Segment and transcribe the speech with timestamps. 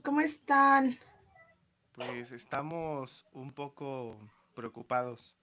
[0.00, 0.98] ¿Cómo están?
[1.94, 4.16] Pues estamos un poco
[4.54, 5.36] preocupados.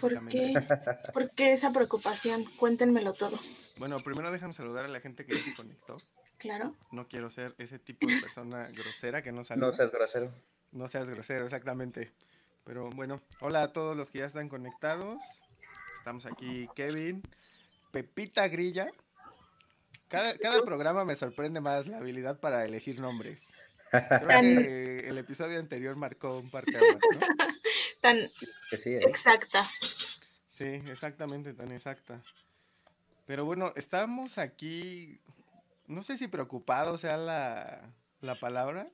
[0.00, 0.54] ¿Por qué?
[1.12, 2.44] ¿Por qué esa preocupación?
[2.58, 3.38] Cuéntenmelo todo.
[3.78, 5.96] Bueno, primero déjame saludar a la gente que se conectó.
[6.38, 6.76] Claro.
[6.92, 9.66] No quiero ser ese tipo de persona grosera que no saluda.
[9.66, 10.32] No seas grosero.
[10.70, 12.12] No seas grosero, exactamente.
[12.64, 15.22] Pero bueno, hola a todos los que ya están conectados.
[15.96, 17.22] Estamos aquí Kevin,
[17.90, 18.88] Pepita Grilla.
[20.08, 23.52] Cada, cada programa me sorprende más la habilidad para elegir nombres.
[23.92, 26.80] Creo que el episodio anterior marcó un par de ¿no?
[28.00, 28.30] Tan
[28.76, 29.00] Sí, ¿eh?
[29.06, 29.64] exacta.
[30.48, 32.20] Sí, exactamente, tan exacta.
[33.26, 35.20] Pero bueno, estamos aquí,
[35.86, 37.80] no sé si preocupados sea la,
[38.20, 38.88] la palabra,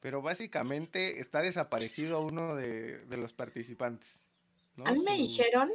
[0.00, 4.28] pero básicamente está desaparecido uno de, de los participantes.
[4.76, 4.86] ¿no?
[4.86, 5.70] A mí me Su- dijeron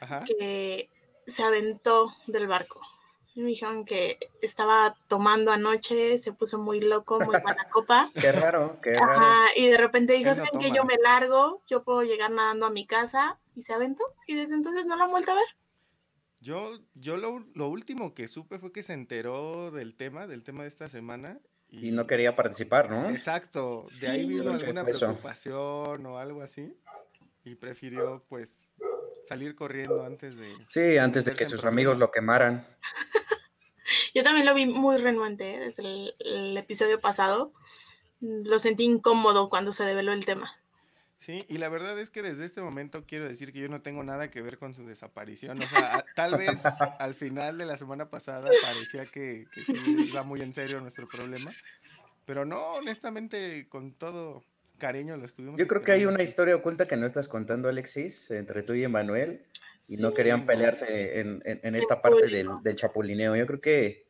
[0.00, 0.24] Ajá.
[0.24, 0.88] que
[1.26, 2.80] se aventó del barco.
[3.38, 8.10] Me dijeron que estaba tomando anoche, se puso muy loco, muy mala copa.
[8.14, 9.12] Qué raro, qué raro.
[9.12, 11.62] Ajá, y de repente dijo, no ¿saben que yo me largo?
[11.68, 13.38] Yo puedo llegar nadando a mi casa.
[13.54, 14.02] Y se aventó.
[14.26, 15.44] Y desde entonces no lo han vuelto a ver.
[16.40, 20.64] Yo, yo lo, lo último que supe fue que se enteró del tema, del tema
[20.64, 21.38] de esta semana.
[21.70, 23.08] Y no quería participar, ¿no?
[23.10, 26.74] Exacto, de ahí vino alguna preocupación o algo así.
[27.44, 28.72] Y prefirió, pues,
[29.22, 30.52] salir corriendo antes de.
[30.68, 32.66] Sí, antes de que sus amigos lo quemaran.
[34.14, 35.58] Yo también lo vi muy renuente ¿eh?
[35.58, 37.52] desde el, el episodio pasado.
[38.20, 40.58] Lo sentí incómodo cuando se develó el tema.
[41.18, 44.04] Sí, y la verdad es que desde este momento quiero decir que yo no tengo
[44.04, 45.58] nada que ver con su desaparición.
[45.58, 46.62] O sea, tal vez
[46.98, 49.74] al final de la semana pasada parecía que, que sí
[50.08, 51.52] iba muy en serio nuestro problema.
[52.24, 54.44] Pero no, honestamente, con todo
[54.78, 55.58] cariño lo estuvimos.
[55.58, 58.84] Yo creo que hay una historia oculta que no estás contando, Alexis, entre tú y
[58.84, 59.44] Emanuel,
[59.88, 63.36] y no querían pelearse en, en- en esta parte del, del chapulineo.
[63.36, 64.06] Yo creo que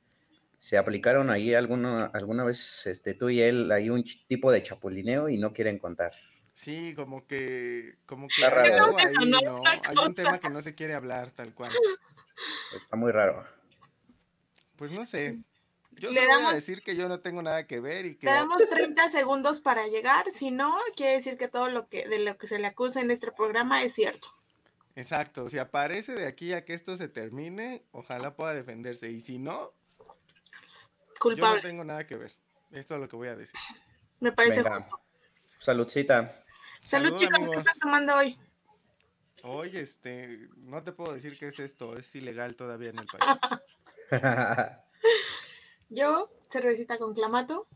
[0.59, 5.29] se aplicaron ahí alguna, alguna vez este, tú y él hay un tipo de chapulineo
[5.29, 6.11] y no quieren contar.
[6.55, 8.85] Sí, como que, como que Está hay raro.
[8.87, 11.73] algo ahí, no Hay un tema que no se quiere hablar tal cual.
[12.77, 13.45] Está muy raro.
[14.77, 15.39] Pues no sé.
[16.01, 18.17] Yo Le solo voy a damos- decir que yo no tengo nada que ver y
[18.17, 22.07] que Le damos 30 segundos para llegar, si no, quiere decir que todo lo que
[22.09, 24.29] de lo que se le acusa en este programa es cierto.
[24.97, 29.11] Exacto, si aparece de aquí a que esto se termine, ojalá pueda defenderse.
[29.11, 30.15] Y si no, yo no
[31.21, 32.33] Culpable, tengo nada que ver.
[32.73, 33.59] Esto es lo que voy a decir.
[34.21, 34.77] me parece Venga.
[34.81, 35.01] justo.
[35.59, 36.45] Saludcita.
[36.85, 38.39] Salud, Salud, chicos, ¿qué están tomando hoy?
[39.43, 43.39] Oye, este, no te puedo decir qué es esto, es ilegal todavía en el país.
[45.89, 47.67] Yo, cervecita con clamato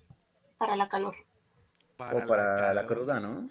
[0.58, 1.16] para la calor.
[1.98, 2.86] o para la calor.
[2.86, 3.48] cruda, ¿no?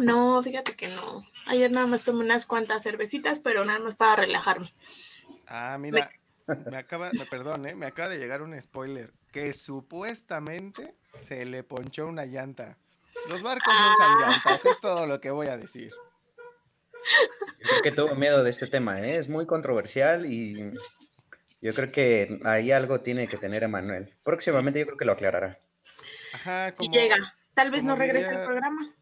[0.00, 1.24] No, fíjate que no.
[1.46, 4.72] Ayer nada más tomé unas cuantas cervecitas, pero nada más para relajarme.
[5.46, 6.10] Ah, mira,
[6.70, 7.74] me acaba, me perdón, ¿eh?
[7.74, 12.78] me acaba de llegar un spoiler, que supuestamente se le ponchó una llanta.
[13.28, 15.90] Los barcos no usan llantas, es todo lo que voy a decir.
[17.60, 19.16] Yo creo que tuvo miedo de este tema, ¿eh?
[19.16, 20.72] es muy controversial y
[21.60, 24.14] yo creo que ahí algo tiene que tener Emanuel.
[24.22, 25.58] Próximamente yo creo que lo aclarará.
[26.32, 27.16] Ajá, Si como, llega,
[27.54, 28.94] tal vez no regrese al programa.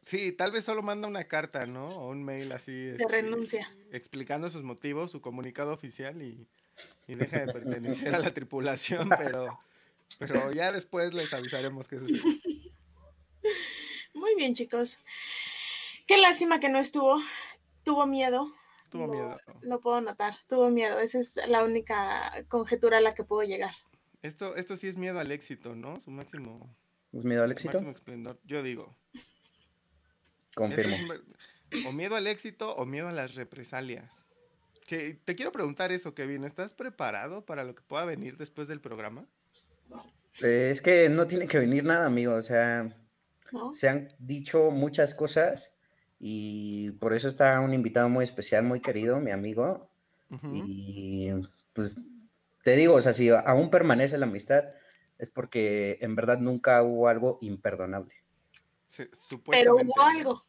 [0.00, 1.86] Sí, tal vez solo manda una carta, ¿no?
[1.86, 2.72] O un mail así.
[2.72, 3.68] De este, renuncia.
[3.92, 6.48] Explicando sus motivos, su comunicado oficial y,
[7.06, 9.58] y deja de pertenecer a la tripulación, pero,
[10.18, 12.20] pero ya después les avisaremos qué sucede.
[14.14, 14.98] Muy bien, chicos.
[16.06, 17.22] Qué lástima que no estuvo.
[17.84, 18.52] Tuvo miedo.
[18.92, 19.36] Tuvo Lo- miedo.
[19.62, 20.36] Lo puedo notar.
[20.46, 21.00] Tuvo miedo.
[21.00, 23.72] Esa es la única conjetura a la que puedo llegar.
[24.20, 25.98] Esto, esto sí es miedo al éxito, ¿no?
[25.98, 26.76] Su máximo,
[27.12, 27.72] ¿Es miedo al su éxito?
[27.72, 28.38] máximo esplendor.
[28.44, 28.94] Yo digo.
[30.54, 30.94] Confirmo.
[30.94, 31.22] es un ver-
[31.86, 34.28] o miedo al éxito o miedo a las represalias.
[34.86, 36.44] Que, te quiero preguntar eso, Kevin.
[36.44, 39.26] ¿Estás preparado para lo que pueda venir después del programa?
[40.42, 42.34] Eh, es que no tiene que venir nada, amigo.
[42.34, 42.94] O sea,
[43.52, 43.72] ¿no?
[43.72, 45.74] se han dicho muchas cosas
[46.24, 49.90] y por eso está un invitado muy especial, muy querido, mi amigo.
[50.52, 51.30] Y
[51.72, 51.98] pues
[52.62, 54.64] te digo, o sea, si aún permanece la amistad,
[55.18, 58.14] es porque en verdad nunca hubo algo imperdonable.
[58.88, 59.10] Se-
[59.50, 60.46] Pero hubo algo.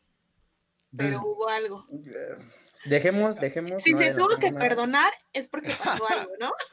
[0.95, 1.87] Pero Pues, hubo algo.
[2.05, 2.37] eh,
[2.85, 3.81] dejemos, dejemos.
[3.81, 6.51] Si no se tuvo que perdonar es porque pasó algo, ¿no?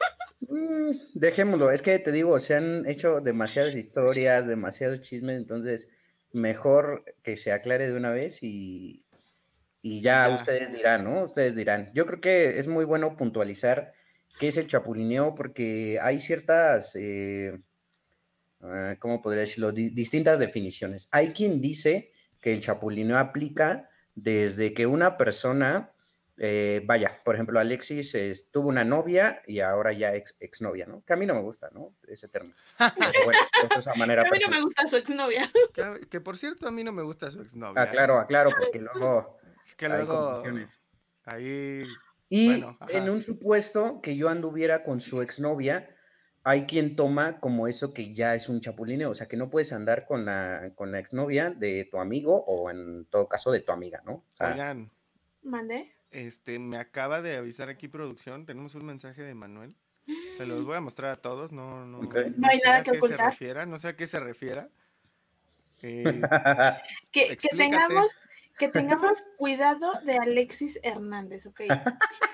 [0.53, 5.87] Mm, dejémoslo, es que te digo, se han hecho demasiadas historias, demasiados chismes, entonces
[6.33, 9.05] mejor que se aclare de una vez y,
[9.81, 10.35] y ya, Ya.
[10.35, 11.23] ustedes dirán, ¿no?
[11.23, 11.89] Ustedes dirán.
[11.93, 13.93] Yo creo que es muy bueno puntualizar
[14.39, 17.59] qué es el chapulineo porque hay ciertas, eh,
[18.61, 19.71] ah, ¿cómo podría decirlo?
[19.71, 21.07] Di- distintas definiciones.
[21.11, 25.93] Hay quien dice que el chapulineo aplica desde que una persona
[26.37, 31.03] eh, vaya, por ejemplo, Alexis es- tuvo una novia y ahora ya ex exnovia, ¿no?
[31.05, 31.93] Que a mí no me gusta, ¿no?
[32.07, 32.55] Ese término.
[32.77, 33.39] Pero bueno,
[33.69, 35.51] eso es a manera A mí no me gusta su exnovia.
[35.73, 37.81] Que, que por cierto, a mí no me gusta su exnovia.
[37.83, 37.87] ¿eh?
[37.87, 39.37] Aclaro, aclaro, porque luego
[39.67, 40.43] Es que hay luego
[41.25, 41.85] ahí
[42.29, 45.95] Y Bueno, en un supuesto que yo anduviera con su exnovia,
[46.43, 49.73] hay quien toma como eso que ya es un chapulineo, o sea, que no puedes
[49.73, 53.71] andar con la, con la exnovia de tu amigo o en todo caso de tu
[53.71, 54.13] amiga, ¿no?
[54.13, 54.91] O sea, Oigan,
[55.43, 55.93] Mandé.
[56.11, 59.75] Este, me acaba de avisar aquí producción, tenemos un mensaje de Manuel.
[60.37, 62.15] Se los voy a mostrar a todos, no, no, Ok.
[62.35, 63.29] No hay sé nada a que qué se ocultar.
[63.29, 64.69] refiera, no sé a qué se refiera.
[65.81, 66.03] Eh,
[67.11, 68.15] Que, que tengamos,
[68.57, 71.61] que tengamos cuidado de Alexis Hernández, ¿ok?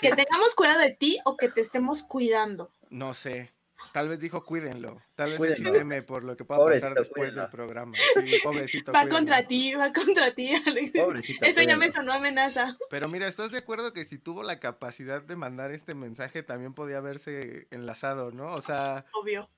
[0.01, 2.71] Que tengamos cuidado de ti o que te estemos cuidando.
[2.89, 3.51] no sé,
[3.94, 7.41] tal vez dijo cuídenlo, tal vez teme por lo que pueda Pobrecito, pasar después cuídenlo.
[7.44, 7.97] del programa.
[8.15, 8.91] Sí, pobrecito.
[8.91, 9.15] Va cuídenlo.
[9.19, 11.01] contra ti, va contra ti, Alexis.
[11.01, 12.77] Pobrecito, Eso ya me sonó amenaza.
[12.89, 16.74] Pero mira, ¿estás de acuerdo que si tuvo la capacidad de mandar este mensaje también
[16.74, 18.47] podía haberse enlazado, ¿no?
[18.53, 19.50] O sea, Obvio.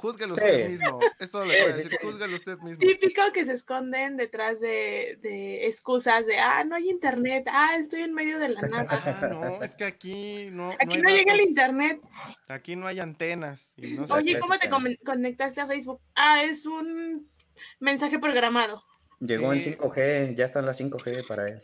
[0.00, 0.40] Júzguelo Sí.
[0.44, 0.98] usted mismo.
[1.18, 1.96] Es todo lo que voy a decir, sí.
[2.02, 2.78] júzguelo usted mismo.
[2.78, 8.02] Típico que se esconden detrás de, de excusas de, ah, no hay internet, ah, estoy
[8.02, 8.88] en medio de la nada.
[8.90, 12.00] Ah, no, es que aquí no, Aquí no llega el internet.
[12.48, 13.72] aquí no hay antenas.
[13.76, 14.68] y no se Oye, ¿cómo te
[15.04, 16.00] conectaste a Facebook?
[16.14, 17.30] Ah, es un
[17.78, 18.82] mensaje programado.
[19.20, 19.70] Llegó en Sí.
[19.78, 21.62] 5G, ya están las 5G para él.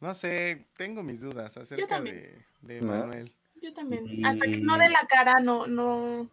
[0.00, 2.88] No sé, tengo mis dudas acerca de, de ¿No?
[2.88, 3.32] Manuel.
[3.60, 4.04] Yo también.
[4.08, 6.28] Y- Hasta que no dé la cara, no, no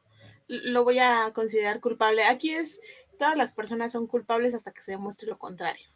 [0.49, 2.25] lo voy a considerar culpable.
[2.25, 2.81] Aquí es,
[3.17, 5.87] todas las personas son culpables hasta que se demuestre lo contrario.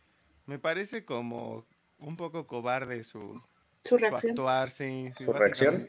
[0.45, 1.65] Me parece como
[1.97, 3.41] un poco cobarde su,
[3.83, 4.31] Su su reacción.
[4.31, 5.11] actuar, sí.
[5.17, 5.87] sí, ¿Su reacción?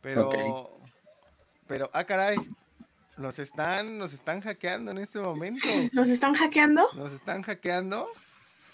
[0.00, 0.78] Pero,
[1.66, 2.36] pero, ah, caray,
[3.16, 5.66] nos están, nos están hackeando en este momento.
[5.92, 6.88] ¿Nos están hackeando?
[6.94, 8.08] Nos están hackeando.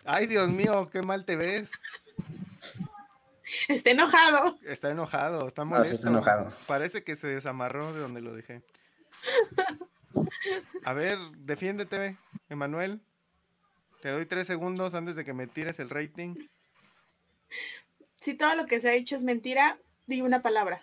[0.05, 1.73] Ay, Dios mío, qué mal te ves.
[3.69, 4.59] Está enojado.
[4.65, 5.95] Está enojado, está molesto.
[5.95, 6.53] está enojado.
[6.67, 8.63] Parece que se desamarró de donde lo dejé.
[10.85, 13.01] A ver, defiéndete, Emanuel.
[14.01, 16.35] Te doy tres segundos antes de que me tires el rating.
[18.21, 20.83] Si todo lo que se ha dicho es mentira, di una palabra.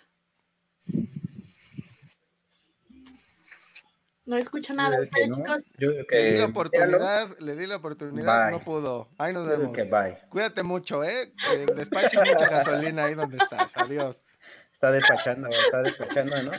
[4.30, 4.96] No escucho nada.
[5.02, 5.72] Es que Espera, no, chicos.
[5.76, 8.52] Yo Le di la míralo, oportunidad, le di la oportunidad, Bye.
[8.52, 9.08] no pudo.
[9.18, 9.72] Ahí nos vemos.
[9.72, 10.18] que bye.
[10.28, 11.32] Cuídate mucho, ¿eh?
[11.50, 13.76] Que despaches mucha gasolina ahí donde estás.
[13.76, 14.24] Adiós.
[14.70, 16.52] Está despachando, está despachando, ¿no?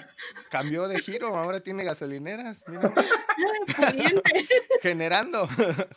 [0.50, 2.62] Cambió de giro, ahora tiene gasolineras.
[2.68, 2.94] Mira,
[4.81, 5.47] generando.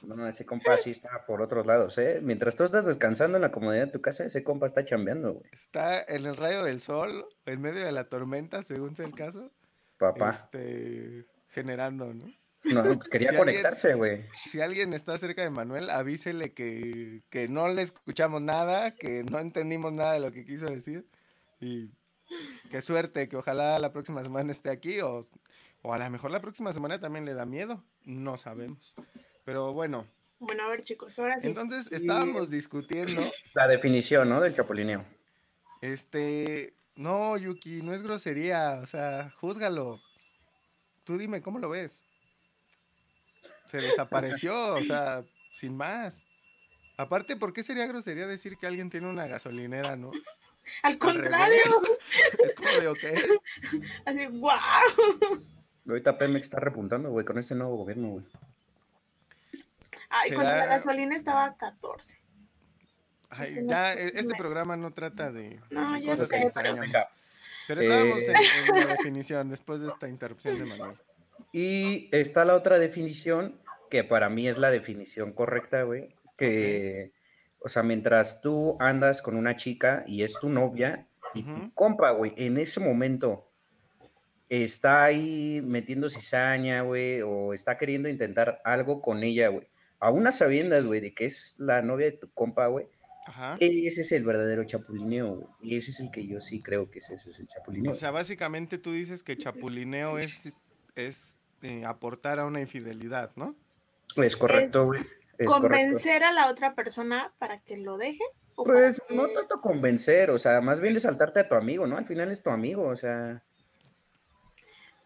[0.02, 2.20] No, ese compa sí está por otros lados, ¿eh?
[2.22, 5.50] Mientras tú estás descansando en la comodidad de tu casa, ese compa está chambeando, güey.
[5.52, 9.50] Está en el rayo del sol, en medio de la tormenta, según sea el caso.
[9.98, 10.30] Papá.
[10.30, 12.26] Este, generando, ¿no?
[12.64, 14.24] No, pues quería Si conectarse, güey.
[14.46, 19.38] Si alguien está cerca de Manuel, avísele que, que no le escuchamos nada, que no
[19.38, 21.06] entendimos nada de lo que quiso decir.
[21.60, 21.90] Y
[22.70, 25.20] qué suerte, que ojalá la próxima semana esté aquí o,
[25.82, 27.84] o a lo mejor la próxima semana también le da miedo.
[28.04, 28.94] No sabemos.
[29.44, 30.06] Pero bueno,
[30.38, 31.46] Bueno, a ver, chicos, ahora sí.
[31.48, 34.40] entonces estábamos discutiendo, La definición, ¿no?
[34.40, 35.04] Del chapulineo.
[35.82, 40.00] este, no, Yuki, no es grosería, o sea, júzgalo.
[41.04, 42.02] Tú dime, ¿cómo lo ves?
[43.66, 46.24] Se desapareció, o sea, sin más.
[46.96, 50.12] Aparte, ¿por qué sería grosería decir que alguien tiene una gasolinera, no?
[50.82, 51.62] Al contrario.
[52.44, 52.98] Es como de, ok,
[54.06, 54.58] así, ¡guau!
[55.86, 58.24] Ahorita Pemex está repuntando, güey, con este nuevo gobierno, güey.
[60.08, 62.20] Ay, cuando la gasolina estaba a 14.
[63.30, 66.90] ay, ya, e- este programa no trata de No, ya sé, pero- extrañamos.
[67.66, 68.32] Pero estábamos Eh.
[68.68, 70.96] en, en la definición después de esta interrupción de Manuel.
[71.52, 77.12] Y está la otra definición, que para mí es la definición correcta, güey, que,
[77.60, 81.70] o sea, mientras tú andas con una chica y es tu novia, y tu Ujú.
[81.74, 83.50] compa, güey, en ese momento
[84.48, 89.66] está ahí metiendo cizaña, güey, o está queriendo intentar algo con ella, güey,
[90.00, 92.86] a unas sabiendas, güey, de que es la novia de tu compa, güey,
[93.26, 93.56] Ajá.
[93.58, 97.14] ese es el verdadero chapulineo, y ese es el que yo sí creo que ese,
[97.14, 97.92] ese es el chapulineo.
[97.92, 100.58] O sea, básicamente tú dices que chapulineo es,
[100.94, 103.56] es eh, aportar a una infidelidad, ¿no?
[104.16, 105.00] es correcto, es güey.
[105.38, 105.68] Es correcto.
[105.68, 108.22] ¿Convencer a la otra persona para que lo deje?
[108.54, 111.86] ¿O para Pues no tanto convencer, o sea, más bien de saltarte a tu amigo,
[111.86, 111.96] ¿no?
[111.96, 113.42] Al final es tu amigo, o sea,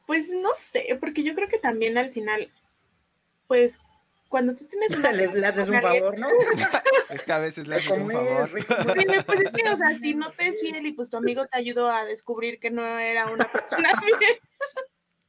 [0.07, 2.51] Pues no sé, porque yo creo que también al final,
[3.47, 3.79] pues
[4.29, 5.11] cuando tú tienes una...
[5.13, 6.29] le, le haces un favor, ¿no?
[7.11, 8.51] Es que a veces le haces un favor.
[8.95, 11.47] Dime, pues es que, o sea, si no te es fiel y pues tu amigo
[11.47, 14.37] te ayudó a descubrir que no era una persona bien.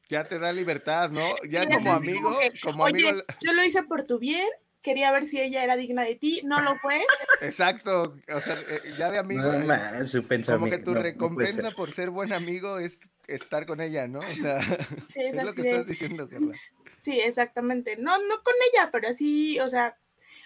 [0.10, 1.22] Ya te da libertad, ¿no?
[1.48, 4.48] Ya Sí, como amigo, como que, como Oye, amigo, yo lo hice por tu bien,
[4.82, 7.00] quería ver si ella era digna de ti, no lo fue.
[7.42, 9.44] Exacto, o sea, eh, ya de amigo.
[9.44, 11.76] No, es man, su como que tu no, no puede recompensa ser.
[11.76, 14.20] por ser buen amigo es estar con ella, ¿no?
[14.20, 14.60] O sea,
[15.08, 16.56] Sí, es es lo que de- estás diciendo, Carla.
[17.00, 17.96] Sí, exactamente.
[17.98, 19.98] No, no con ella, pero así, o sea,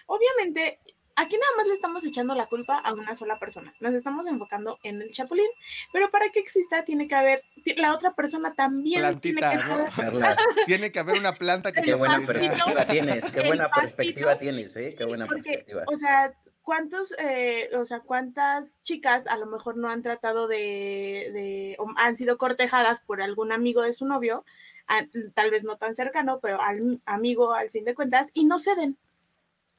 [0.06, 0.80] obviamente,
[1.16, 3.74] aquí nada más le estamos echando la culpa a una sola persona.
[3.80, 5.48] Nos estamos enfocando en el chapulín,
[5.92, 7.42] pero para que exista tiene que haber,
[7.76, 9.84] la otra persona también tiene Plantita, que ¿no?
[9.86, 10.36] estar.
[10.66, 12.32] Tiene que haber una planta que qué buena pastito.
[12.40, 13.80] perspectiva tienes, qué buena pastito.
[13.80, 14.94] perspectiva tienes, ¿eh?
[14.96, 15.82] Qué Sí, buena porque, perspectiva.
[15.92, 21.30] O sea, ¿cuántos, eh, o sea, cuántas chicas a lo mejor no han tratado de,
[21.34, 24.44] de o han sido cortejadas por algún amigo de su novio,
[24.86, 28.58] a- tal vez no tan cercano, pero al amigo al fin de cuentas, y no
[28.58, 28.98] ceden?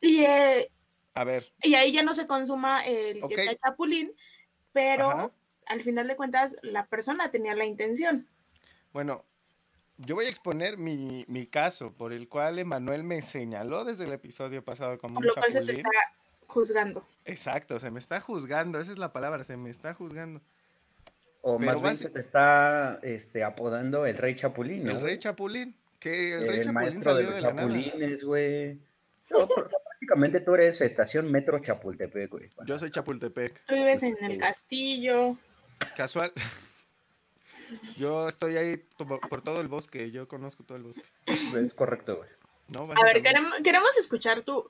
[0.01, 0.71] Y, eh,
[1.13, 3.29] A ver, y ahí ya no se consuma el Ok.
[3.29, 4.13] que sea chapulín,
[4.73, 5.31] pero Ajá.
[5.67, 8.27] al final de cuentas la persona tenía la intención.
[8.91, 9.25] bueno,
[9.97, 14.11] yo voy a exponer mi, mi caso por el cual Emanuel me señaló desde el
[14.13, 15.89] episodio pasado como Por lo cual se te está
[16.47, 17.07] juzgando.
[17.23, 20.41] Exacto, se me está juzgando, esa es la palabra, se me está juzgando.
[21.47, 24.91] O pero más bien se te está este, apodando el rey chapulín, ¿no?
[24.91, 28.79] El rey chapulín, que el El, rey chapulín de salió los de la chapulines, güey.
[29.29, 32.49] No, pr- prácticamente tú eres estación Metro Chapultepec, güey.
[32.65, 34.37] Yo soy Chapultepec, Tú vives Pues, en el sí.
[34.39, 35.37] castillo.
[35.95, 36.31] casual.
[37.97, 38.77] Yo estoy ahí
[39.29, 41.03] por todo el bosque, yo conozco todo el bosque.
[41.25, 42.29] Es correcto, güey.
[42.67, 42.83] ¿no?
[42.95, 44.69] A ver, queremos, queremos escuchar tu,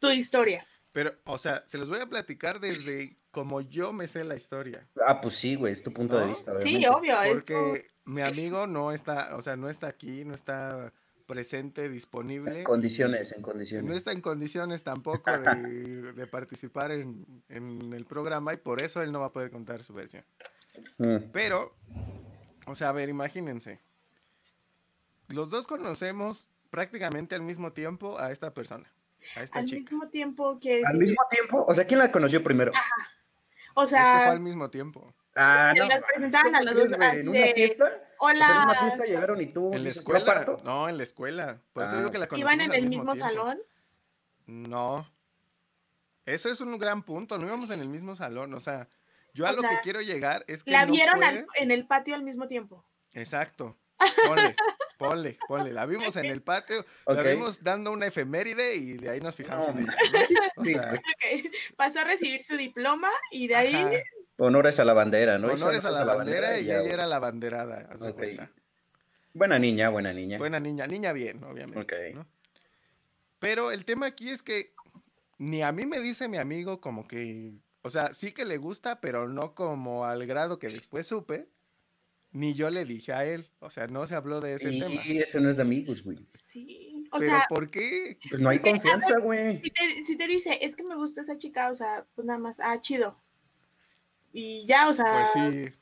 [0.00, 0.66] tu historia.
[0.92, 4.86] Pero, o sea, se los voy a platicar desde como yo me sé la historia.
[5.06, 6.28] Ah, pues sí, güey, es tu punto de ¿No?
[6.28, 6.88] vista, Sí, obviamente.
[6.88, 7.22] obvio.
[7.22, 10.92] es como- Porque mi amigo no está, o sea, no está aquí, no está
[11.26, 12.58] presente, disponible.
[12.58, 13.96] En condiciones, en No condiciones.
[13.96, 19.10] está en condiciones tampoco de, de participar en, en el programa y por eso él
[19.12, 20.24] no va a poder contar su versión.
[20.98, 21.74] Mm, Pero,
[22.66, 23.80] o sea, a ver, imagínense.
[25.28, 28.92] Los dos conocemos prácticamente al mismo tiempo a esta persona,
[29.36, 29.78] a esta al chica.
[29.78, 32.72] mismo tiempo que Al mismo tiempo, o sea, ¿quién la conoció primero?
[33.74, 35.12] O Es que fue sea, al mismo tiempo.
[35.34, 35.86] Ah, que no.
[35.88, 37.84] las presentaban a ¿cómo los dos ¿En una fiesta?
[38.18, 40.60] O sea, en una hola, fiesta llegaron y tú En la dices, "Yo escuela, parto".
[40.64, 41.58] no, en la escuela.
[41.72, 41.98] Por eso Ah.
[41.98, 43.28] digo que la iban en el mismo tiempo.
[43.28, 43.58] salón.
[44.46, 45.08] No.
[46.26, 47.38] Eso es un gran punto.
[47.38, 48.54] No íbamos en el mismo salón.
[48.54, 48.88] O sea,
[49.34, 50.70] yo a O lo que sea, quiero llegar es que.
[50.70, 52.84] La no vieron fue- al- en el patio al mismo tiempo.
[53.12, 53.76] Exacto.
[54.26, 54.54] Ponle,
[55.08, 55.72] ponle, ponle.
[55.72, 59.68] La vimos en el patio, la vimos dando una efeméride y de ahí nos fijamos
[59.68, 59.96] No, en ella.
[60.12, 60.62] ¿no?
[60.62, 61.00] O Sí, sea, güey.
[61.46, 63.90] Ok, Pasó a recibir su diploma y de ahí ajá,
[64.38, 65.48] Honores a la bandera, ¿no?
[65.52, 67.88] Honores a la bandera y ya, ella era la banderada.
[67.92, 68.16] haz de Ok.
[68.16, 68.50] cuenta.
[69.34, 70.38] Buena niña, buena niña.
[70.38, 71.78] Buena niña, niña bien, obviamente.
[71.80, 72.14] Ok.
[72.14, 72.26] ¿no?
[73.38, 74.72] Pero el tema aquí es que
[75.38, 79.00] ni a mí me dice mi amigo como que, o sea, sí que le gusta,
[79.00, 81.48] pero no como al grado que después supe,
[82.32, 85.02] ni yo le dije a él, o sea, no se habló de ese y tema.
[85.04, 86.26] eso no es de amigos, güey.
[86.46, 86.88] sí.
[87.14, 88.16] O pero sea, ¿por qué?
[88.30, 89.60] Pues no hay Porque, confianza, güey.
[89.60, 92.38] si te, si te dice, es que me gusta esa chica, o sea, pues nada
[92.38, 93.18] más, ah, chido.
[94.32, 95.74] Y ya, o sea, Pues sí,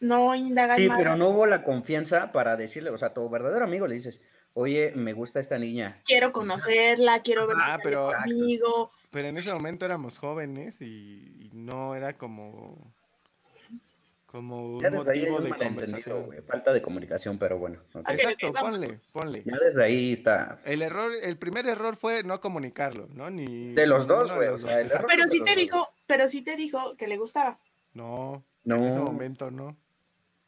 [0.00, 3.66] no indagas Sí, pero no hubo la confianza para decirle, o sea, a tu verdadero
[3.66, 4.22] amigo le dices,
[4.54, 6.00] oye, me gusta esta niña.
[6.06, 8.22] Quiero conocerla, quiero ver Ah, si pero- pero...
[8.38, 8.92] conmigo.
[9.10, 10.86] pero en ese momento éramos jóvenes y,
[11.38, 12.94] y no era como,
[14.32, 16.30] como un Ya desde ahí hay motivo un de conversación.
[16.48, 17.80] Falta de comunicación, pero bueno.
[18.08, 19.42] Exacto, ponle, ponle.
[19.44, 20.58] Ya desde ahí está.
[20.64, 23.30] El error, el primer error fue no comunicarlo, ¿no?
[23.30, 25.60] Ni De los dos, güey, o sea, Pero sí te no.
[25.60, 27.58] dijo, pero sí te dijo que le gustaba.
[27.92, 29.76] No, No, en ese momento no.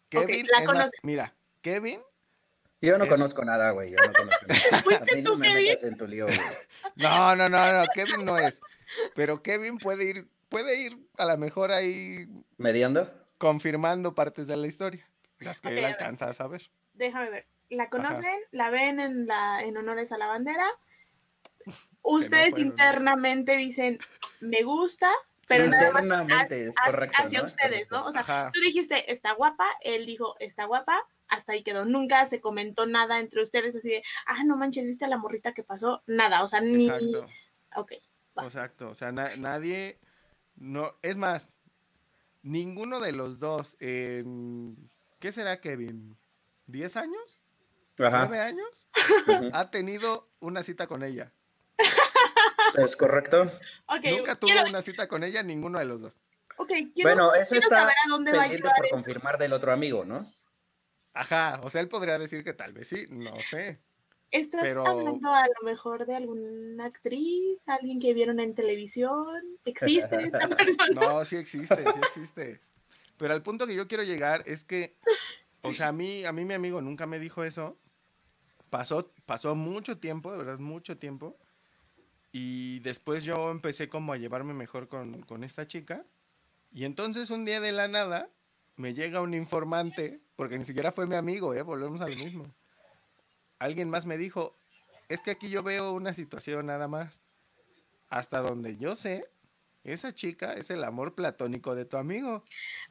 [0.08, 2.00] Kevin, la más, mira, Kevin,
[2.80, 3.90] yo no es- conozco nada, güey.
[3.90, 4.60] Yo no conozco nada.
[4.84, 5.76] ¿Fuiste no tú, me Kevin?
[5.82, 6.38] en tu lío, güey.
[6.96, 8.60] no, no, no, no, Kevin no es.
[9.14, 12.26] Pero Kevin puede ir, puede ir a lo mejor ahí
[12.56, 13.10] ¿Mediando?
[13.38, 16.70] Confirmando partes de la historia, las que Ok, él a alcanza a saber.
[16.94, 17.46] Déjame ver.
[17.70, 20.66] La conocen, la ven en la en honores a la bandera.
[22.02, 23.98] Ustedes internamente dicen,
[24.40, 25.10] me gusta,
[25.48, 27.22] pero nada más Internamente, es ha- correcto.
[27.22, 27.44] hacia ¿no?
[27.46, 28.04] Es ustedes, ¿no?
[28.06, 28.50] O sea, Ajá.
[28.52, 31.84] tú dijiste, está guapa, él dijo, está guapa, hasta ahí quedó.
[31.86, 35.54] Nunca se comentó nada entre ustedes así de, ah, no manches, ¿viste a la morrita
[35.54, 36.02] que pasó?
[36.06, 36.86] Nada, o sea, ni...
[36.88, 37.26] Exacto,
[37.76, 37.92] Ok,
[38.38, 38.44] va.
[38.44, 38.90] exacto.
[38.90, 39.98] O sea, na- nadie,
[40.56, 41.50] no, es más,
[42.44, 44.76] ninguno de los dos en,
[45.18, 46.16] ¿qué será Kevin?
[46.68, 47.42] ¿10 años?
[47.98, 48.28] Ajá.
[48.28, 48.88] ¿9 años?
[49.52, 51.32] Ha tenido una cita con ella.
[52.76, 53.44] Es correcto.
[53.44, 56.18] Nunca tuvo quiero, una cita con ella ninguno de los dos.
[56.56, 58.94] ok, quiero, Bueno, eso quiero está saber a dónde va a pendiente llevar por eso.
[58.94, 60.32] confirmar del otro amigo, ¿no?
[61.12, 63.80] Ajá, o sea, él podría decir que tal vez sí, no sé.
[64.34, 69.26] ¿Estás pero- hablando a lo mejor de alguna actriz, alguien que vieron en televisión?
[69.64, 71.00] ¿Existe esta persona?
[71.00, 72.60] No, sí existe, sí existe.
[73.16, 74.96] Pero al punto que yo quiero llegar es que,
[75.62, 77.78] o sea, a mí, a mí mi amigo nunca me dijo eso.
[78.70, 81.38] Pasó, pasó mucho tiempo, de verdad, mucho tiempo.
[82.32, 86.04] Y después yo empecé como a llevarme mejor con, con esta chica.
[86.72, 88.30] Y entonces un día de la nada
[88.74, 91.62] me llega un informante, porque ni siquiera fue mi amigo, ¿eh?
[91.62, 92.52] volvemos a lo mismo.
[93.58, 94.56] Alguien más me dijo,
[95.08, 97.22] es que aquí yo veo una situación nada más.
[98.08, 99.28] Hasta donde yo sé,
[99.82, 102.44] esa chica es el amor platónico de tu amigo.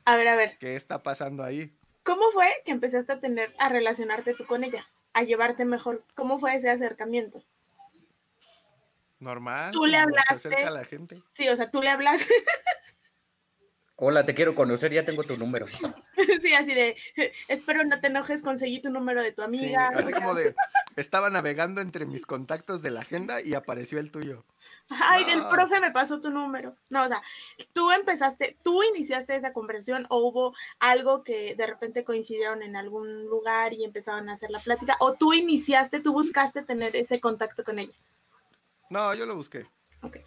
[0.05, 1.75] A ver, a ver, ¿Qué está pasando ahí?
[2.03, 4.86] ¿cómo fue que empezaste a tener, a relacionarte tú con ella?
[5.13, 6.03] A llevarte mejor.
[6.15, 7.43] ¿Cómo fue ese acercamiento?
[9.20, 9.72] Normal.
[9.72, 10.34] Tú le como se hablaste.
[10.50, 11.24] acerca la gente.
[11.32, 12.27] Sí, o sea, tú le hablas,
[13.95, 15.67] Hola, te quiero conocer, ya tengo tu número.
[16.41, 16.95] sí, así de,
[17.47, 19.89] espero no te enojes, conseguí tu número de tu Sí, amiga.
[19.95, 20.55] así como de,
[20.95, 24.45] estaba navegando entre mis contactos de la agenda y apareció el tuyo.
[24.89, 25.50] Ay, el No.
[25.50, 26.75] profe me pasó tu número.
[26.89, 27.21] No, o sea,
[27.71, 33.25] tú empezaste, tú iniciaste esa conversación o hubo algo que de repente coincidieron en algún
[33.25, 37.63] lugar y empezaron a hacer la plática o tú iniciaste, tú buscaste tener ese contacto
[37.63, 37.93] con ella.
[38.89, 39.67] No, yo lo busqué.
[40.01, 40.17] Ok.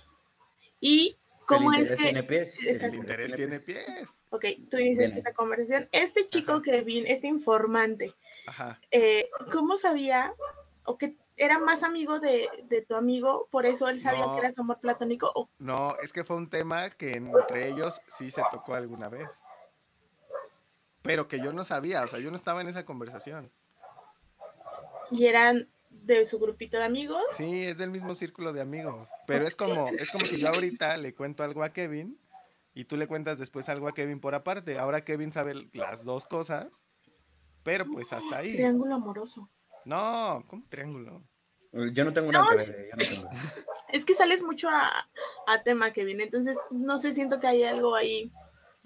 [0.80, 1.16] Y
[1.46, 2.66] cómo el es interés que, tiene pies.
[2.66, 3.86] El interés tiene pies.
[4.30, 5.88] ok, tú iniciaste esa conversación.
[5.92, 6.62] Este chico Ajá.
[6.62, 8.14] que vino, este informante,
[8.46, 8.80] Ajá.
[8.90, 10.34] eh, ¿cómo sabía
[10.84, 14.34] o que era más amigo de, de tu amigo, por eso él sabía No.
[14.34, 15.30] que era su amor platónico?
[15.34, 19.28] O, No, es que fue un tema que entre ellos sí se tocó alguna vez.
[21.02, 23.52] Pero que yo no sabía, o sea, yo no estaba en esa conversación.
[25.10, 25.68] y eran
[26.06, 27.20] de su grupito de amigos.
[27.32, 29.08] Sí, es del mismo círculo de amigos.
[29.26, 32.18] Pero es como, es como si yo ahorita le cuento algo a Kevin
[32.74, 34.78] y tú le cuentas después algo a Kevin por aparte.
[34.78, 36.86] Ahora Kevin sabe las dos cosas,
[37.62, 38.52] pero pues hasta ahí.
[38.52, 39.50] Triángulo amoroso.
[39.84, 41.22] No, ¿cómo triángulo?
[41.92, 42.70] Yo no tengo nada No, que ver.
[42.70, 43.30] eh, yo no tengo.
[43.92, 45.08] Es que sales mucho a,
[45.46, 46.20] a tema, Kevin.
[46.20, 48.32] Entonces, no sé, siento que hay algo ahí.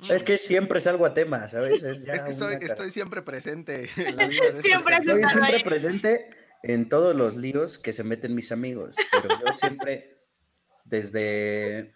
[0.09, 1.83] Es que siempre salgo a tema, ¿sabes?
[1.83, 5.07] Es, ya Es que soy, estoy siempre presente en la vida de estas Siempre has
[5.07, 5.21] Estoy personas.
[5.21, 5.63] estado siempre ahí.
[5.63, 6.31] presente
[6.63, 10.19] en todos los líos que se meten mis amigos, pero yo siempre,
[10.85, 11.95] desde,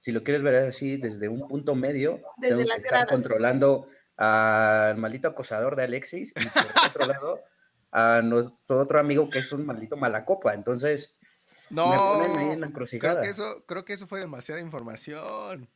[0.00, 3.08] si lo quieres ver así, desde un punto medio, Desde tengo que estar gradas.
[3.10, 7.40] controlando al maldito acosador de Alexis y por otro lado
[7.90, 10.54] a nuestro otro amigo que es un maldito malacopa.
[10.54, 11.16] Entonces,
[11.70, 13.22] me ponen ahí en la No, creo encrucijada.
[13.22, 15.68] que eso, creo que eso fue demasiada información.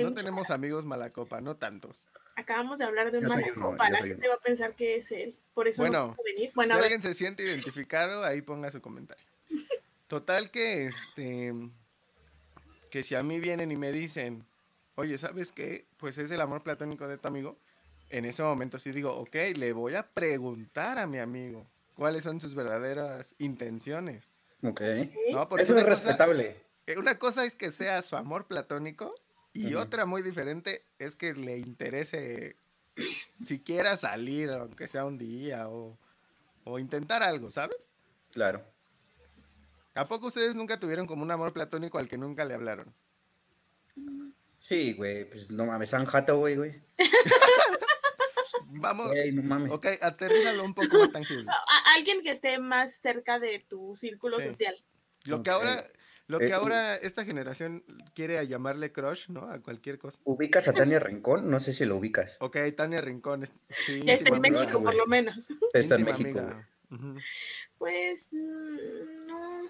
[0.00, 2.08] No tenemos amigos malacopa, no tantos.
[2.36, 5.36] Acabamos de hablar de un uno, yo La gente va a pensar que es él.
[5.54, 6.50] Por eso Bueno, no quiso venir.
[6.54, 9.24] Bueno, si alguien se siente identificado, ahí ponga su comentario.
[10.08, 11.54] Total que este
[12.90, 14.46] que si a mí vienen y me dicen,
[14.94, 15.84] oye, ¿sabes qué?
[15.96, 17.58] Pues es el amor platónico de tu amigo.
[18.10, 22.40] En ese momento sí digo, ok, le voy a preguntar a mi amigo cuáles son
[22.40, 24.34] sus verdaderas intenciones.
[24.62, 24.80] Ok.
[25.32, 25.48] ¿no?
[25.48, 26.56] Porque Eso es respetable.
[26.86, 29.12] Eh, Una cosa es que sea su amor platónico
[29.54, 32.56] y otra muy diferente es que le interese
[33.44, 35.98] siquiera salir, aunque sea un día, o,
[36.64, 37.90] o intentar algo, ¿sabes?
[38.32, 38.62] Claro.
[39.94, 42.92] ¿A poco ustedes nunca tuvieron como un amor platónico al que nunca le hablaron?
[44.60, 46.82] Sí, güey, pues no mames, San güey.
[48.66, 49.70] Vamos, Güey, no mames.
[49.70, 51.46] ok, aterrízalo un poco más tangible.
[51.48, 54.48] a- alguien que esté más cerca de tu círculo Sí.
[54.48, 54.74] social.
[55.24, 55.84] Lo que ahora,
[56.26, 57.84] lo que Eh, ahora esta generación
[58.14, 59.50] quiere llamarle crush, ¿no?
[59.50, 60.18] A cualquier cosa.
[60.24, 61.50] ¿Ubicas a Tania Rincón?
[61.50, 62.36] No sé si lo ubicas.
[62.40, 63.52] Ok, Tania Rincón, es-
[63.86, 65.48] sí, Ya está en México, por lo menos.
[65.74, 66.38] Está en México.
[66.40, 66.68] amiga.
[66.90, 67.16] Ujú.
[67.78, 69.62] Pues, mm, no.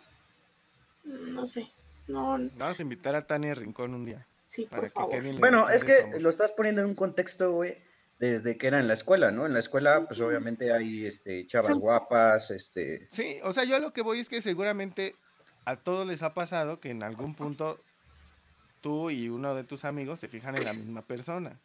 [1.05, 1.71] No sé.
[2.07, 4.27] No, Vamos a invitar a Tania Rincón un día.
[4.47, 5.39] sí, Para por que favor.
[5.41, 7.79] Bueno, es que lo estás poniendo en un contexto, güey,
[8.19, 9.47] desde que era en la escuela, ¿no?
[9.47, 13.09] En la escuela, pues obviamente hay este, chavas guapas, este...
[13.11, 15.15] Sí, o sea, yo a lo que voy es que seguramente
[15.65, 17.79] a todos les ha pasado que en algún punto
[18.81, 21.59] tú y uno de tus amigos se fijan en la misma persona.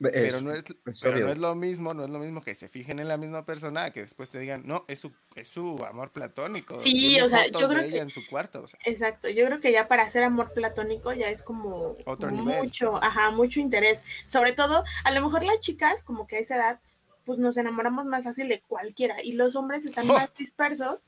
[0.00, 2.68] Pero no es, es pero no es lo mismo, no es lo mismo que se
[2.68, 5.82] fijen en la misma persona a que después te digan, no, es su, es su
[5.88, 6.78] amor platónico.
[6.78, 8.62] Sí, tiene o sea, yo creo ella que- en su cuarto.
[8.62, 12.30] o sea, Exacto, yo creo que ya para hacer amor platónico ya es como Otro
[12.30, 12.62] nivel.
[12.64, 14.02] mucho, ajá, mucho interés.
[14.26, 16.80] Sobre todo, a lo mejor las chicas, como que a esa edad,
[17.28, 20.14] pues nos enamoramos más fácil de cualquiera y los hombres están ¡Oh!
[20.14, 21.04] más dispersos.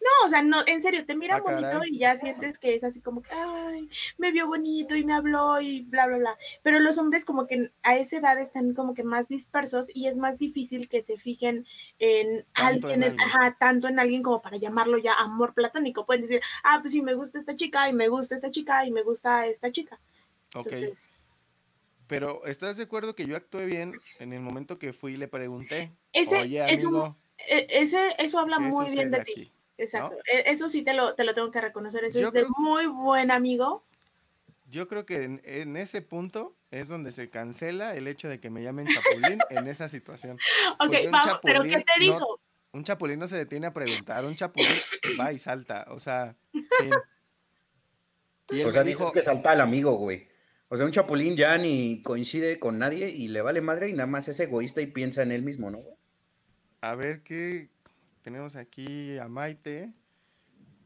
[0.00, 1.90] No, o sea, no, en serio, te miran Ah, bonito caray.
[1.94, 5.60] y ya sientes que es así como que, ay, me vio bonito y me habló
[5.62, 6.38] y bla, bla, bla.
[6.62, 10.18] Pero los hombres como que a esa edad están como que más dispersos y es
[10.18, 11.66] más difícil que se fijen
[11.98, 13.28] en Tanto alguien, en- alguien.
[13.28, 16.04] ajá, tanto en alguien como para llamarlo ya amor platónico.
[16.06, 18.92] Pueden decir, ah, pues sí, me gusta esta chica y me gusta esta chica y
[18.92, 19.98] me gusta esta chica.
[20.54, 20.66] ok.
[20.66, 21.16] Entonces,
[22.12, 25.28] Pero ¿estás de acuerdo que yo actué bien en el momento que fui y le
[25.28, 25.92] pregunté?
[26.12, 29.52] ese Oye, es un- amigo, e- ese, eso habla ¿qué muy bien de ti.
[29.78, 30.16] Exacto.
[30.32, 32.04] E- Eso sí te lo, te lo tengo que reconocer.
[32.04, 33.84] Eso Yo es de muy buen amigo.
[34.70, 38.48] Yo creo que en, en ese punto es donde se cancela el hecho de que
[38.50, 40.38] me llamen chapulín en esa situación.
[40.78, 42.40] Ok, vamos, pero ¿qué chapulín te no- dijo?
[42.74, 44.70] Un chapulín no se detiene a preguntar, un chapulín
[45.20, 45.86] va y salta.
[45.90, 46.90] O sea, Fin.
[48.50, 50.26] Y él O sea, dices dijo, que salta al amigo, güey.
[50.72, 54.06] O sea, un chapulín ya ni coincide con nadie y le vale madre y nada
[54.06, 55.82] más es egoísta y piensa en él mismo, ¿no?
[56.80, 57.68] a ver qué
[58.22, 59.92] tenemos aquí a Maite.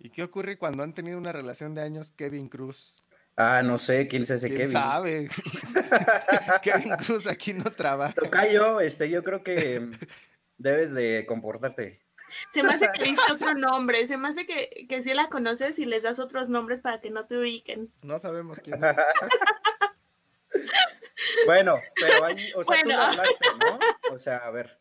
[0.00, 3.04] ¿Y qué ocurre cuando han tenido una relación de años Kevin Cruz?
[3.36, 4.72] Ah, no sé quién es ese ¿Quién Kevin.
[4.72, 5.28] sabe?
[6.62, 8.12] Kevin Cruz aquí no trabaja.
[8.12, 9.88] Tocayo, este, yo creo que
[10.58, 12.00] debes de comportarte.
[12.50, 15.78] Se me hace que diste otro nombre, se me hace que, que sí la conoces
[15.78, 17.92] y les das otros nombres para que no te ubiquen.
[18.02, 18.96] No sabemos quién es.
[21.46, 22.96] bueno, pero ahí, o sea, tú Bueno.
[22.96, 24.14] lo hablaste, ¿no?
[24.14, 24.78] O sea, a ver,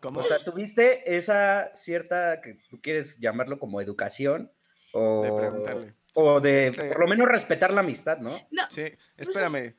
[0.00, 0.20] ¿Cómo?
[0.20, 4.52] o sea, tuviste esa cierta, que tú quieres llamarlo como educación,
[4.92, 5.94] o de preguntarle.
[6.14, 8.40] o de Este- por lo menos respetar la amistad, ¿no?
[8.50, 8.84] No, Sí,
[9.16, 9.74] espérame.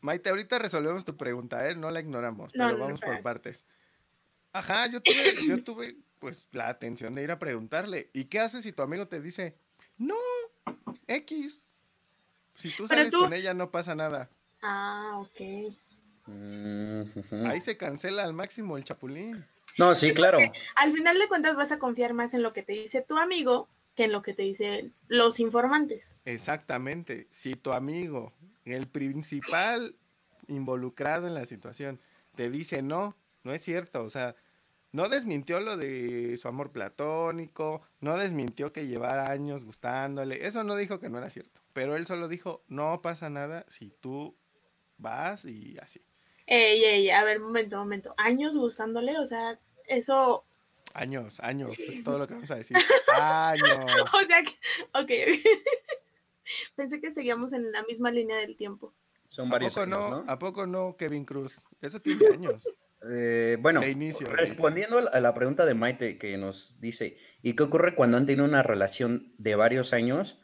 [0.00, 1.74] Maite, ahorita resolvemos tu pregunta, ¿eh?
[1.74, 3.66] No la ignoramos, No, pero no, vamos por partes.
[4.52, 8.08] Ajá, yo tuve, yo tuve, pues, la atención de ir a preguntarle.
[8.12, 9.58] ¿Y qué haces si tu amigo te dice,
[9.98, 10.14] no,
[11.08, 11.66] X?
[12.54, 14.30] Si tú sales tú- con ella, no pasa nada.
[14.66, 15.40] Ah, ok.
[16.26, 17.46] Mm.
[17.46, 19.44] Ahí se cancela al máximo el chapulín.
[19.76, 20.38] No, sí, claro.
[20.76, 23.68] Al final de cuentas vas a confiar más en lo que te dice tu amigo
[23.94, 26.16] que en lo que te dicen los informantes.
[26.24, 27.28] Exactamente.
[27.30, 28.32] Si tu amigo,
[28.64, 29.96] el principal
[30.48, 32.00] involucrado en la situación,
[32.34, 34.02] te dice no, no es cierto.
[34.02, 34.34] O sea,
[34.92, 40.46] no desmintió lo de su amor platónico, no desmintió que llevara años gustándole.
[40.46, 41.60] Eso no dijo que no era cierto.
[41.74, 44.36] Pero él solo dijo, no pasa nada si tú
[44.98, 46.00] vas y así.
[46.46, 48.14] Ey, ey, a ver, momento, momento.
[48.18, 50.44] Años gustándole, o sea, eso,
[50.92, 51.76] Años, años.
[51.78, 52.76] Es todo lo que vamos a decir.
[53.20, 53.86] Años.
[54.12, 54.52] o sea, que,
[54.92, 55.40] ok.
[56.76, 58.94] Pensé que seguíamos en la misma línea del tiempo.
[59.28, 60.22] Son ¿A varios poco años, no?
[60.22, 60.30] ¿no?
[60.30, 61.64] ¿A poco no, Kevin Cruz?
[61.80, 62.68] Eso tiene años.
[63.10, 64.26] Eh, bueno, De inicio.
[64.28, 68.16] respondiendo a la- a la pregunta de Maite que nos dice, ¿y qué ocurre cuando
[68.16, 70.40] han tenido una relación de varios años?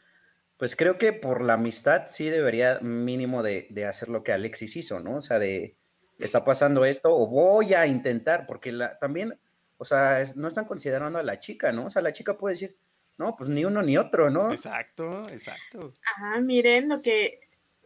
[0.61, 4.75] Pues creo que por la amistad sí debería mínimo de, de hacer lo que Alexis
[4.75, 5.15] hizo, ¿no?
[5.15, 5.75] O sea, de,
[6.19, 9.39] está pasando esto o voy a intentar, porque la, también,
[9.79, 11.87] o sea, es- no están considerando a la chica, ¿no?
[11.87, 12.77] O sea, la chica puede decir,
[13.17, 14.51] no, pues ni uno ni otro, ¿no?
[14.51, 15.95] Exacto, exacto.
[16.17, 17.39] Ah, miren lo que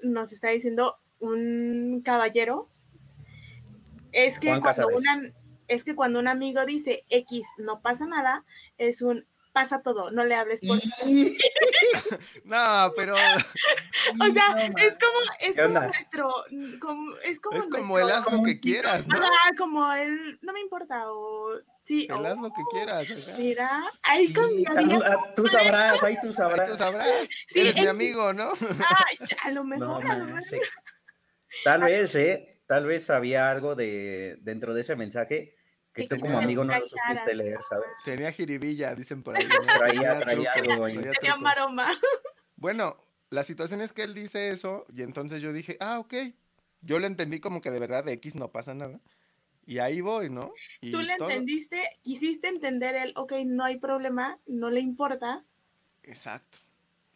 [0.03, 2.69] nos está diciendo un caballero.
[4.11, 5.33] Es que Juan cuando una,
[5.69, 8.43] es que cuando un amigo dice X no pasa nada,
[8.77, 10.77] es un pasa todo, no le hables por
[12.45, 14.97] No, pero O sea, No, es man.
[14.99, 16.33] como, es ¿Qué como nuestro,
[16.79, 19.19] como, es como es como nuestro- el haz lo que quieras, ¿no?
[19.57, 23.07] Como el, no me importa, o sí, El o, haz lo que quieras.
[23.37, 24.99] mira, ahí Sí, cambiaría,
[25.35, 26.71] tú, tú sabrás, ahí tú Ahí sabrás.
[26.71, 27.07] tú sabrás.
[27.49, 28.51] Sí, Eres mi es- amigo, ¿no?
[28.51, 30.43] ay, a lo No, mejor, a lo man, mejor.
[30.43, 30.59] sí.
[31.63, 32.61] Tal vez, ¿eh?
[32.67, 35.55] Tal vez había algo de dentro de ese mensaje
[35.95, 37.95] que tú como amigo no lo supiste leer, ¿sabes?
[38.03, 39.47] Tenía jiribilla, dicen por ahí.
[39.47, 39.65] ¿no?
[39.79, 41.39] Traía- traía truco, traía truco.
[41.41, 41.87] maroma.
[42.57, 42.97] Bueno,
[43.29, 46.13] la situación es que él dice eso y entonces yo dije, ah, ok.
[46.81, 48.99] Yo lo entendí como que de verdad de X no pasa nada.
[49.65, 50.53] Y ahí voy, ¿no?
[50.81, 55.43] Y Tú le todo- entendiste, quisiste entender el, ok, no hay problema, no le importa.
[56.03, 56.59] Exacto,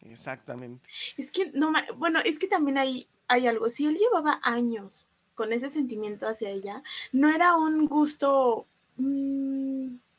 [0.00, 0.88] exactamente.
[1.16, 3.68] Es que, no, bueno, es que también hay, hay algo.
[3.68, 8.66] Si él llevaba años con ese sentimiento hacia ella, no era un gusto,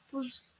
[0.09, 0.51] pues,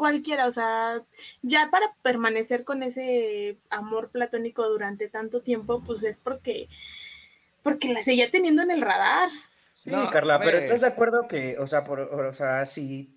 [0.00, 1.02] cualquiera, o sea,
[1.42, 6.68] ya para permanecer con ese amor platónico durante tanto tiempo, pues es porque,
[7.62, 9.28] porque la seguía teniendo en el radar.
[9.74, 10.56] Sí, No, Carla, pero.
[10.56, 13.14] ¿estás de acuerdo que, o sea, por, o sea, si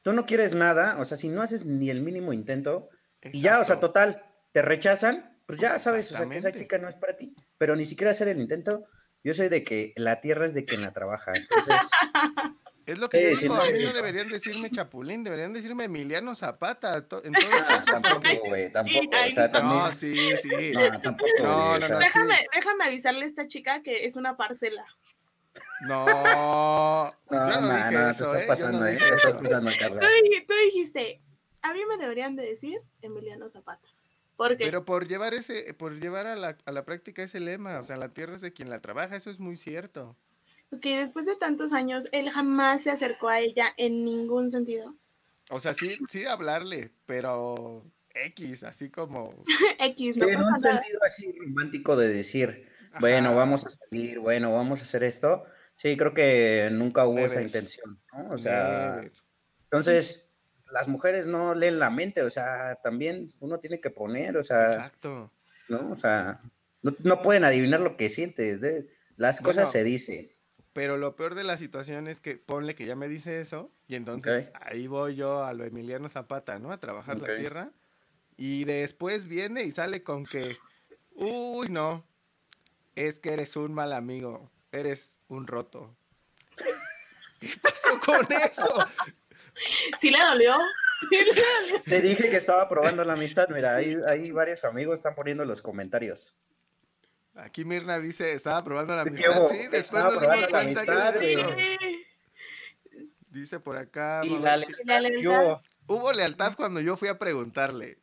[0.00, 2.88] tú no quieres nada, o sea, si no haces ni el mínimo intento,
[3.22, 6.78] y ya, o sea, total, te rechazan, pues ya sabes, o sea, que esa chica
[6.78, 8.86] no es para ti, pero ni siquiera hacer el intento.
[9.22, 11.74] Yo soy de que la tierra es de quien la trabaja, entonces,
[12.86, 15.84] Es lo que yo Sí, sí, digo, a mí no deberían decirme Chapulín, deberían decirme
[15.84, 18.00] Emiliano Zapata, en todo ah, caso.
[18.00, 19.50] tampoco, güey, tampoco, o ay, sea, no.
[19.52, 20.72] también, No, sí, sí.
[20.74, 21.92] no, tampoco, No, no, sí.
[22.04, 24.84] Déjame, déjame avisarle a esta chica que es una parcela.
[25.86, 28.40] No, No, yo no no, dije no, eso, ¿eh?
[28.40, 28.94] estás Yo pasando, ¿eh?
[28.94, 29.40] estás eso.
[29.40, 30.00] pasando, Carla.
[30.00, 30.06] Tú,
[30.46, 31.20] tú dijiste,
[31.62, 33.88] a mí me deberían de decir Emiliano Zapata.
[34.36, 37.84] Porque Pero por llevar ese, por llevar a la, a la práctica ese lema, o
[37.84, 40.16] sea, la tierra es de quien la trabaja, eso es muy cierto.
[40.70, 44.94] Ok, después de tantos años, él jamás se acercó a ella en ningún sentido.
[45.50, 49.44] O sea, sí, sí hablarle, pero X, así como.
[49.78, 52.68] X, Sí, no en un sentido así romántico de decir,
[53.00, 55.44] bueno, vamos a salir, bueno, vamos a hacer esto.
[55.76, 58.28] Sí, creo que nunca hubo esa intención, ¿no?
[58.28, 59.12] O sea, never.
[59.64, 60.30] entonces,
[60.70, 64.66] las mujeres no leen la mente, o sea, también uno tiene que poner, o sea,
[64.66, 65.32] Exacto.
[65.68, 65.90] ¿no?
[65.90, 66.40] O sea,
[66.82, 70.30] no, no pueden adivinar lo que sientes, de- las cosas Bueno, se dicen.
[70.74, 73.94] Pero lo peor de la situación es que ponle que ya me dice eso, y
[73.94, 76.72] entonces ahí voy yo a lo Emiliano Zapata, ¿no?
[76.72, 77.70] A trabajar la tierra.
[78.36, 80.58] Y después viene y sale con que,
[81.12, 82.04] uy, no,
[82.96, 85.94] es que eres un mal amigo, eres un roto.
[87.38, 88.86] ¿Qué pasó con eso?
[90.00, 90.56] Sí le dolió.
[91.08, 91.82] Sí le dolió.
[91.84, 93.48] Te dije que estaba probando la amistad.
[93.50, 96.34] Mira, ahí, ahí varios amigos están poniendo los comentarios.
[97.36, 99.46] Aquí Mirna dice, estaba probando la ¿Qué amistad.
[99.48, 101.56] Sí, después nos dimos probando la cuenta que era eso.
[103.30, 104.20] Dice por acá.
[104.24, 105.20] Y la que La lealtad, lealtad.
[105.20, 107.98] yo, Hubo lealtad cuando yo fui a preguntarle.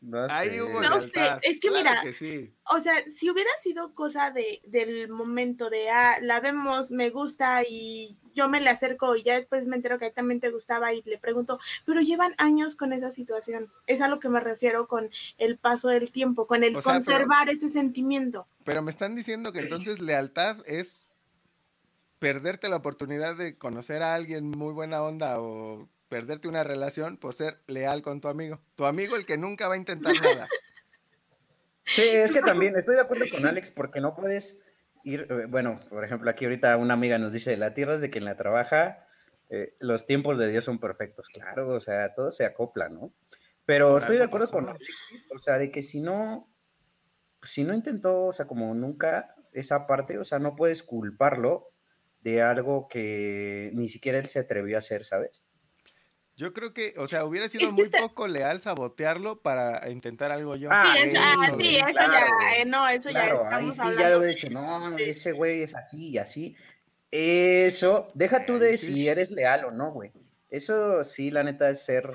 [0.00, 1.38] no Ahí hubo No sé, lealtad.
[1.42, 2.52] es que Claro mira, que sí.
[2.64, 7.62] O sea, si hubiera sido cosa de, del momento de, ah, la vemos, me gusta
[7.68, 10.50] y yo me le acerco y ya después me entero que a ti también te
[10.50, 13.70] gustaba y le pregunto, pero llevan años con esa situación.
[13.86, 16.94] Es a lo que me refiero con el paso del tiempo, con el O sea,
[16.94, 18.48] pero- conservar ese sentimiento.
[18.64, 21.10] Pero me están diciendo que entonces lealtad es
[22.18, 27.34] perderte la oportunidad de conocer a alguien muy buena onda o perderte una relación por
[27.34, 28.60] ser leal con tu amigo.
[28.76, 30.48] Tu amigo el que nunca va a intentar nada.
[31.86, 34.58] Sí, es que también estoy de acuerdo con Alex porque no puedes
[35.02, 38.08] ir, eh, bueno, por ejemplo, aquí ahorita una amiga nos dice, la tierra es de
[38.08, 39.06] quien la trabaja,
[39.50, 43.12] eh, los tiempos de Dios son perfectos, claro, o sea, todo se acopla, ¿no?
[43.66, 44.56] Pero estoy de acuerdo pasó.
[44.56, 46.50] con Alexis, o sea, de que si no,
[47.42, 51.68] si no intentó, o sea, como nunca esa parte, o sea, no puedes culparlo
[52.22, 55.42] de algo que ni siquiera él se atrevió a hacer, ¿sabes?
[56.36, 60.56] Yo creo que, o sea, hubiera sido muy está- poco leal sabotearlo para intentar algo
[60.56, 60.68] yo.
[60.72, 63.56] Ah, sí, eso, eso, ah, güey, sí, eso claro, ya, eh, no, eso Claro, ya
[63.56, 64.18] ahí estamos sí ya hablando.
[64.18, 66.56] lo he dicho, no, ese güey es así y así.
[67.10, 68.86] Eso, deja tú Ahí de sí.
[68.94, 70.10] si eres leal o no, güey.
[70.50, 72.10] Eso sí, la neta, es ser.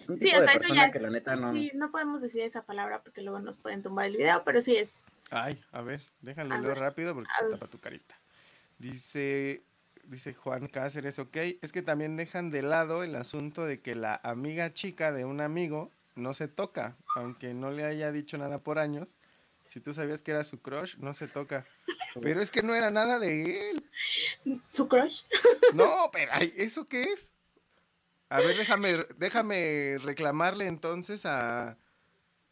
[0.00, 1.52] Es un Sí, tipo o de sea, persona ya que la neta no.
[1.52, 4.76] Sí, no podemos decir esa palabra porque luego nos pueden tumbar el video, pero sí
[4.76, 5.10] es.
[5.30, 7.54] Ay, a ver, déjalo A leo ver, rápido porque se ver.
[7.58, 8.18] tapa tu carita.
[8.78, 9.62] Dice,
[10.08, 14.20] dice Juan Cáceres, ok, es que también dejan de lado el asunto de que la
[14.22, 18.78] amiga chica de un amigo no se toca, aunque no le haya dicho nada por
[18.78, 19.16] años.
[19.64, 21.64] Si tú sabías que era su crush, no se toca.
[22.22, 23.84] Pero es que no era nada de él.
[24.66, 25.22] Su crush.
[25.74, 27.34] No, pero ¿eso qué es?
[28.30, 31.76] A ver, déjame, déjame reclamarle entonces a,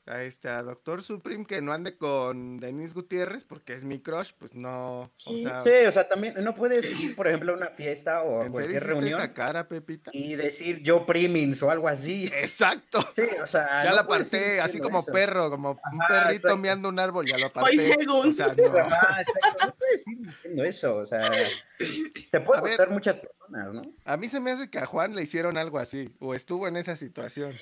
[0.07, 4.33] a este a Doctor Supreme que no ande con Denise Gutiérrez porque es mi crush,
[4.39, 5.43] pues no, o Sí.
[5.43, 8.47] sea, Sí, o sea, también no puedes ir, por ejemplo, a una fiesta o a
[8.47, 10.11] ¿en serio cualquier reunión esa cara, Pepita?
[10.15, 12.27] y decir yo primins o algo así.
[12.35, 13.01] Exacto.
[13.13, 13.85] Sí, o sea.
[13.85, 15.11] Ya no la aparté, así como eso.
[15.13, 16.57] perro, como un Ajá, perrito exacto.
[16.59, 17.71] meando un árbol, ya lo aparté.
[17.71, 18.31] Hoy según.
[18.31, 18.79] O sea, no.
[18.79, 21.31] Ajá, exacto, no puedes ir diciendo eso, o sea,
[22.31, 22.71] te puede A ver.
[22.73, 23.83] gustar muchas personas, ¿no?
[24.05, 26.77] A mí se me hace que a Juan le hicieron algo así, o estuvo en
[26.77, 27.53] esa situación.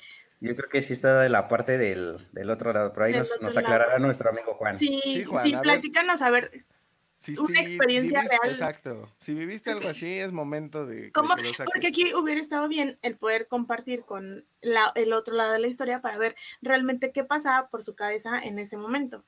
[0.41, 3.21] Yo creo que sí está de la parte del, del otro lado, pero ahí Del
[3.21, 3.67] nos, otro nos lado.
[3.67, 4.77] aclarará nuestro amigo Juan.
[4.77, 5.61] Sí, Sí, sí, Juan, a ver.
[5.61, 6.65] platícanos a ver
[7.17, 8.51] Sí, Una sí, experiencia viviste- real.
[8.53, 9.15] Exacto.
[9.19, 11.35] Si viviste algo así, es momento de, ¿Cómo?
[11.35, 11.71] que lo saques.
[11.73, 15.67] Porque aquí hubiera estado bien el poder compartir con la- el otro lado de la
[15.67, 19.23] historia para ver realmente qué pasaba por su cabeza en ese momento.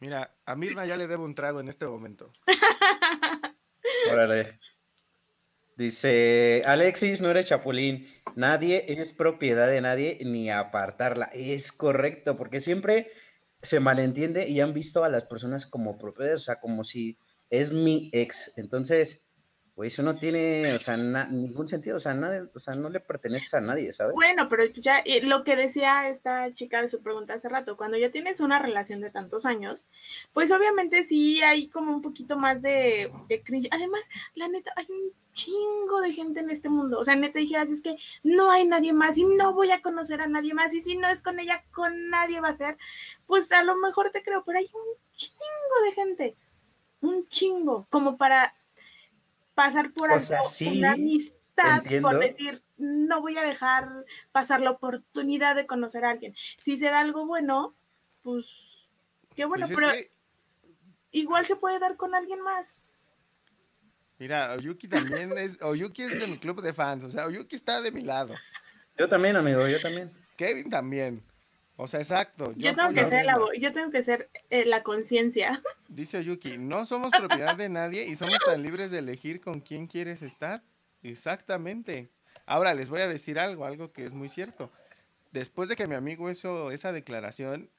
[0.00, 2.30] Mira, a Mirna ya le debo un trago en este momento.
[4.12, 4.58] Órale.
[5.80, 8.06] Dice, Alexis, no eres chapulín.
[8.36, 11.30] Nadie es propiedad de nadie ni apartarla.
[11.32, 13.10] Es correcto, porque siempre
[13.62, 17.16] se malentiende y han visto a las personas como propiedades, o sea, como si
[17.48, 18.52] es mi ex.
[18.58, 19.29] Entonces,
[19.80, 22.14] pues eso no tiene, o sea, ningún sentido, o sea,
[22.54, 24.12] o sea, no le perteneces a nadie, ¿sabes?
[24.14, 27.96] Bueno, pero ya eh, lo que decía esta chica de su pregunta hace rato, cuando
[27.96, 29.88] ya tienes una relación de tantos años,
[30.34, 33.68] pues obviamente sí hay como un poquito más de, de cringe.
[33.70, 36.98] Además, la neta, hay un chingo de gente en este mundo.
[36.98, 40.20] O sea, neta dijeras, es que no hay nadie más y no voy a conocer
[40.20, 42.76] a nadie más y si no es con ella, con nadie va a ser.
[43.26, 46.36] Pues a lo mejor te creo, pero hay un chingo de gente,
[47.00, 48.54] un chingo, como para
[49.60, 52.08] pasar por O alto sea, sí, una amistad entiendo.
[52.08, 56.34] por decir, no voy a dejar pasar la oportunidad de conocer a alguien.
[56.56, 57.76] Si se da algo bueno,
[58.22, 58.90] pues
[59.36, 60.12] qué bueno, Pues es pero que,
[61.10, 62.82] igual se puede dar con alguien más.
[64.18, 67.82] mira, Oyuki también es, Oyuki es de mi club de fans, o sea, Oyuki está
[67.82, 68.34] de mi lado.
[68.96, 70.10] Yo también, amigo, yo también.
[70.36, 71.22] Kevin también.
[71.82, 72.52] O sea, exacto.
[72.56, 75.62] Yo, tengo que ser la, yo tengo que ser eh, la conciencia.
[75.88, 79.86] Dice Oyuki, no somos propiedad de nadie y somos tan libres de elegir con quién
[79.86, 80.62] quieres estar.
[81.02, 82.10] Exactamente.
[82.44, 84.70] Ahora les voy a decir algo, algo que es muy cierto.
[85.32, 87.70] Después de que mi amigo hizo esa declaración,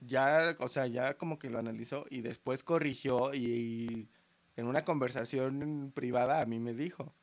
[0.00, 4.08] ya, o sea, ya como que lo analizó y después corrigió y,
[4.56, 7.14] en una conversación privada a mí me dijo.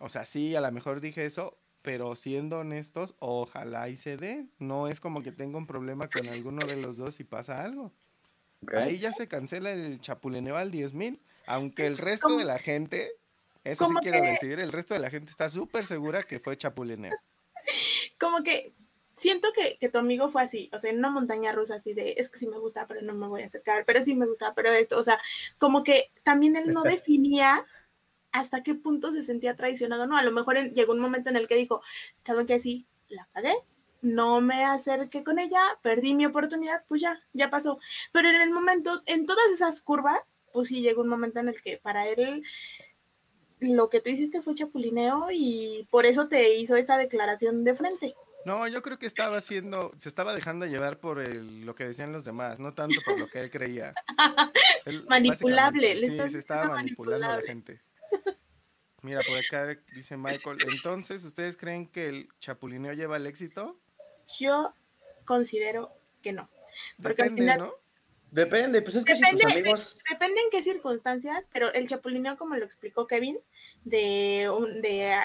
[0.00, 4.48] O sea, sí, a lo mejor dije eso, pero siendo honestos, ojalá y se dé.
[4.58, 7.92] No es como que tenga un problema con alguno de los dos si pasa algo.
[8.74, 12.40] Ahí ya se cancela el chapulineo al 10.000, aunque el resto ¿Cómo?
[12.40, 13.12] de la gente,
[13.62, 14.30] eso sí ¿Cómo quiero que?
[14.30, 17.14] decir, el resto de la gente está súper segura que fue chapulineo.
[18.18, 18.72] Como que
[19.14, 22.16] siento que, que, tu amigo fue así, o sea, en una montaña rusa así de,
[22.18, 24.54] es que sí me gusta, pero no me voy a acercar, pero sí me gusta,
[24.54, 25.20] pero esto, o sea,
[25.58, 27.64] como que también él no definía
[28.36, 31.46] hasta qué punto se sentía traicionado, no, a lo mejor llegó un momento en el
[31.46, 31.82] que dijo,
[32.24, 32.60] ¿saben qué?
[32.60, 33.54] Sí, la pagué,
[34.02, 37.78] no me acerqué con ella, perdí mi oportunidad, pues ya, ya pasó.
[38.12, 40.20] Pero en el momento, en todas esas curvas,
[40.52, 42.42] pues sí llegó un momento en el que para él
[43.60, 48.14] lo que tú hiciste fue chapulineo y por eso te hizo esa declaración de frente.
[48.46, 52.24] No, yo creo que estaba haciendo, se estaba dejando llevar por lo que decían los
[52.24, 53.92] demás, no tanto por lo que él creía.
[55.08, 57.80] Manipulable, sí, se estaba manipulando a la gente.
[59.02, 63.78] Mira, por acá dice Michael, entonces, ¿ustedes creen que el chapulineo lleva al éxito?
[64.38, 64.74] Yo
[65.24, 65.92] considero
[66.22, 66.50] que no.
[67.00, 67.74] Porque al final, ¿no?
[68.32, 69.96] Depende, pues es que depende, si tus amigos...
[70.10, 73.38] Depende en qué circunstancias, pero el chapulineo, como lo explicó Kevin,
[73.84, 74.50] de,
[74.82, 75.16] de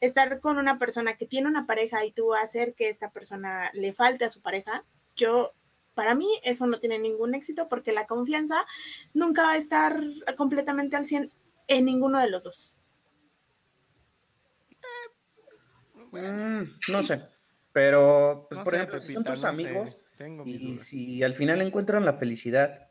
[0.00, 3.92] estar con una persona que tiene una pareja y tú hacer que esta persona le
[3.92, 4.84] falte a su pareja,
[5.16, 5.54] yo,
[5.94, 8.64] para mí, eso no tiene ningún éxito porque la confianza
[9.12, 10.00] nunca va a estar
[10.36, 11.32] completamente al 100
[11.68, 12.74] en ninguno de los dos.
[16.12, 17.22] Mm, no sé,
[17.72, 19.96] pero, pues, por ejemplo, si son tus amigos
[20.46, 22.86] y si al final encuentran la felicidad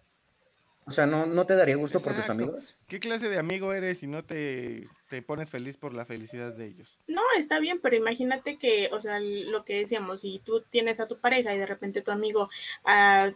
[0.87, 2.77] o sea, ¿no, no te daría gusto por tus amigos?
[2.87, 4.87] ¿Qué clase de amigo eres si no te,
[5.25, 6.99] pones feliz por la felicidad de ellos?
[7.07, 11.07] No, está bien, pero imagínate que, o sea, lo que decíamos, si tú tienes a
[11.07, 12.49] tu pareja y de repente tu amigo
[12.83, 13.31] ah,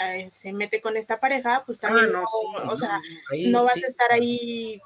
[0.00, 3.00] ah, se mete con esta pareja, pues ah, también, no, o sea,
[3.48, 4.80] no vas a estar ahí.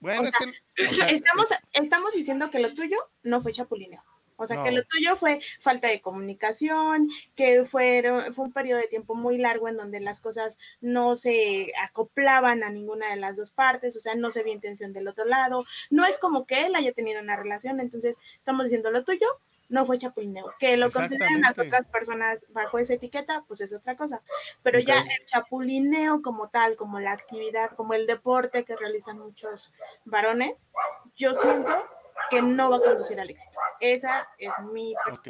[0.00, 4.02] Bueno, es que, estamos, estamos diciendo que lo tuyo no fue chapulineo.
[4.36, 8.88] O sea, que lo tuyo fue falta de comunicación, que fue, fue un periodo de
[8.88, 13.52] tiempo muy largo en donde las cosas no se acoplaban a ninguna de las dos
[13.52, 15.64] partes, o sea, no se había intención del otro lado.
[15.88, 19.26] No es como que él haya tenido una relación, entonces estamos diciendo lo tuyo
[19.68, 20.52] no fue chapulineo.
[20.58, 24.22] Que lo consideren las otras personas bajo esa etiqueta, pues es otra cosa.
[24.62, 29.72] Pero ya el chapulineo como tal, como la actividad, como el deporte que realizan muchos
[30.04, 30.68] varones,
[31.16, 31.84] yo siento
[32.30, 33.58] que no va a conducir al éxito.
[33.80, 35.28] Esa es mi Ok.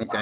[0.00, 0.14] Ok.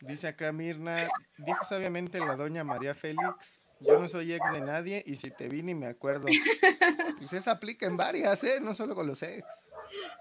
[0.00, 5.02] Dice acá Mirna, dijo sabiamente la doña María Félix, yo no soy ex de nadie
[5.06, 6.26] y si te vi ni me acuerdo.
[7.20, 8.60] Y se aplica en varias, ¿eh?
[8.60, 9.44] No solo con los ex.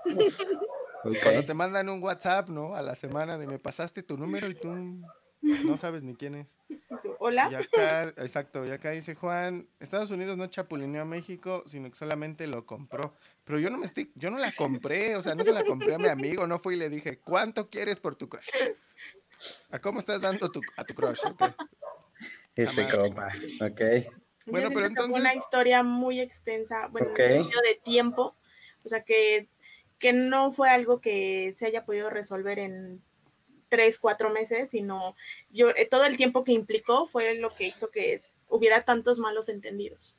[1.03, 2.75] Cuando te mandan un WhatsApp, ¿no?
[2.75, 4.69] A la semana de me pasaste tu número y tú
[5.41, 6.57] no sabes ni quién es.
[7.19, 7.49] Hola.
[7.51, 11.95] Y acá, exacto, y acá dice Juan, Estados Unidos no chapulineó a México, sino que
[11.95, 13.15] solamente lo compró.
[13.43, 15.95] Pero yo no me estoy, yo no la compré, o sea, no se la compré
[15.95, 18.49] a mi amigo, no fui y le dije, ¿cuánto quieres por tu crush?
[19.69, 21.21] ¿A cómo estás dando tu, a tu crush?
[22.55, 23.31] Ese compa,
[23.61, 23.81] ok.
[24.47, 25.19] Bueno, pero entonces...
[25.19, 28.35] Una historia muy extensa, bueno, en sentido de tiempo,
[28.83, 29.49] o sea, que,
[29.99, 33.01] que no fue algo que se haya podido resolver en
[33.69, 35.15] tres, cuatro meses, sino
[35.49, 39.49] yo, eh, todo el tiempo que implicó fue lo que hizo que hubiera tantos malos
[39.49, 40.17] entendidos.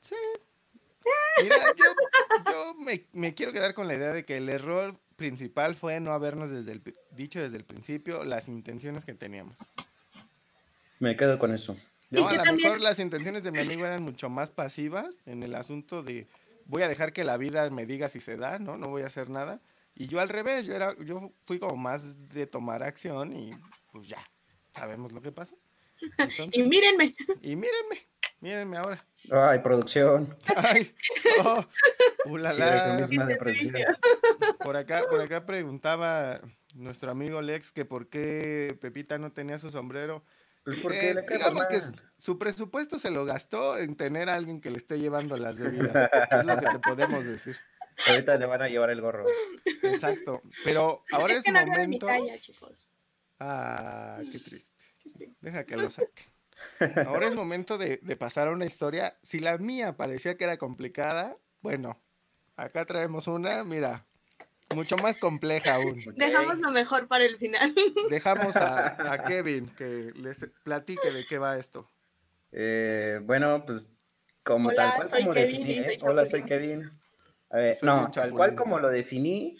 [0.00, 0.16] Sí.
[1.42, 1.56] Mira,
[2.50, 2.74] yo,
[3.12, 6.72] me, quiero quedar con la idea de que el error principal fue no habernos desde
[6.72, 9.54] el, dicho desde el principio las intenciones que teníamos.
[10.98, 11.76] Me quedo con eso.
[12.10, 15.54] No, a lo mejor las intenciones de mi amigo eran mucho más pasivas en el
[15.54, 16.26] asunto de
[16.66, 18.76] voy a dejar que la vida me diga si se da, ¿no?
[18.76, 19.60] No voy a hacer nada.
[19.94, 23.52] Y yo al revés, yo era, yo fui como más de tomar acción y
[23.92, 24.18] pues ya,
[24.74, 25.54] sabemos lo que pasa.
[26.52, 27.14] y mírenme.
[27.42, 28.08] Y mírenme,
[28.40, 28.98] mírenme ahora.
[29.30, 30.36] Ay, producción.
[30.56, 30.92] Ay,
[31.44, 31.64] oh,
[34.58, 36.40] Por acá, por acá preguntaba
[36.74, 40.24] nuestro amigo Lex que por qué Pepita no tenía su sombrero.
[40.64, 41.78] Pues porque eh, digamos que
[42.18, 46.10] su presupuesto se lo gastó en tener a alguien que le esté llevando las bebidas.
[46.30, 47.56] es lo que te podemos decir.
[48.08, 49.26] Ahorita le van a llevar el gorro.
[49.82, 50.42] Exacto.
[50.64, 52.06] Pero ahora es, momento.
[53.38, 54.84] Ah, qué triste.
[55.40, 56.32] Deja que lo saque.
[57.06, 59.18] Ahora es momento de, pasar a una historia.
[59.22, 62.00] Si la mía parecía que era complicada, bueno,
[62.56, 64.06] acá traemos una, mira,
[64.74, 66.02] mucho más compleja aún.
[66.16, 67.74] Dejamos lo mejor para el final.
[68.10, 71.90] Dejamos a, Kevin que les platique de qué va esto.
[72.52, 73.92] Eh, bueno, pues
[74.42, 75.98] como tal cual como definí, ¿eh?
[76.02, 76.90] Hola, soy Kevin
[77.82, 79.58] no, tal cual como lo definí,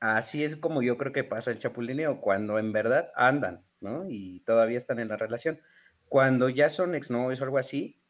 [0.00, 4.06] así es como yo creo que pasa el chapulineo, cuando en verdad andan, ¿no?
[4.08, 5.60] Y todavía están en la relación.
[6.08, 8.00] Cuando ya son exnovios o algo así,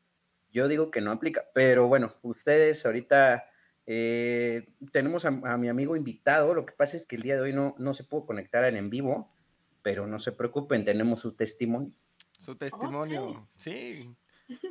[0.51, 1.47] yo digo que no aplica.
[1.55, 3.45] Pero bueno, ustedes ahorita
[3.87, 6.55] eh, tenemos a, mi amigo invitado.
[6.55, 8.77] Lo que pasa es que el día de hoy no, no se pudo conectar en
[8.77, 9.33] en vivo,
[9.83, 11.93] pero no se preocupen, tenemos su testimonio.
[12.39, 14.15] Su testimonio, sí.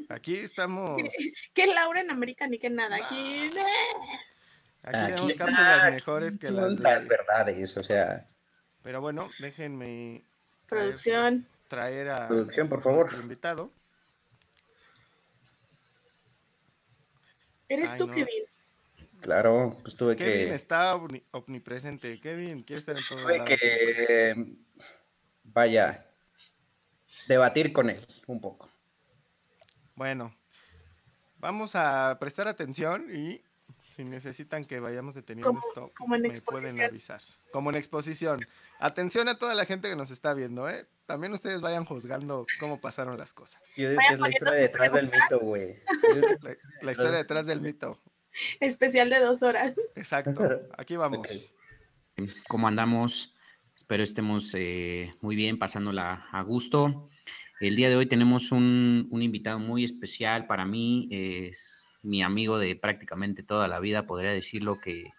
[0.09, 1.01] Aquí estamos.
[1.53, 2.95] Que Laura en América ni que nada.
[2.97, 3.51] Aquí.
[4.83, 7.07] Aquí Aquí tenemos está, cápsulas mejores que las las de...
[7.07, 8.27] verdades, o sea,
[8.83, 10.23] Pero bueno, déjenme
[10.67, 11.47] traer- Producción.
[11.67, 13.01] traer a Producción, por favor.
[13.05, 13.71] nuestro invitado.
[17.67, 18.13] ¿Eres Ay, tú, no.
[18.13, 18.43] Kevin?
[19.25, 22.19] Claro, pues tuve Kevin que, está omni- omnipresente.
[22.21, 23.59] Kevin quiere estar en todos tuve lados.
[23.59, 24.05] siempre.
[24.05, 24.55] que,
[25.43, 26.05] vaya,
[27.27, 28.69] debatir con él un poco.
[29.95, 30.35] Bueno,
[31.39, 33.41] vamos a prestar atención y
[33.89, 36.73] si necesitan que vayamos deteniendo Como- esto, como en me exposición.
[36.75, 37.21] pueden avisar.
[37.51, 38.45] Como en exposición.
[38.79, 40.85] Atención a toda la gente que nos está viendo, ¿eh?
[41.05, 43.61] También ustedes vayan juzgando cómo pasaron las cosas.
[43.77, 45.79] Yo digo que es la historia detrás del mito, güey.
[46.81, 47.99] La historia detrás del mito.
[48.59, 49.73] Especial de dos horas.
[49.95, 50.61] Exacto.
[50.77, 51.53] Aquí vamos.
[52.47, 53.33] ¿Cómo andamos?
[53.75, 57.09] Espero estemos eh, muy bien, pasándola a gusto.
[57.59, 61.07] El día de hoy tenemos un, un invitado muy especial para mí.
[61.11, 65.11] Es mi amigo de prácticamente toda la vida, podría decirlo que,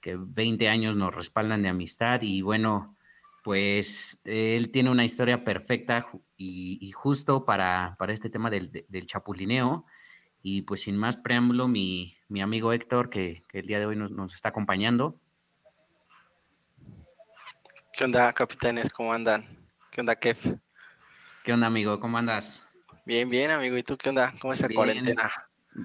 [0.00, 2.96] que 20 años nos respaldan de amistad y bueno,
[3.44, 8.86] pues él tiene una historia perfecta y, y justo para, para este tema del, de-
[8.88, 9.84] del chapulineo.
[10.42, 13.96] Y pues sin más preámbulo, mi, mi amigo Héctor, que, que el día de hoy
[13.96, 15.16] nos, nos está acompañando.
[17.92, 18.90] ¿Qué onda, capitanes?
[18.90, 19.46] ¿Cómo andan?
[19.90, 20.58] ¿Qué onda, Kev?
[21.44, 22.00] ¿Qué onda, amigo?
[22.00, 22.66] ¿Cómo andas?
[23.04, 23.76] Bien, bien, amigo.
[23.76, 24.34] ¿Y tú qué onda?
[24.40, 25.30] ¿Cómo es la cuarentena?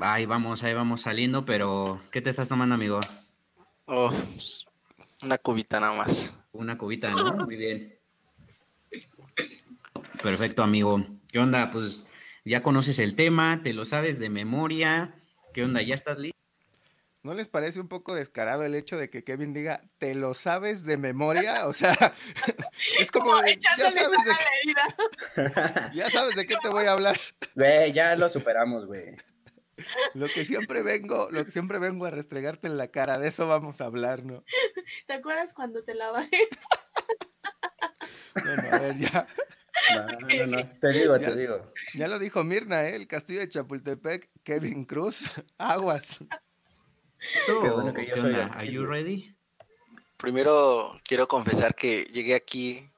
[0.01, 2.99] Ahí vamos, ahí vamos saliendo, pero ¿qué te estás tomando, amigo?
[3.85, 4.65] Oh, pues,
[5.21, 6.37] una cubita nada más.
[6.51, 7.33] Una cubita, ¿no?
[7.45, 7.99] Muy bien.
[10.21, 11.05] Perfecto, amigo.
[11.27, 11.69] ¿Qué onda?
[11.69, 12.06] Pues
[12.47, 15.15] ya conoces el tema, te lo sabes de memoria.
[15.53, 15.81] ¿Qué onda?
[15.81, 16.37] ¿Ya estás listo?
[17.23, 20.85] ¿No les parece un poco descarado el hecho de que Kevin diga, ¿te lo sabes
[20.85, 21.67] de memoria?
[21.67, 21.91] O sea,
[22.99, 24.33] es como, Como de, ya sabes de
[25.35, 27.17] qué, ya sabes de qué te voy a hablar.
[27.55, 29.15] Güey, ya lo superamos, güey.
[30.13, 33.47] Lo que siempre vengo, lo que siempre vengo a restregarte en la cara, de eso
[33.47, 34.43] vamos a hablar, ¿no?
[35.05, 36.47] ¿Te acuerdas cuando te la bajé?
[38.43, 39.27] Bueno, a ver, ya,
[39.95, 40.69] No, no, no.
[40.79, 41.27] Te digo, Ya.
[41.27, 41.73] te digo.
[41.93, 42.95] ya lo dijo Mirna, ¿eh?
[42.95, 45.23] El castillo de Chapultepec, Kevin Cruz,
[45.57, 46.19] aguas.
[47.45, 49.35] Qué bueno que yo ¿Qué soy ¿Are you ready?
[50.17, 52.89] Primero quiero confesar que llegué aquí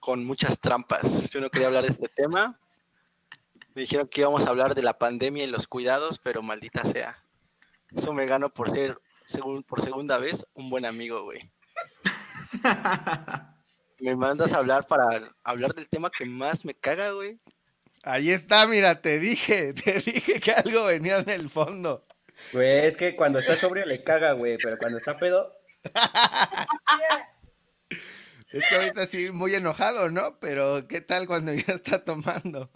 [0.00, 1.30] con muchas trampas.
[1.30, 2.58] Yo no quería hablar de este tema.
[3.74, 7.22] Me dijeron que íbamos a hablar de la pandemia y los cuidados, pero maldita sea.
[7.94, 11.50] Eso me gano por ser, segun- por segunda vez, un buen amigo, güey.
[13.98, 17.40] Me mandas a hablar para hablar del tema que más me caga, güey.
[18.02, 22.06] Ahí está, mira, te dije, te dije que algo venía en el fondo.
[22.52, 25.52] Güey, es que cuando está sobrio le caga, güey, pero cuando está pedo,
[28.50, 30.38] Es que ahorita sí, muy enojado, ¿no?
[30.40, 32.70] Pero ¿qué tal cuando ya está tomando?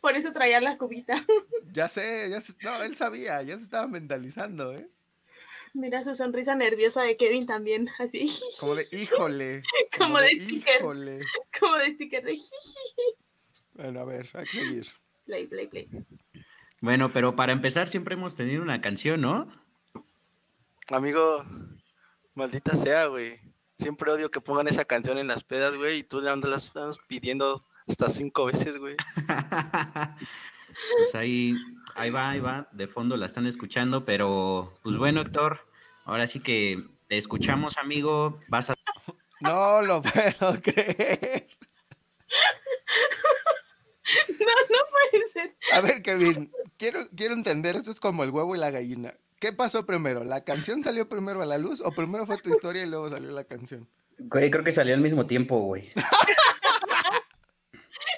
[0.00, 1.24] Por eso traía la cubita.
[1.72, 4.88] Ya sé, ya se- no, él sabía, ya se estaba mentalizando, ¿eh?
[5.74, 9.62] Mira su sonrisa nerviosa de Kevin también, así, Como de, híjole.
[9.98, 10.80] Como de sticker.
[10.80, 11.20] Híjole.
[11.58, 12.38] como de sticker de.
[13.74, 14.86] Bueno, a ver, hay que seguir.
[15.24, 15.88] Play, play, play.
[16.80, 19.48] Bueno, pero para empezar siempre hemos tenido una canción, ¿no?
[20.90, 21.44] Amigo,
[22.34, 23.40] maldita sea, güey.
[23.78, 26.98] Siempre odio que pongan esa canción en las pedas, güey, y tú le andas, andas
[27.06, 28.96] pidiendo hasta cinco veces, güey.
[30.96, 31.54] pues ahí,
[31.94, 35.60] ahí va, ahí va, de fondo la están escuchando, pero pues bueno, Héctor,
[36.04, 38.74] ahora sí que te escuchamos, amigo, vas a...
[39.40, 41.46] No lo puedo creer.
[45.12, 45.54] Puede ser.
[45.72, 49.14] A ver, Kevin, quiero, quiero entender, esto es como el huevo y la gallina.
[49.38, 50.24] ¿Qué pasó primero?
[50.24, 53.30] ¿La canción salió primero a la luz o primero fue tu historia y luego salió
[53.30, 53.88] la canción?
[54.18, 55.90] güey, creo que salió al mismo tiempo, güey.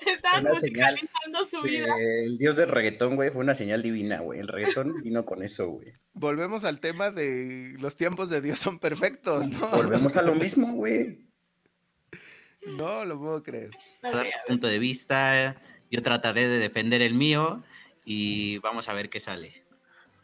[0.07, 1.87] Estaban Una señal musicalizando su vida.
[1.99, 4.41] Eh, El dios del reggaetón, güey, fue una señal divina, güey.
[4.41, 5.93] El reggaetón vino con eso, güey.
[6.13, 9.69] Volvemos al tema de los tiempos de Dios son perfectos, ¿no?
[9.69, 11.27] Volvemos a lo mismo, güey.
[12.67, 13.71] No lo puedo creer.
[14.47, 15.57] Punto de vista,
[15.91, 17.63] yo trataré de defender el mío
[18.05, 19.65] y vamos a ver qué sale.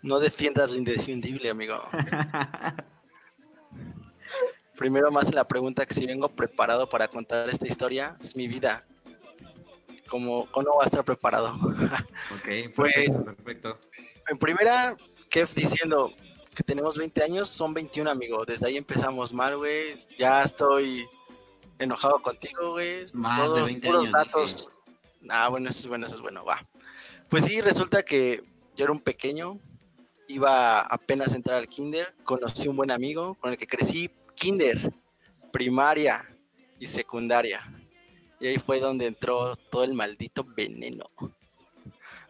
[0.03, 1.81] No defiendas lo indefendible, amigo.
[4.77, 8.85] Primero más la pregunta que si vengo preparado para contar esta historia, es mi vida.
[10.09, 11.55] ¿Cómo, cómo no va a estar preparado?
[11.55, 13.79] Ok, Pues- perfecto.
[14.29, 14.97] En primera,
[15.29, 16.13] Kev diciendo
[16.55, 18.45] que tenemos 20 años, son 21, amigo.
[18.45, 20.07] Desde ahí empezamos mal, güey.
[20.17, 21.07] Ya estoy
[21.79, 23.07] enojado contigo, güey.
[23.13, 24.69] Más de 20 puros años, datos.
[25.29, 26.63] Ah, bueno, eso es bueno, eso es bueno, va.
[27.29, 28.43] Pues sí, resulta que
[28.77, 29.59] yo era un pequeño,
[30.29, 34.93] iba apenas a entrar al kinder, conocí un buen amigo con el que crecí kinder,
[35.53, 36.25] primaria
[36.79, 37.61] y secundaria.
[38.41, 41.05] Y ahí fue donde entró todo el maldito veneno.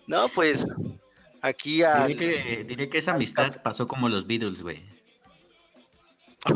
[0.06, 0.66] No, pues
[1.40, 2.08] aquí al...
[2.08, 4.84] Diré que, diré que esa amistad pasó como los Beatles, güey.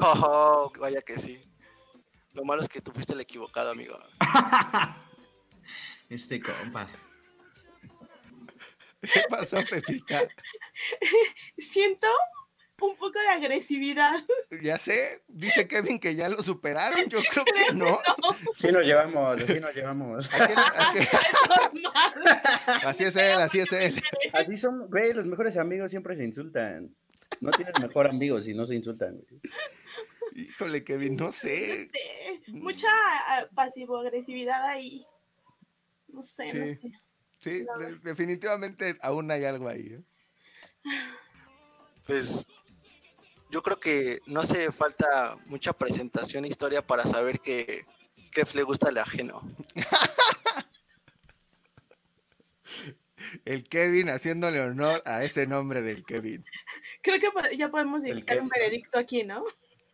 [0.00, 1.40] Oh, vaya que sí.
[2.32, 3.98] Lo malo es que tú fuiste el equivocado, amigo.
[6.08, 6.88] Este compa.
[9.00, 10.22] ¿Qué pasó, Pepita?
[11.58, 12.08] Siento
[12.80, 14.24] un poco de agresividad.
[14.62, 17.98] Ya sé, dice Kevin que ya lo superaron, yo creo que no.
[18.56, 20.28] Sí nos llevamos, así nos llevamos.
[20.32, 22.42] ¿A qué- a qué- Es normal.
[22.84, 24.02] Así es él, así es él.
[24.32, 26.94] Así son, güey, los mejores amigos siempre se insultan.
[27.40, 29.16] No tienes mejor amigo si no se insultan.
[29.28, 29.40] güey.
[30.34, 31.82] Híjole, Kevin, no sé.
[31.82, 31.98] Este,
[32.48, 35.04] Mucha ah, pasivo-agresividad ahí.
[36.08, 36.70] No sé, no Sí.
[36.70, 36.80] sé.
[37.40, 39.94] Sí, de- definitivamente aún hay algo ahí.
[39.94, 40.02] ¿eh?
[42.06, 42.46] Pues
[43.50, 47.84] yo creo que no hace falta mucha presentación e historia para saber que
[48.30, 49.42] Kef le gusta el ajeno.
[53.44, 56.42] El Kevin haciéndole honor a ese nombre del Kevin.
[57.02, 59.44] Creo que ya podemos dictar un veredicto aquí, ¿no?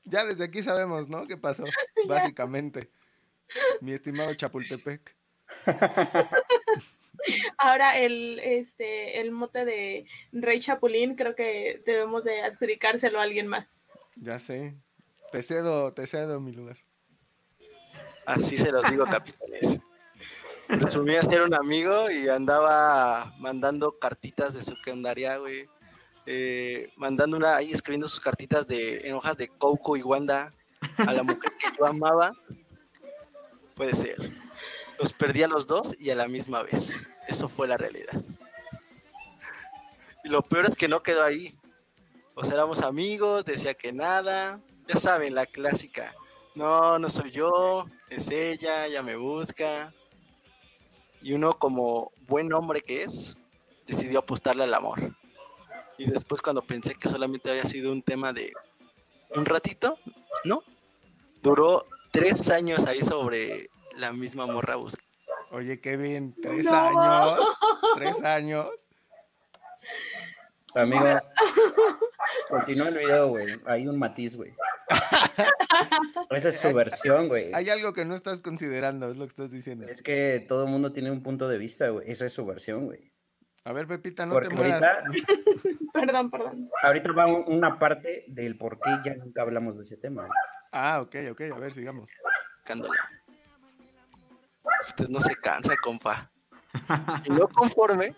[0.05, 1.27] Ya desde aquí sabemos, ¿no?
[1.27, 1.65] ¿Qué pasó?
[2.09, 2.91] Básicamente.
[3.81, 5.17] Mi estimado Chapultepec.
[7.59, 13.47] Ahora el, este, el mote de Rey Chapulín creo que debemos de adjudicárselo a alguien
[13.47, 13.81] más.
[14.17, 14.75] Ya sé.
[15.33, 16.79] Te cedo, te cedo mi lugar.
[18.27, 19.79] Así se los digo, capitanes.
[20.67, 25.69] Presumía ser un amigo y andaba mandando cartitas de su secundaria, güey.
[26.27, 30.53] Eh, mandando una ahí escribiendo sus cartitas de en hojas de Coco y Wanda
[30.97, 32.33] a la mujer que yo amaba.
[33.77, 34.46] Puede ser.
[34.99, 36.99] Los perdí a los dos y a la misma vez.
[37.29, 38.13] Eso fue la realidad.
[40.25, 41.59] Y lo peor es que no quedó ahí.
[42.35, 44.61] O sea, éramos amigos, decía que nada.
[44.89, 46.15] Ya saben, la clásica.
[46.55, 49.93] No, no soy yo, es ella, ella me busca.
[51.21, 53.37] Y uno como buen hombre que es,
[53.87, 55.15] decidió apostarle al amor.
[55.99, 58.53] Y después cuando pensé que solamente había sido un tema de
[59.31, 59.99] un ratito,
[60.45, 60.63] ¿no?
[61.43, 65.03] Duró tres años ahí sobre la misma morra busca.
[65.51, 66.75] Oye, Kevin, tres No.
[66.77, 67.41] años.
[67.97, 68.69] Tres años.
[70.75, 71.05] Amigo,
[72.49, 73.59] continúa el video, güey.
[73.67, 74.53] Hay un matiz, güey.
[76.31, 77.51] Esa es su versión, güey.
[77.55, 79.87] Hay algo que no estás considerando, es lo que estás diciendo.
[79.89, 82.11] Es que todo el mundo tiene un punto de vista, güey.
[82.11, 83.11] Esa es su versión, güey.
[83.65, 84.83] A ver, Pepita, no Porque te mueras.
[84.83, 85.27] ahorita,
[85.93, 86.71] Perdón, perdón.
[86.83, 90.27] ahorita va un- una parte del por qué ya nunca hablamos de ese tema.
[90.73, 92.11] Ah, ok, ok, a ver, sigamos.
[92.59, 92.95] Buscándola.
[94.87, 96.31] Usted no se cansa, compa.
[97.25, 98.15] Y no conforme,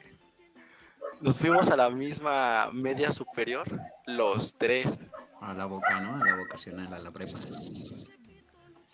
[1.20, 3.68] nos fuimos a la misma media superior,
[4.06, 4.98] los tres.
[5.40, 6.22] A la boca, ¿no?
[6.22, 7.38] A la vocacional, a la prepa.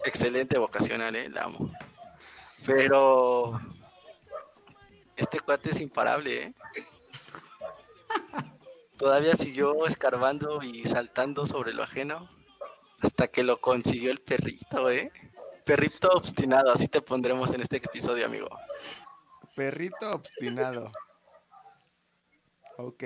[0.05, 1.73] Excelente vocacional, eh, la amo.
[2.67, 3.61] Pero
[5.17, 6.55] este cuate es imparable, ¿eh?
[8.97, 12.29] Todavía siguió escarbando y saltando sobre lo ajeno
[13.01, 15.13] hasta que lo consiguió el perrito, ¿eh?
[15.65, 18.49] Perrito obstinado, así te pondremos en este episodio, amigo.
[19.57, 20.91] Perrito obstinado.
[22.77, 23.05] Ok.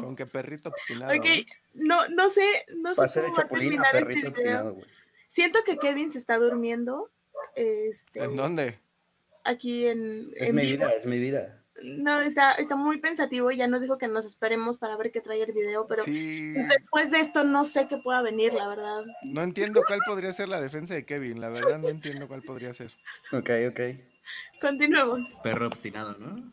[0.00, 1.12] Con que perrito obstinado.
[1.12, 1.46] Ok, ¿eh?
[1.74, 4.76] no, no sé, no sé de cómo va a terminar este video.
[5.28, 7.10] Siento que Kevin se está durmiendo.
[7.54, 8.78] Este, ¿En dónde?
[9.44, 10.84] aquí en, Es en mi vivo.
[10.84, 11.61] vida, es mi vida.
[11.82, 15.20] No, está, está muy pensativo y ya nos dijo que nos esperemos para ver qué
[15.20, 16.52] trae el video, pero Sí.
[16.52, 19.04] después de esto no sé qué pueda venir, la verdad.
[19.22, 21.40] No entiendo cuál podría ser la defensa de Kevin.
[21.40, 22.92] La verdad, no entiendo cuál podría ser.
[23.32, 23.80] Ok, ok.
[24.60, 25.40] Continuemos.
[25.42, 26.52] Perro obstinado, ¿no?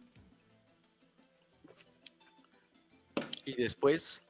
[3.46, 4.22] Y después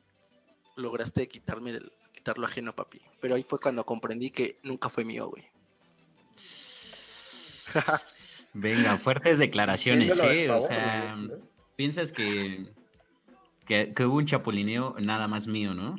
[0.75, 3.01] lograste quitarme el, quitar lo ajeno, papi.
[3.21, 5.45] Pero ahí fue cuando comprendí que nunca fue mío, güey.
[8.53, 10.49] Venga, fuertes declaraciones, de ¿eh?
[10.51, 11.17] O sea,
[11.75, 12.65] piensas que,
[13.65, 15.95] que, que hubo un chapulineo nada más mío, ¿no?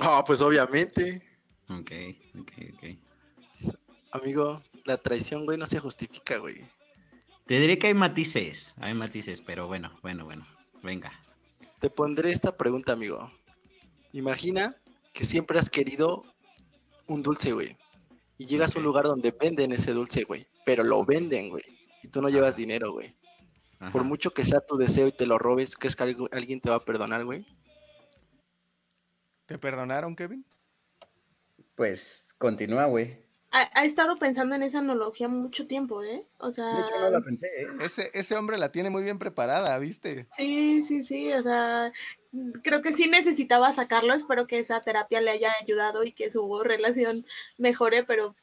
[0.00, 1.22] Ah, pues obviamente.
[1.68, 1.90] Ok,
[2.40, 3.72] ok, ok.
[4.12, 6.64] Amigo, la traición, güey, no se justifica, güey.
[7.46, 10.46] Te diré que hay matices, hay matices, pero bueno, bueno, bueno.
[10.82, 11.12] Venga.
[11.80, 13.30] Te pondré esta pregunta, amigo.
[14.12, 14.76] Imagina
[15.12, 16.24] que siempre has querido
[17.06, 17.76] un dulce, güey.
[18.38, 20.46] Y llegas a un lugar donde venden ese dulce, güey.
[20.64, 21.64] Pero lo venden, güey.
[22.02, 23.14] Y tú no llevas dinero, güey.
[23.80, 23.92] Ajá.
[23.92, 26.70] Por mucho que sea tu deseo y te lo robes, ¿crees que algo- alguien te
[26.70, 27.46] va a perdonar, güey?
[29.46, 30.44] ¿Te perdonaron, Kevin?
[31.74, 33.22] Pues continúa, güey.
[33.50, 36.26] Ha, ha estado pensando en esa analogía mucho tiempo, ¿eh?
[36.38, 37.66] O sea, De hecho, no la pensé, ¿eh?
[37.80, 40.26] Ese, ese hombre la tiene muy bien preparada, ¿viste?
[40.36, 41.92] sí, sí, sí, o sea,
[42.62, 46.62] creo que sí necesitaba sacarlo, espero que esa terapia le haya ayudado y que su
[46.64, 47.26] relación
[47.58, 48.34] mejore, pero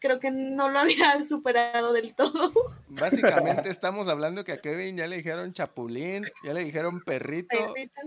[0.00, 2.52] creo que no lo había superado del todo.
[2.88, 8.00] Básicamente estamos hablando que a Kevin ya le dijeron chapulín, ya le dijeron perrito Perrito.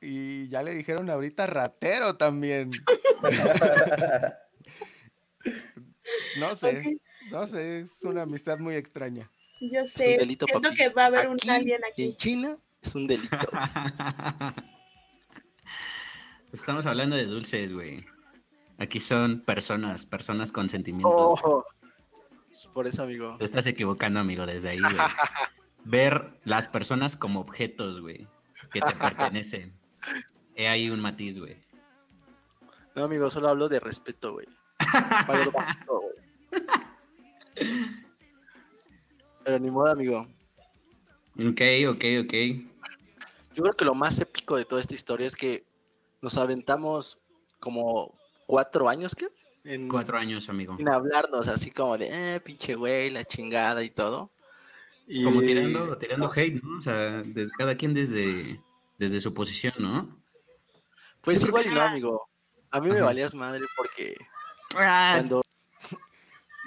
[0.00, 2.70] y ya le dijeron ahorita ratero también.
[6.38, 6.98] No sé,
[7.30, 9.30] no sé, es una amistad muy extraña.
[9.60, 10.76] Yo Es sé, un delito, siento papi.
[10.76, 12.16] que va a haber un Aquí, alien En aquí.
[12.18, 13.36] China es un delito.
[16.52, 18.04] Estamos hablando de dulces, güey.
[18.78, 21.40] Aquí son personas, personas con sentimientos.
[21.44, 21.64] Oh,
[22.72, 23.36] por eso, amigo.
[23.38, 24.96] Te estás equivocando, amigo, desde ahí, güey.
[25.84, 28.26] Ver las personas como objetos, güey,
[28.72, 29.72] que te pertenecen.
[30.56, 31.56] He ahí un matiz, güey.
[32.94, 34.46] No, amigo, solo hablo de respeto, güey.
[39.44, 40.26] Pero ni modo, amigo.
[41.36, 42.34] Ok, ok, ok.
[43.54, 45.64] Yo creo que lo más épico de toda esta historia es que
[46.22, 47.18] nos aventamos
[47.60, 48.14] como
[48.46, 49.28] cuatro años, ¿qué?
[49.64, 50.76] En, Cuatro años, amigo.
[50.76, 54.30] Sin hablarnos, así como de, eh, pinche güey, la chingada y todo.
[55.06, 56.78] Y, Como tirando, tirando hate, ¿no?
[56.78, 57.22] O sea,
[57.56, 58.60] cada quien desde,
[58.98, 60.22] desde su posición, ¿no?
[61.22, 62.28] Pues Yo igual y no, amigo.
[62.70, 63.04] A mí me Ajá.
[63.04, 64.14] valías madre porque
[64.76, 65.42] Ah, cuando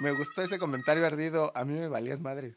[0.00, 2.56] Me gustó ese comentario ardido, a mí me valías madre.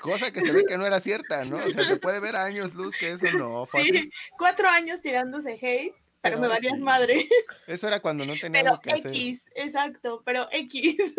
[0.00, 1.56] Cosa que se ve que no era cierta, ¿no?
[1.56, 3.92] O sea, se puede ver a años luz que eso no fue así.
[3.92, 5.94] Sí, cuatro años tirándose hate,
[6.24, 6.82] pero, Pero me valías X.
[6.82, 7.28] madre.
[7.66, 9.10] Eso era cuando no tenía Pero algo que hacer.
[9.12, 11.14] X, exacto, pero X,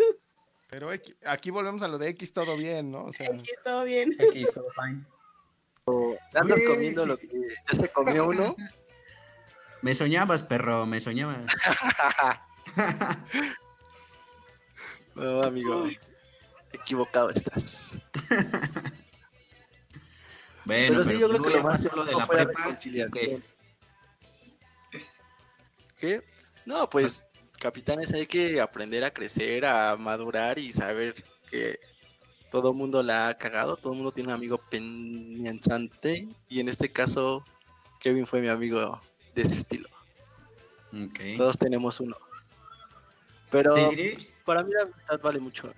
[0.68, 3.04] Pero X- aquí volvemos a lo de X todo bien, ¿no?
[3.04, 4.14] O sea, X, todo bien.
[4.20, 5.04] Aquí todo fine.
[6.34, 7.08] andas Sí, comiendo sí.
[7.08, 7.28] lo que
[7.70, 8.56] ya se comió uno,
[9.82, 11.50] me soñabas, perro, me soñabas.
[15.14, 15.86] no, amigo,
[16.72, 17.94] equivocado estás.
[20.64, 22.76] Bueno, Pero sí, yo creo que lo a más pasar lo de fue la prepa.
[26.64, 27.24] No, pues,
[27.58, 31.14] capitanes, hay que aprender a crecer, a madurar y saber
[31.50, 31.78] que
[32.50, 36.68] todo el mundo la ha cagado, todo el mundo tiene un amigo pensante y en
[36.68, 37.44] este caso
[38.00, 39.00] Kevin fue mi amigo
[39.34, 39.88] de ese estilo.
[40.92, 41.20] Ok.
[41.36, 42.16] Todos tenemos uno.
[43.50, 44.18] Pero diré.
[44.44, 45.68] para mí la amistad vale mucho.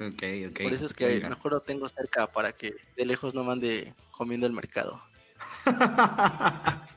[0.00, 0.62] Ok, ok.
[0.62, 1.28] Por eso es que venga.
[1.28, 5.00] mejor lo tengo cerca para que de lejos no me ande comiendo el mercado.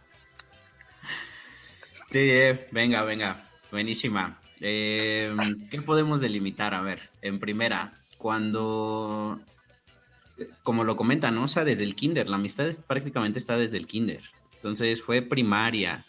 [2.10, 4.40] Te diré, venga, venga, buenísima.
[4.62, 5.34] Eh,
[5.70, 6.74] ¿Qué podemos delimitar?
[6.74, 9.40] A ver, en primera, cuando,
[10.64, 11.44] como lo comentan, ¿no?
[11.44, 14.22] O sea, desde el kinder, la amistad es- prácticamente está desde el kinder.
[14.56, 16.06] Entonces fue primaria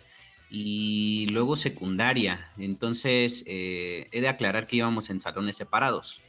[0.50, 2.52] y luego secundaria.
[2.58, 6.22] Entonces, eh, he de aclarar que íbamos en salones separados.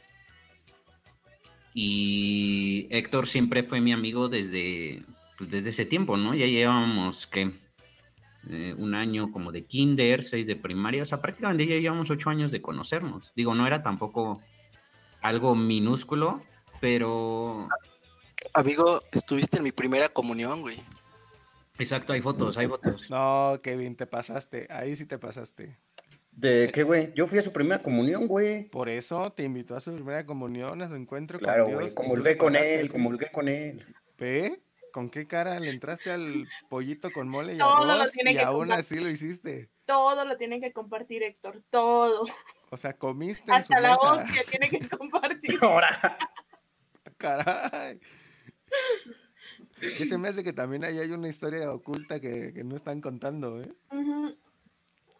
[1.72, 5.04] Y Héctor siempre fue mi amigo desde,
[5.38, 6.34] pues, desde ese tiempo, ¿no?
[6.34, 7.52] Ya llevábamos, ¿qué?
[8.48, 12.30] Eh, un año como de kinder, seis de primaria, o sea, prácticamente ya llevamos ocho
[12.30, 13.32] años de conocernos.
[13.36, 14.40] Digo, no era tampoco
[15.20, 16.42] algo minúsculo,
[16.80, 17.68] pero
[18.54, 20.80] Amigo, estuviste en mi primera comunión, güey.
[21.78, 23.10] exacto, hay fotos, hay fotos.
[23.10, 24.66] no, Kevin, te pasaste.
[24.70, 25.76] Ahí sí te pasaste.
[26.32, 27.12] ¿De qué, güey?
[27.14, 28.70] Yo fui a su primera comunión, güey.
[28.70, 31.84] Por eso te invitó a su primera comunión, a su encuentro Claro, con güey.
[31.84, 31.92] Dios.
[31.92, 33.84] y tú Comulgué con él, comulgué con él.
[34.16, 34.58] ¿Ve?
[34.92, 38.60] ¿Con qué cara le entraste al pollito con mole y Todo arroz y que aún
[38.60, 38.80] compartir.
[38.80, 39.70] así lo hiciste?
[39.86, 42.26] Todo lo tiene que compartir Héctor, todo.
[42.70, 44.12] O sea, comiste en su Hasta la mesa.
[44.12, 45.58] hostia tiene que compartir.
[45.62, 46.18] Ahora.
[47.18, 48.00] Caray.
[49.80, 53.00] Que se me hace que también ahí hay una historia oculta que, que no están
[53.00, 53.68] contando, ¿eh?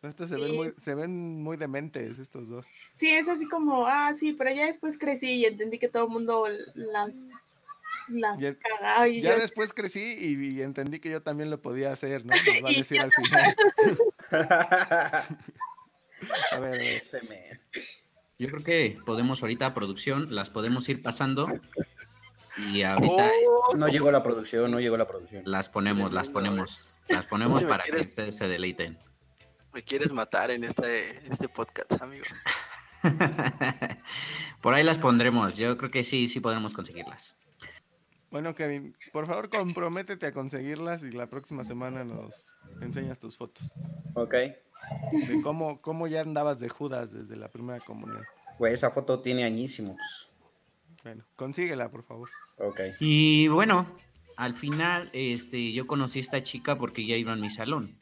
[0.03, 2.67] Estos se, ven muy, se ven muy dementes, estos dos.
[2.95, 6.11] Sí, es así como, ah, sí, pero ya después crecí y entendí que todo el
[6.11, 7.13] mundo la,
[8.09, 11.61] la Ya- cagaba y Ya yo, después crecí y, y entendí que yo también lo
[11.61, 12.33] podía hacer, ¿no?
[12.61, 13.57] Nos va a decir yo al final.
[16.53, 16.85] A ver, a.
[16.85, 17.61] Ese me-
[18.39, 21.49] Yo creo que podemos ahorita, producción, las podemos ir pasando
[22.73, 25.43] y ahorita Oh, No llegó la producción, no llegó la producción.
[25.47, 28.99] las ponemos, las ponemos, las ponemos me para que ustedes se deleiten.
[29.73, 32.25] me quieres matar en este, en este podcast, amigo.
[34.61, 37.35] Por ahí las pondremos, yo creo que sí, sí podremos conseguirlas.
[38.31, 42.47] Bueno, Kevin, por favor comprométete a conseguirlas y la próxima semana nos
[42.81, 43.75] enseñas tus fotos.
[44.15, 44.33] Ok.
[44.33, 48.25] De cómo, cómo ya andabas de Judas desde la primera comunión.
[48.59, 49.97] Güey, esa foto tiene añísimos.
[51.03, 52.31] Bueno, consíguela, por favor.
[52.59, 52.81] Ok.
[53.01, 53.87] Y bueno,
[54.37, 57.97] al final, este, yo conocí a esta chica porque ella iba en mi salón.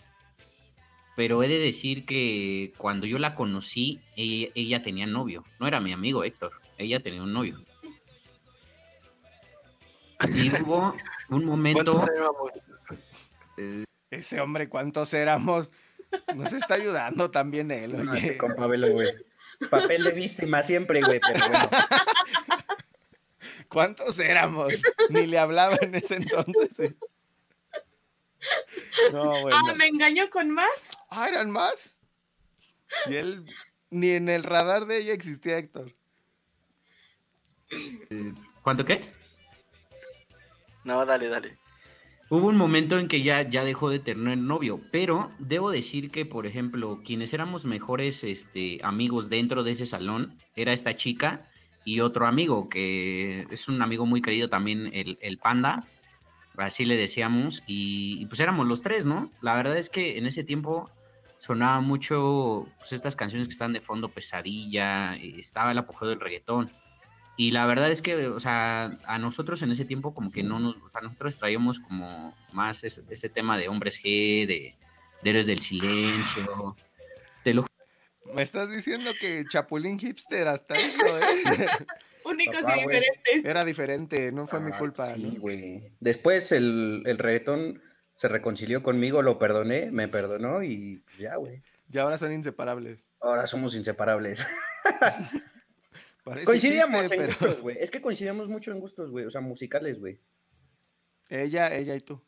[1.16, 5.44] Pero he de decir que cuando yo la conocí, ella, ella tenía novio.
[5.58, 7.64] No era mi amigo Héctor, ella tenía un novio.
[10.28, 10.96] Y hubo
[11.30, 12.50] un momento, ¿Cuántos éramos?
[13.56, 15.72] eh, Ese hombre, ¿cuántos éramos?
[16.34, 18.20] Nos está ayudando también él, No, oye.
[18.20, 19.08] ese compa, velo, güey.
[19.70, 21.68] Papel de víctima siempre, güey, pero bueno.
[23.68, 24.72] ¿Cuántos éramos?
[25.10, 26.80] Ni le hablaba en ese entonces.
[26.80, 26.96] eh.
[29.12, 29.56] No, bueno.
[29.68, 30.90] Ah, me engañó con más.
[31.10, 32.00] Ah, eran más.
[33.06, 33.44] Y él,
[33.90, 35.92] ni en el radar de ella existía Héctor.
[38.62, 39.12] ¿Cuánto qué?
[40.88, 41.58] No, dale, dale.
[42.30, 46.24] Hubo un momento en que ya, ya dejó de tener novio, pero debo decir que,
[46.24, 51.46] por ejemplo, quienes éramos mejores este, amigos dentro de ese salón era esta chica
[51.84, 55.86] y otro amigo, que es un amigo muy querido también, el, el Panda,
[56.56, 59.30] así le decíamos, y, pues éramos los tres, ¿no?
[59.42, 60.90] La verdad es que en ese tiempo
[61.36, 66.72] sonaba mucho pues, estas canciones que están de fondo, Pesadilla, estaba el apogeo del reggaetón.
[67.40, 70.58] Y la verdad es que, o sea, a nosotros en ese tiempo como que no
[70.58, 74.74] nos, o sea, nosotros traíamos como más ese, ese tema de hombres G, de,
[75.22, 76.76] de héroes del silencio.
[77.44, 77.64] Te lo
[78.34, 81.66] Me estás diciendo que Chapulín Hipster hasta eso, ¿eh?
[82.24, 82.96] Únicos Papá, y güey.
[83.00, 83.44] diferentes.
[83.44, 85.06] Era diferente, no fue mi Ah, culpa.
[85.14, 85.40] Sí, ¿no?
[85.40, 85.92] güey.
[86.00, 87.80] Después el, el reggaetón
[88.14, 91.62] se reconcilió conmigo, lo perdoné, me perdonó y ya, güey.
[91.90, 93.08] Y ahora son inseparables.
[93.20, 94.44] Ahora somos inseparables.
[96.28, 97.76] Parece Coincidíamos chiste, en pero gustos, güey.
[97.80, 99.24] Es que coincidíamos mucho en gustos, güey.
[99.24, 100.20] O sea, musicales, güey.
[101.28, 102.20] ella, ella y tú.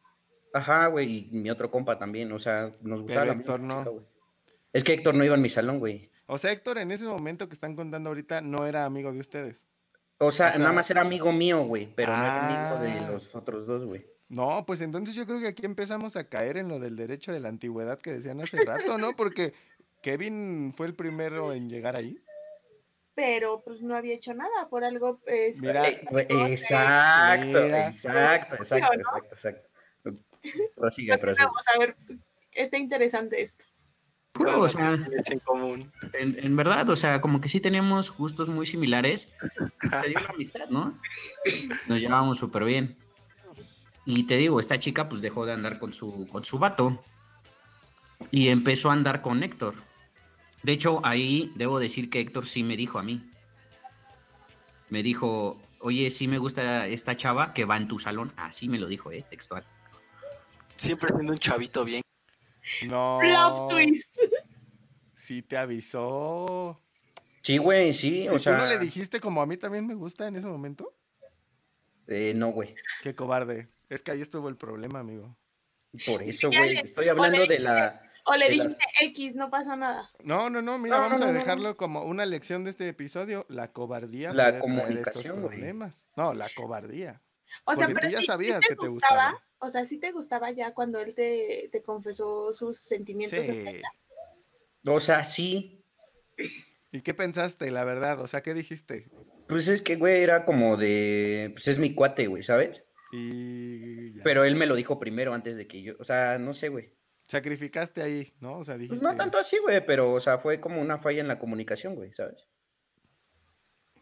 [0.52, 1.28] Ajá, güey.
[1.30, 2.30] Y mi otro compa también.
[2.32, 4.04] O sea, nos gustaba la misma Héctor no.
[4.72, 6.10] Es que Héctor no iba en mi salón, güey.
[6.26, 9.66] O sea, Héctor, en ese momento que están contando ahorita, no era amigo de ustedes.
[10.18, 11.92] O sea, O sea- nada más era amigo mío, güey.
[11.94, 13.10] Pero no era amigo de Ah.
[13.12, 14.06] los otros dos, güey.
[14.28, 17.40] No, pues entonces yo creo que aquí empezamos a caer en lo del derecho de
[17.40, 19.16] la antigüedad que decían hace rato, ¿no?
[19.16, 19.54] Porque
[20.02, 22.16] Kevin fue el primero en llegar ahí.
[23.20, 25.20] Pero pues no había hecho nada por algo.
[25.26, 27.88] Es, Mira, Eh, güey, Exacto, Mira.
[27.88, 29.00] exacto, exacto, ¿no?
[29.00, 29.68] exacto, exacto.
[30.74, 31.44] Prosigue, prosigue.
[31.44, 31.96] Vamos a ver,
[32.52, 33.66] está interesante esto.
[34.38, 35.92] o sea, Es en común.
[36.14, 39.30] en, en verdad, o sea, como que sí teníamos gustos muy similares.
[40.00, 40.98] Se dio la amistad, ¿no?
[41.88, 42.96] Nos llevábamos súper bien.
[44.06, 47.04] Y te digo, esta chica pues dejó de andar con su, con su vato
[48.30, 49.89] y empezó a andar con Héctor.
[50.62, 53.30] De hecho, ahí debo decir que Héctor sí me dijo a mí.
[54.88, 58.32] Me dijo, oye, sí me gusta esta chava que va en tu salón.
[58.36, 59.24] Así me lo dijo, ¿eh?
[59.30, 59.64] Textual.
[60.76, 62.02] Siempre siendo un chavito bien.
[62.88, 63.18] No.
[63.20, 64.18] Plot twist.
[65.14, 66.80] Sí te avisó.
[67.42, 68.56] Sí, güey, sí, ¿Y o sea.
[68.56, 70.94] tú no le dijiste como a mí también me gusta en ese momento?
[72.06, 72.74] eh, no, güey.
[73.02, 73.68] Qué cobarde.
[73.88, 75.36] Es que ahí estuvo el problema, amigo.
[76.06, 76.76] Por eso, güey.
[76.76, 78.09] Estoy hablando de la.
[78.26, 80.10] O le la- dijiste X, no pasa nada.
[80.22, 82.88] No, no, no, mira, No, vamos no, a no, dejarlo como una lección de este
[82.88, 83.46] episodio.
[83.48, 84.70] La cobardía La puede traer estos
[85.22, 85.56] comunicación, güey.
[85.58, 86.06] problemas.
[86.16, 87.22] No, la cobardía.
[87.64, 89.30] O sea, Porque pero tú ya sabías te que te gustaba.
[89.32, 89.44] gustaba.
[89.58, 93.44] O sea, sí te gustaba ya cuando él te, te confesó sus sentimientos.
[93.44, 93.64] Sí.
[94.86, 95.84] O sea, sí.
[96.92, 98.20] ¿Y qué pensaste, la verdad?
[98.20, 99.08] O sea, ¿qué dijiste?
[99.48, 101.50] Pues es que, güey, era como de.
[101.54, 102.84] Pues es mi cuate, güey, ¿sabes?
[103.12, 104.22] Y ya.
[104.22, 105.94] Pero él me lo dijo primero antes de que yo.
[105.98, 106.94] O sea, no sé, güey.
[107.30, 108.58] Sacrificaste ahí, ¿no?
[108.58, 109.00] O sea, dijiste.
[109.00, 111.94] Pues no tanto así, güey, pero, o sea, fue como una falla en la comunicación,
[111.94, 112.48] güey, ¿sabes?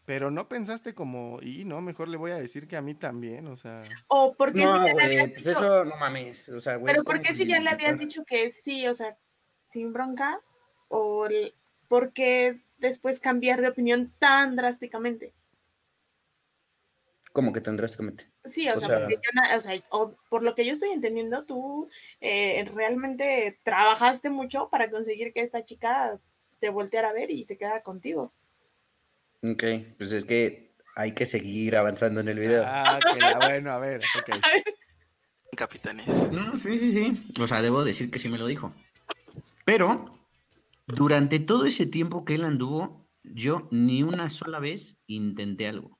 [0.05, 3.45] Pero no pensaste como, y no, mejor le voy a decir que a mí también,
[3.47, 3.83] o sea.
[4.07, 6.49] O porque No, si ya le güey, habías pues dicho, eso no mames.
[6.49, 6.91] O sea, güey.
[6.91, 9.15] pero porque si ya le habías invitar- dicho que sí, o sea,
[9.67, 10.41] sin bronca,
[10.87, 11.53] o el-
[11.87, 15.33] por qué después cambiar de opinión tan drásticamente.
[17.31, 18.27] Como que tendrás que meter.
[18.49, 20.89] Sí, o, O sea, sea- porque yo o sea, o por lo que yo estoy
[20.89, 21.89] entendiendo, tú
[22.21, 26.19] eh, realmente trabajaste mucho para conseguir que esta chica
[26.59, 28.33] te volteara a ver y se quedara contigo.
[29.41, 29.63] Ok,
[29.97, 32.63] pues es que hay que seguir avanzando en el video.
[32.65, 34.29] Ah, que la- bueno, a ver, ok.
[35.55, 36.07] Capitanes.
[36.31, 37.31] No, sí, sí, sí.
[37.41, 38.73] O sea, debo decir que sí me lo dijo.
[39.65, 40.19] Pero
[40.87, 45.98] durante todo ese tiempo que él anduvo, yo ni una sola vez intenté algo.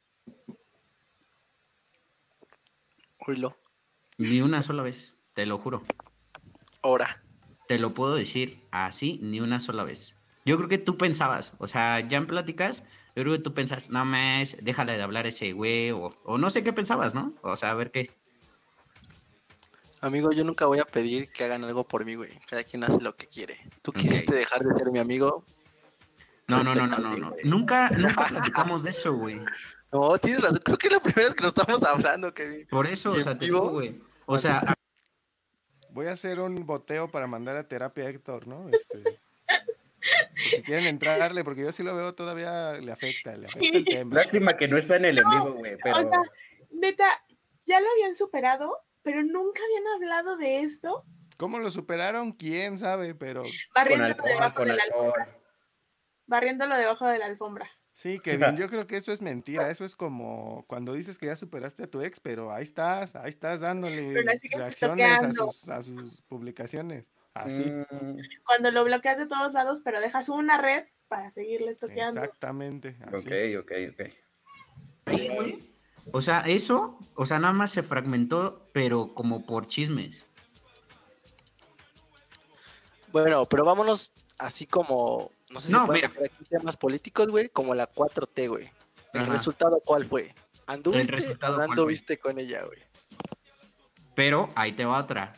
[3.30, 3.56] Oílo.
[4.18, 5.84] Ni una sola vez, te lo juro.
[6.82, 7.22] Ahora.
[7.68, 10.16] Te lo puedo decir así, ni una sola vez.
[10.46, 13.92] Yo creo que tú pensabas, o sea, ya en pláticas, yo creo que tú pensas,
[13.92, 17.36] no más, déjale de hablar ese güey, o, o no sé qué pensabas, ¿no?
[17.44, 18.10] O sea, a ver qué.
[20.02, 22.32] Amigo, yo nunca voy a pedir que hagan algo por mí, güey.
[22.50, 23.60] Cada quien hace lo que quiere.
[23.84, 25.46] Tú quisiste dejar de ser mi amigo.
[26.48, 27.36] No, no, no, no, no, no.
[27.44, 29.40] Nunca, nunca platicamos de eso, güey.
[29.92, 30.62] No, tienes razón.
[30.64, 32.68] Creo que es la primera vez que nos estamos hablando, Kevin.
[32.68, 34.00] Por eso, o ¿Y sea, te digo, güey.
[34.26, 34.64] O sea,
[35.92, 38.70] Voy a hacer un boteo para mandar a terapia a Héctor, ¿no?
[38.70, 39.20] Este, por
[40.38, 44.16] si quieren entrarle, porque yo sí lo veo todavía le afecta, le afecta el tema.
[44.16, 45.98] Lástima que no está en el en vivo, güey, pero.
[45.98, 46.22] O sea,
[46.72, 47.06] neta,
[47.66, 51.06] ya lo habían superado, pero nunca habían hablado de esto.
[51.38, 52.34] ¿Cómo lo superaron?
[52.34, 53.16] ¿Quién sabe?
[53.16, 55.14] Pero alcohol, debajo con del alcohol.
[56.28, 57.70] barriéndolo debajo de la alfombra.
[58.00, 59.70] Sí, Kevin, yo creo que eso es mentira.
[59.70, 63.28] Eso es como cuando dices que ya superaste a tu ex, pero ahí estás, ahí
[63.28, 64.14] estás dándole
[64.54, 67.12] reacciones a sus, a sus publicaciones.
[67.34, 67.64] Así.
[67.64, 72.22] Mm, Cuando lo bloqueas de todos lados, pero dejas una red para seguirle estoqueando.
[72.22, 72.96] Exactamente.
[73.12, 73.28] Así.
[73.28, 74.10] ok, ok, ok.
[75.08, 75.74] Sí.
[76.14, 80.26] O sea, eso, o sea, nada más se fragmentó, pero como por chismes.
[83.12, 86.08] Bueno, pero vámonos así como, no sé si No, mira.
[86.24, 88.70] aquí temas políticos, güey, como la 4T, güey.
[89.14, 89.32] ¿El Ajá.
[89.34, 90.34] resultado cuál fue?
[90.68, 91.82] ¿Anduviste resultado o cuál no fue?
[91.82, 92.80] anduviste con ella, güey?
[94.16, 95.34] Pero ahí te va otra.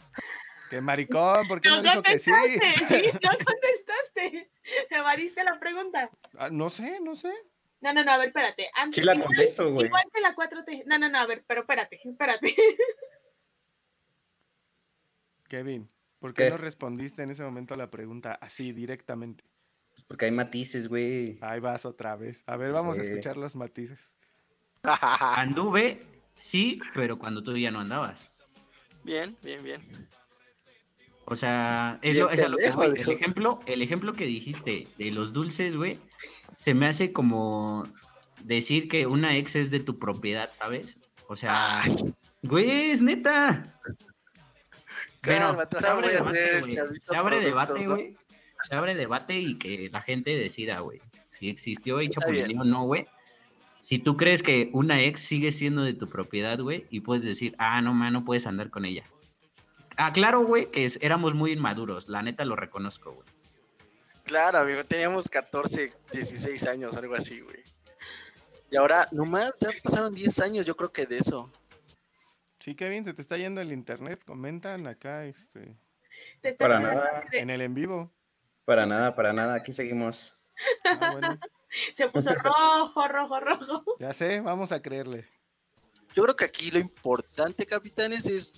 [0.69, 1.47] ¡Qué maricón!
[1.47, 2.31] ¿Por qué no, No dijo que sí?
[2.31, 4.51] contestaste, sí, no contestaste.
[4.89, 6.09] Evadiste la pregunta.
[6.37, 7.33] Ah, no sé, no sé.
[7.81, 8.69] No, no, no, a ver, espérate.
[8.75, 9.87] Antes, Sí la igual- contesto, güey.
[9.87, 10.83] Igual que la 4T.
[10.85, 12.55] No, no, no, a ver, pero espérate, espérate.
[15.47, 15.89] Kevin,
[16.19, 16.49] ¿por qué ¿Qué?
[16.51, 19.43] no respondiste en ese momento a la pregunta así, directamente?
[20.11, 21.37] Porque hay matices, güey.
[21.39, 22.43] Ahí vas otra vez.
[22.45, 24.17] A ver, vamos a escuchar los matices.
[24.83, 26.05] Anduve,
[26.35, 28.19] sí, pero cuando tú ya no andabas.
[29.05, 30.09] bien, bien, bien.
[31.23, 32.87] O sea, es, lo, es a lo que voy.
[32.87, 35.97] El ejemplo, el ejemplo que dijiste de los dulces, güey,
[36.57, 37.87] se me hace como
[38.43, 40.97] decir que una ex es de tu propiedad, ¿sabes?
[41.29, 41.83] O sea,
[42.43, 43.79] güey, es neta.
[45.23, 46.99] Bueno, Cálmate, se abre debate, güey.
[46.99, 47.95] Se abre debate, ¿no?
[47.95, 48.17] güey.
[48.67, 51.01] Se abre debate y que la gente decida, güey.
[51.29, 52.43] Si existió y Está bien.
[52.45, 53.07] chapulineo o no, güey.
[53.81, 57.55] Si tú crees que una ex sigue siendo de tu propiedad, güey, y puedes decir,
[57.57, 59.03] ah, no, man, no puedes andar con ella.
[59.97, 62.07] Ah, claro, güey, que es- éramos muy inmaduros.
[62.07, 63.27] La neta lo reconozco, güey.
[64.23, 67.57] Claro, amigo, teníamos 14, 16 años, algo así, güey.
[68.71, 71.51] Y ahora, nomás, ya pasaron 10 años, yo creo que de eso.
[72.59, 74.21] Sí, Kevin, se te está yendo el internet.
[74.23, 75.75] Comentan acá, este,
[76.41, 77.23] Te estás Para nada.
[77.31, 78.11] de- en el en vivo.
[78.65, 79.55] Para nada, para nada.
[79.55, 80.39] Aquí seguimos.
[80.85, 81.39] Ah, bueno,
[81.95, 83.83] Se puso rojo, rojo, rojo.
[83.99, 85.25] ya sé, vamos a creerle.
[86.13, 88.51] Yo creo que aquí lo importante, capitanes, es.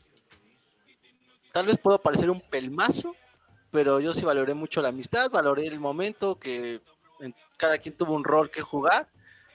[1.51, 3.15] Tal vez puedo parecer un pelmazo,
[3.69, 6.81] pero yo sí valoré mucho la amistad, valoré el momento que
[7.57, 9.07] cada quien tuvo un rol que jugar.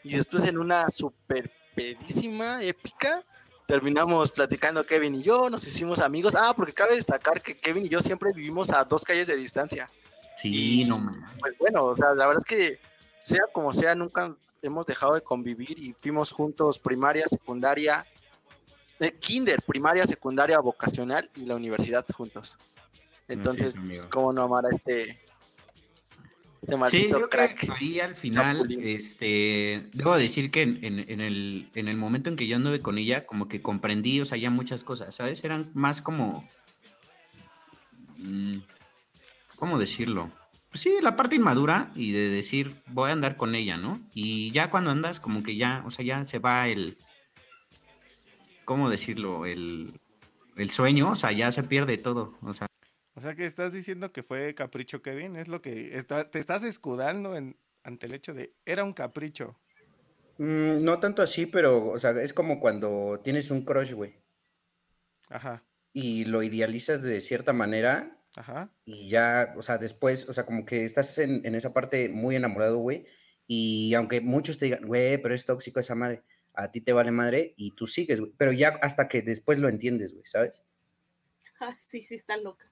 [0.05, 3.25] Y después, en una super pedísima épica,
[3.67, 6.35] terminamos platicando Kevin y yo, nos hicimos amigos.
[6.37, 9.91] Ah, porque cabe destacar que Kevin y yo siempre vivimos a dos calles de distancia.
[10.41, 11.25] Sí, Y- no, man.
[11.41, 12.79] Pues bueno, o sea, la verdad es que
[13.23, 18.07] sea como sea, nunca hemos dejado de convivir y fuimos juntos primaria, secundaria,
[19.01, 22.57] eh, kinder, primaria, secundaria, vocacional y la universidad juntos.
[23.29, 24.03] Entonces, es.
[24.07, 25.11] ¿cómo no amar a este,
[26.63, 27.59] este Sí, maldito yo creo crack?
[27.59, 28.81] que ahí al final, Chapulín.
[28.89, 32.81] este, debo decir que en, en- en el, en el momento en que yo anduve
[32.81, 35.45] con ella, como que comprendí, o sea, ya muchas cosas, ¿sabes?
[35.45, 36.49] Eran más como,
[38.17, 38.59] mm,
[39.59, 40.31] ¿cómo decirlo?
[40.71, 44.01] Pues sí, la parte inmadura y de decir, voy a andar con ella, ¿no?
[44.15, 46.97] Y ya cuando andas, como que ya, o sea, ya se va el,
[48.65, 49.47] ¿cómo decirlo?
[49.47, 49.99] El,
[50.57, 52.67] el sueño, o sea, ya se pierde todo, o sea.
[53.15, 55.37] O sea que estás diciendo que fue capricho, Kevin.
[55.37, 59.59] Es lo que está, te estás escudando en, ante el hecho de era un capricho.
[60.37, 64.15] Mm, no tanto así, pero, o sea, es como cuando tienes un crush, güey,
[65.31, 68.73] Ajá, y lo idealizas de cierta manera ajá.
[68.85, 72.37] y ya, o sea, después, o sea, como que estás en, en esa parte muy
[72.37, 73.05] enamorado, güey,
[73.47, 76.23] y aunque muchos te digan, güey, pero es tóxico esa madre,
[76.55, 79.69] a ti te vale madre y tú sigues, güey, pero ya hasta que después lo
[79.69, 80.63] entiendes, güey, ¿sabes?
[81.59, 82.71] Ah, sí, sí, está loca.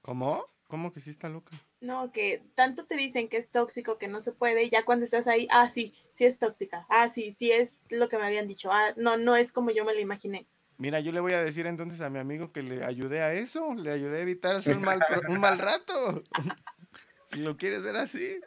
[0.00, 0.46] ¿Cómo?
[0.68, 1.54] ¿Cómo que sí está loca?
[1.82, 5.04] No, que tanto te dicen que es tóxico, que no se puede, y ya cuando
[5.04, 8.48] estás ahí, ah, sí, sí es tóxica, ah, sí, sí es lo que me habían
[8.48, 10.46] dicho, ah, no, no es como yo me lo imaginé.
[10.82, 13.72] Mira, yo le voy a decir entonces a mi amigo que le ayudé a eso,
[13.72, 16.24] le ayudé a evitarse un mal, un mal rato.
[17.26, 18.40] si lo quieres ver así.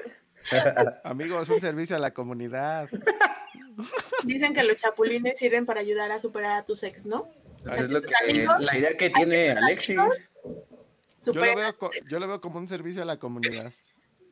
[1.06, 2.90] Amigo, es un servicio a la comunidad.
[4.26, 7.30] Dicen que los chapulines sirven para ayudar a superar a tus ex, ¿no?
[7.72, 9.96] Es lo que- amigos, la idea que tiene Alexis.
[9.96, 10.10] Lo,
[11.42, 11.56] veo
[12.06, 13.72] yo lo veo como un servicio a la comunidad.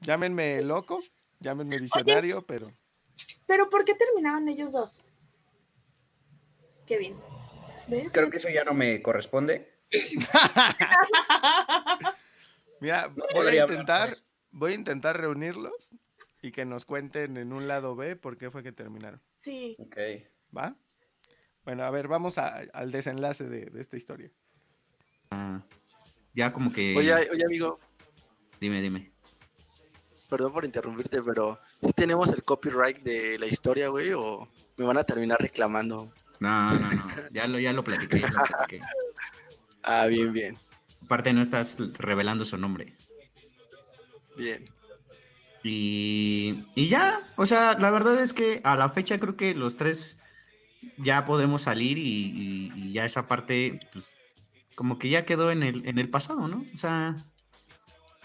[0.02, 1.00] Llámenme loco,
[1.40, 2.68] llámenme visionario, pero
[3.48, 5.08] Pero ¿por qué terminaron ellos dos?
[6.86, 7.16] Kevin.
[7.88, 8.12] ¿Ves?
[8.14, 9.72] Creo que eso ya no me corresponde.
[12.80, 14.16] mira, No voy a intentar,
[14.52, 15.92] voy a intentar reunirlos
[16.42, 19.20] y que nos cuenten en un lado B por qué fue que terminaron.
[19.38, 19.76] Sí.
[19.80, 19.98] Ok.
[20.56, 20.76] ¿Va?
[21.64, 24.30] Bueno, a ver, vamos a- al desenlace de, de esta historia.
[26.36, 26.96] Ya como que...
[26.98, 27.80] Oye, oye, amigo,
[28.60, 29.12] Dime, dime.
[30.30, 34.14] perdón por interrumpirte, pero ¿sí tenemos el copyright de la historia, güey?
[34.14, 36.12] ¿O me van a terminar reclamando?
[36.44, 37.06] No, no, no.
[37.32, 38.20] Ya lo, ya lo platiqué.
[38.20, 38.82] ya lo platiqué.
[39.82, 40.58] Ah, bien, bien,
[41.06, 42.94] Aparte no estás revelando su nombre.
[44.38, 44.66] bien.
[45.64, 49.78] Y, y ya, o sea, la verdad es que a la fecha creo que los
[49.78, 50.20] tres
[50.98, 54.18] ya podemos salir y, y- y ya esa parte, pues,
[54.76, 56.66] como que ya quedó en el, en el pasado, ¿no?
[56.74, 57.16] O sea,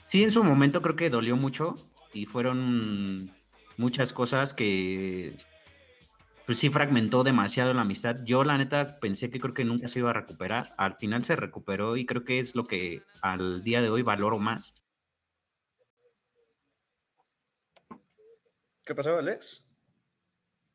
[0.09, 1.77] sí, en su momento creo que dolió mucho
[2.13, 3.31] y fueron
[3.77, 5.37] muchas cosas que,
[6.49, 8.21] pues sí, fragmentó demasiado la amistad.
[8.25, 10.75] Yo, la neta, pensé que creo que nunca se iba a recuperar.
[10.79, 14.39] Al final se recuperó y creo que es lo que al día de hoy valoro
[14.39, 14.75] más.
[18.83, 19.63] ¿Qué pasó, Alex?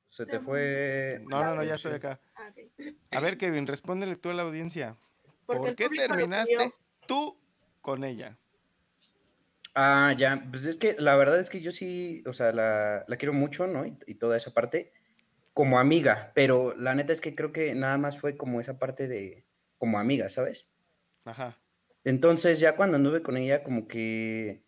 [0.09, 1.23] Se te fue.
[1.27, 2.21] No, no, no, ya estoy acá.
[2.35, 2.53] Ah.
[3.17, 4.95] A ver, Kevin, respóndele tú a la audiencia.
[5.47, 6.71] ¿Por qué terminaste
[7.07, 7.41] tú
[7.81, 8.37] con ella?
[9.73, 13.17] Ah, ya, pues es que la verdad es que yo sí, o sea, la, la
[13.17, 13.87] quiero mucho, ¿no?
[13.87, 14.93] Y, y toda esa parte
[15.53, 19.07] como amiga, pero la neta es que creo que nada más fue como esa parte
[19.07, 19.45] de
[19.77, 20.71] como amiga, ¿sabes?
[21.25, 21.59] Ajá.
[22.03, 24.63] Entonces ya cuando anduve con ella como que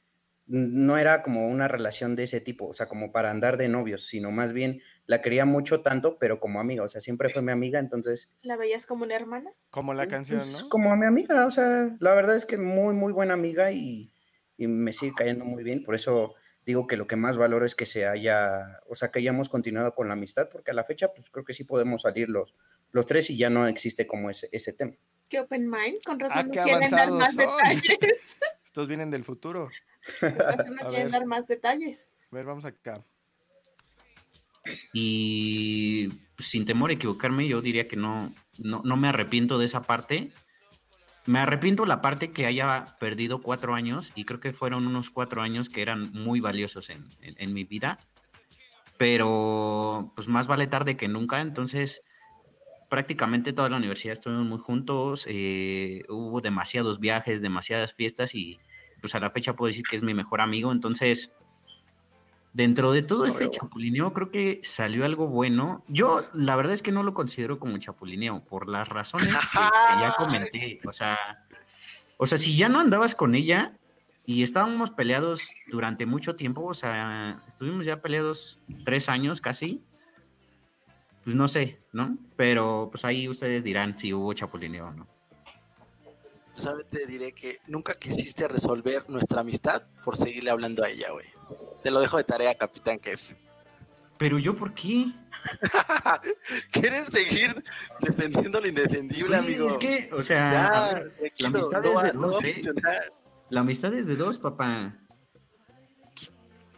[0.48, 4.06] no era como una relación de ese tipo, o sea, como para andar de novios,
[4.06, 7.52] sino más bien la quería mucho tanto, pero como amiga, o sea, siempre fue mi
[7.52, 9.52] amiga, entonces ¿La veías como una hermana?
[9.72, 10.70] Como la canción, pues, ¿no?
[10.70, 14.14] como a mi amiga, o sea, la verdad es que muy, muy buena amiga y,
[14.56, 15.84] y me sigue cayendo muy bien.
[15.84, 16.36] Por eso
[16.66, 19.94] digo que lo que más valoro es que se haya, o sea, que hayamos continuado
[19.94, 22.56] con la amistad, porque a la fecha, pues creo que sí podemos salir los,
[22.92, 24.94] los tres y ya no existe como ese, ese tema.
[25.30, 26.04] ¿Qué open mind?
[26.06, 27.46] Con razón Ah, no qué quieren dar más son.
[27.46, 27.84] detalles.
[28.66, 29.70] Estos vienen del futuro.
[30.20, 31.12] Con razón no A quieren ver.
[31.12, 32.14] dar más detalles.
[32.32, 33.04] A ver, vamos acá.
[34.94, 36.10] Y
[36.40, 40.32] sin temor a equivocarme, yo diría que no, no, no me arrepiento de esa parte.
[41.28, 45.42] Me arrepiento la parte que haya perdido cuatro años y creo que fueron unos cuatro
[45.42, 47.98] años que eran muy valiosos en, en- mi vida.
[48.98, 51.42] Pero pues más vale tarde que nunca.
[51.42, 52.02] Entonces
[52.90, 55.26] prácticamente toda la universidad estuvimos muy juntos.
[55.28, 58.60] eh, hubo demasiados viajes, demasiadas fiestas y
[59.02, 60.72] pues a la fecha puedo decir que es mi mejor amigo.
[60.72, 61.32] Entonces
[62.56, 65.84] dentro de todo este chapulineo creo que salió algo bueno.
[65.90, 70.02] Yo la verdad es que no lo considero como chapulineo por las razones que, que
[70.02, 70.80] ya comenté.
[70.88, 71.46] O sea,
[72.16, 73.74] o sea, si ya no andabas con ella
[74.26, 79.84] y estábamos peleados durante mucho tiempo, o sea, estuvimos ya peleados tres años casi.
[81.26, 82.18] Pues no sé, ¿no?
[82.38, 85.08] Pero pues ahí ustedes dirán si hubo chapulineo o no.
[86.54, 91.35] Solamente te diré que nunca quisiste resolver nuestra amistad por seguirle hablando a ella, güey.
[91.86, 93.20] Te lo dejo de tarea, Capitán Kev.
[94.18, 95.06] Pero yo, ¿por qué?
[96.72, 97.64] ¿Quieres seguir
[98.02, 99.70] defendiendo lo indefendible, Güey, amigo?
[99.70, 102.62] Es que, o sea, Ya, a ver, tranquilo, amistad no es de no dos, ¿eh?
[103.52, 104.96] la amistad es de dos, papá.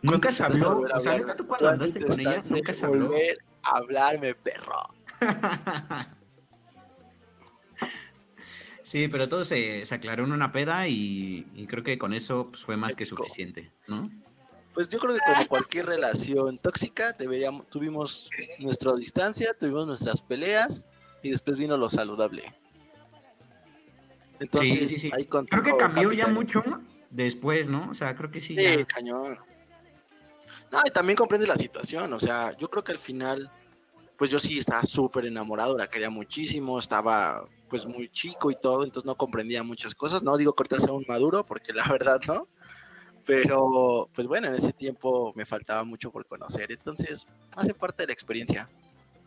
[0.02, 1.36] Nunca se ¿Cuándo habló, o sea, hablar?
[1.38, 3.08] tú cuando andaste ¿Cuándo con ella, nunca se habló.
[3.08, 4.94] volver a hablarme, perro.
[8.84, 12.48] Sí, pero todo se, se aclaró en una peda y, y creo que con eso
[12.50, 14.10] pues, fue más que suficiente, ¿no?
[14.78, 20.86] Pues yo creo que como cualquier relación tóxica, deberíamos, tuvimos nuestra distancia, tuvimos nuestras peleas
[21.24, 22.54] y después vino lo saludable.
[24.40, 25.12] Entonces, sí, sí.
[25.12, 26.64] ahí con Creo que cambió ya mucho
[27.10, 27.90] después, ¿no?
[27.90, 28.56] O sea, creo que sí.
[28.56, 29.40] Sí, ya- cañón.
[30.72, 33.50] No, y también comprende la situación, o sea, yo creo que al final,
[34.16, 38.84] pues yo sí estaba súper enamorado, la quería muchísimo, estaba pues muy chico y todo,
[38.84, 42.22] entonces no comprendía muchas cosas, no digo que ahorita sea un maduro, porque la verdad
[42.28, 42.48] no,
[43.28, 47.26] pero pues bueno, en ese tiempo me faltaba mucho por conocer, entonces
[47.58, 48.68] hace parte de la experiencia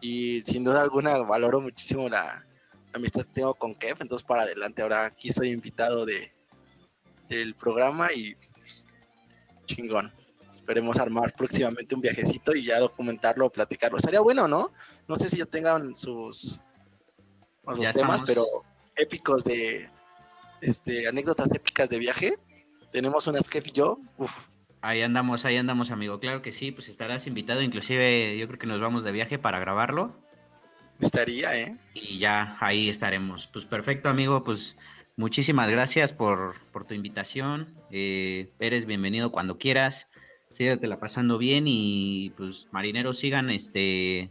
[0.00, 4.42] y sin duda alguna valoro muchísimo la, la amistad que tengo con Kev, entonces para
[4.42, 6.32] adelante, ahora aquí soy invitado de,
[7.28, 8.84] del programa y pues,
[9.66, 10.10] chingón.
[10.50, 13.98] Esperemos armar próximamente un viajecito y ya documentarlo platicarlo.
[13.98, 14.70] Estaría bueno, ¿no?
[15.08, 16.60] No sé si ya tengan sus,
[17.64, 18.22] o sus Ya temas, estamos.
[18.26, 18.46] pero
[18.94, 19.90] épicos de
[20.60, 22.38] este anécdotas épicas de viaje.
[22.92, 23.98] Tenemos unas que y yo.
[24.18, 24.32] Uf,
[24.82, 26.20] Ahí andamos, ahí andamos, amigo.
[26.20, 27.60] Claro que sí, pues estarás invitado.
[27.60, 30.16] Inclusive yo creo que nos vamos de viaje para grabarlo.
[31.00, 31.76] estaría, ¿eh?
[31.92, 33.46] y ya ahí estaremos.
[33.46, 34.76] Pues perfecto, amigo, pues
[35.16, 37.74] muchísimas gracias por, por tu invitación.
[37.90, 40.06] Eh, eres bienvenido cuando quieras.
[40.52, 44.30] Síguete la pasando bien y pues marineros sigan este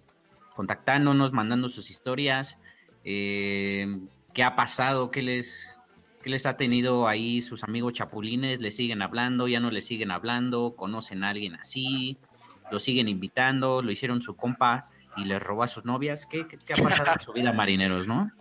[0.56, 2.58] contactándonos, mandando sus historias.
[3.06, 4.00] Eh,
[4.34, 5.12] ¿Qué ha pasado?
[5.12, 5.79] ¿Qué les,
[6.22, 8.60] ¿Qué les ha tenido ahí sus amigos chapulines?
[8.62, 9.48] ¿Le siguen hablando?
[9.48, 10.76] ¿Ya no le siguen hablando?
[10.76, 12.18] ¿Conocen a alguien así?
[12.72, 13.82] ¿Lo siguen invitando?
[13.82, 14.90] ¿Lo hicieron su compa?
[15.18, 16.26] y les robó a sus novias.
[16.26, 18.32] ¿Qué, qué, qué ha pasado en su vida, marineros, no?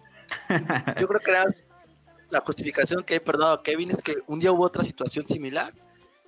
[1.01, 1.33] Yo creo que
[2.31, 5.73] la justificación que he perdonado a Kevin es que un día hubo otra situación similar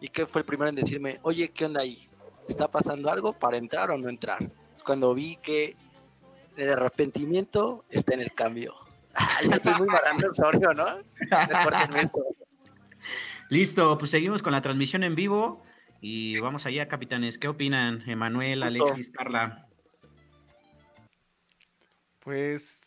[0.01, 2.09] y que fue el primero en decirme, oye, ¿qué onda ahí?
[2.48, 4.42] ¿Está pasando algo para entrar o no entrar?
[4.74, 5.76] Es cuando vi que
[6.57, 8.74] el arrepentimiento está en el cambio.
[9.53, 10.87] Estoy muy Osorio, ¿no?
[13.49, 15.63] Listo, pues seguimos con la transmisión en vivo.
[16.01, 17.39] Y vamos allá, capitanes.
[17.39, 18.63] ¿Qué opinan, Emanuel.
[18.63, 19.67] Alexis, Carla?
[22.21, 22.81] Pues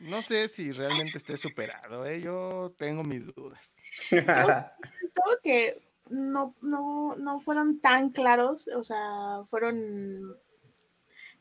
[0.00, 2.20] no sé si realmente esté superado, ¿eh?
[2.20, 3.78] Yo tengo mis dudas.
[4.10, 10.36] Todo que no, no, no fueron tan claros, o sea, fueron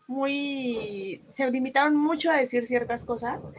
[0.07, 3.49] muy, se limitaron mucho a decir ciertas cosas,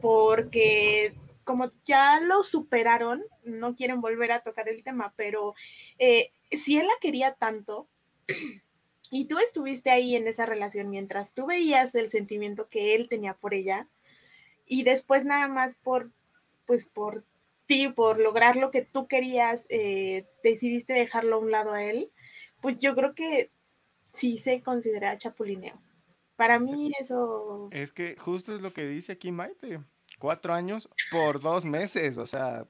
[0.00, 5.54] porque como ya lo superaron, no quieren volver a tocar el tema, pero
[5.98, 7.86] eh, si él la quería tanto
[9.10, 13.34] y tú estuviste ahí en esa relación mientras tú veías el sentimiento que él tenía
[13.34, 13.86] por ella
[14.66, 16.10] y después nada más por,
[16.66, 17.24] pues por
[17.66, 22.10] ti, por lograr lo que tú querías, eh, decidiste dejarlo a un lado a él,
[22.60, 23.50] pues yo creo que
[24.10, 25.80] sí se considera chapulineo.
[26.36, 27.68] Para mí eso...
[27.70, 29.80] Es que justo es lo que dice aquí Maite.
[30.18, 32.66] Cuatro años por dos meses, o sea,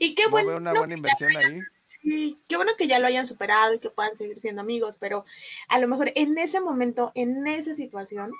[0.00, 1.60] Y qué no bueno, veo una buena inversión ahí.
[1.84, 5.24] Sí, qué bueno que ya lo hayan superado y que puedan seguir siendo amigos, pero
[5.68, 8.32] a lo mejor en ese momento, en esa situación,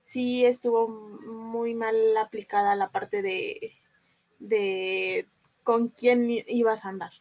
[0.00, 3.72] sí estuvo muy mal aplicada la parte de,
[4.38, 5.28] de
[5.62, 7.12] con quién i- ibas a andar.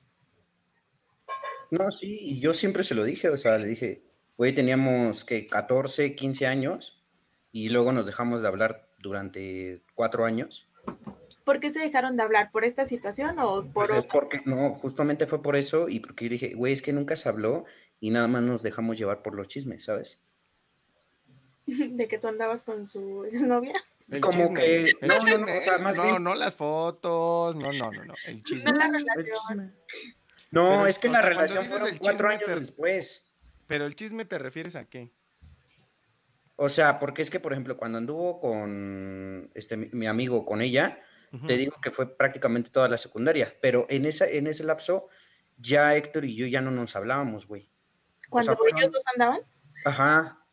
[1.72, 4.02] No, sí, y yo siempre se lo dije, o sea, le dije,
[4.40, 7.04] güey, teníamos que 14, 15 años
[7.52, 10.70] y luego nos dejamos de hablar durante cuatro años.
[11.44, 12.50] ¿Por qué se dejaron de hablar?
[12.52, 16.26] ¿Por esta situación o por Pues es porque, no, justamente fue por eso y porque
[16.26, 17.66] yo dije, güey, es que nunca se habló
[18.00, 20.20] y nada más nos dejamos llevar por los chismes, ¿sabes?
[21.68, 23.74] de que tú andabas con su novia?
[24.10, 26.34] El Como chisme, que- el no, no, no, chisme, o sea, más no, bien- no
[26.36, 28.72] las fotos, no, no, no, no, el chisme.
[28.72, 29.26] No la El relación.
[29.50, 29.72] chisme.
[30.52, 33.26] No, Pero, es que o la sea, relación fueron cuatro chisme, años te- después.
[33.70, 35.14] Pero el chisme te refieres a qué?
[36.56, 40.64] O sea, porque es que, por ejemplo, cuando anduvo con este, mi, mi amigo, con
[40.64, 41.02] ella,
[41.46, 45.08] te digo que fue prácticamente toda la secundaria, pero en, esa, en ese lapso
[45.58, 47.70] ya Héctor y yo ya no nos hablábamos, güey.
[48.28, 49.42] Cuando fueron- ellos dos andaban,
[49.86, 50.44] Ajá.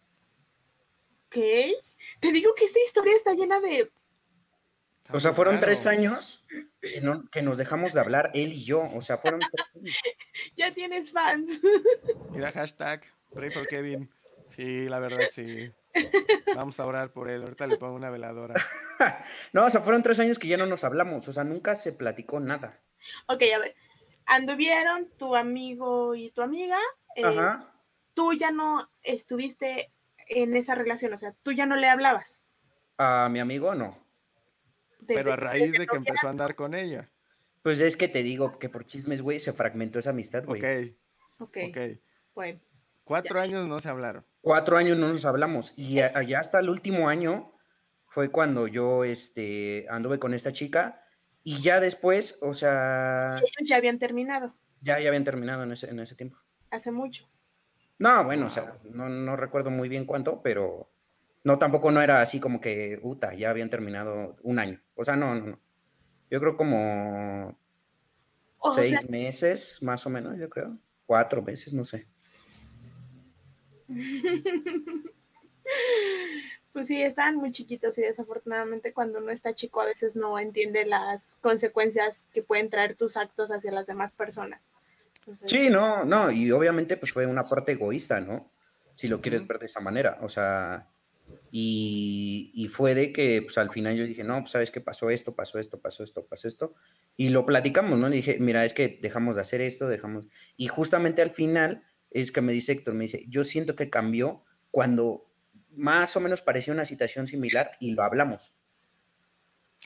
[1.31, 1.73] ¿qué?
[2.21, 3.91] Te digo que esta historia está llena de...
[5.13, 6.45] O sea, fueron tres años
[6.81, 8.83] que, no- que nos dejamos de hablar él y yo.
[8.95, 9.97] O sea, fueron tres años.
[10.57, 11.61] Ya tienes fans.
[12.31, 13.03] Mira, hashtag,
[13.33, 14.11] pray for Kevin.
[14.49, 15.73] Sí, la verdad, sí.
[16.55, 17.43] Vamos a orar por él.
[17.43, 18.55] Ahorita le pongo una veladora.
[19.53, 21.29] No, o sea, fueron tres años que ya no nos hablamos.
[21.29, 22.81] O sea, nunca se platicó nada.
[23.29, 23.75] Ok, a ver.
[24.25, 26.79] Anduvieron tu amigo y tu amiga.
[27.15, 27.73] eh, Ajá.
[28.15, 29.93] Tú ya no estuviste
[30.29, 32.43] en esa relación, o sea, tú ya no le hablabas.
[32.97, 33.99] A mi amigo, no.
[35.15, 37.11] Pero a raíz de que no empezó a andar con ella.
[37.63, 40.63] Pues es que te digo que por chismes, güey, se fragmentó esa amistad, güey.
[40.63, 40.97] Ok,
[41.39, 41.79] Ok, ok.
[42.35, 42.61] bueno.
[43.05, 44.25] Cuatro años no se hablaron.
[44.41, 45.75] Cuatro años no nos hablamos.
[45.77, 47.53] Y allá hasta el último año
[48.07, 51.03] fue cuando yo este, anduve con esta chica.
[51.45, 55.89] Y ya después, o sea, Ellos ya habían terminado ya, ya habían terminado en ese,
[55.91, 56.39] en ese tiempo.
[56.71, 57.29] hace mucho.
[57.99, 60.91] No, bueno, o sea, no, no recuerdo muy bien cuánto, pero
[61.47, 64.83] no, tampoco no era así como que, puta, ya habían terminado un año.
[64.97, 65.61] O sea, no, no, no.
[66.29, 67.57] Yo creo como
[68.59, 70.77] O seis sea, meses, más o menos, yo creo.
[71.07, 72.09] Cuatro meses, no sé.
[76.73, 80.85] pues sí, estaban muy chiquitos y desafortunadamente cuando uno está chico a veces no entiende
[80.85, 84.61] las consecuencias que pueden traer tus actos hacia las demás personas.
[85.21, 88.51] Entonces, Sí, no, no, y obviamente pues fue una parte egoísta, ¿no?
[88.97, 90.89] Si lo quieres ver de esa manera, o sea,
[91.59, 95.09] y, y fue de que pues al final yo dije, no, pues sabes qué pasó
[95.09, 96.75] esto, pasó esto, pasó esto, pasó esto,
[97.17, 98.11] y lo platicamos, ¿no?
[98.11, 100.29] Le dije, mira, es que dejamos de hacer esto, dejamos,
[100.59, 104.45] y justamente al final es que me dice Héctor, me dice, yo siento que cambió
[104.71, 105.33] cuando
[105.71, 108.53] más o menos parecía una situación similar y lo hablamos.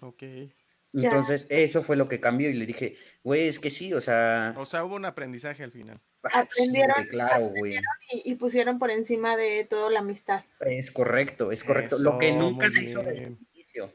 [0.02, 0.24] Ok.
[0.92, 4.54] Entonces, eso fue lo que cambió y le dije, güey, es que sí, o sea,
[4.56, 6.00] O sea, hubo un aprendizaje al final.
[6.22, 7.06] Sí, aprendieron-
[8.12, 10.44] y, y pusieron por encima de todo la amistad.
[10.60, 11.96] Es correcto, es correcto.
[11.98, 13.92] Lo que nunca se hizo desde el inicio.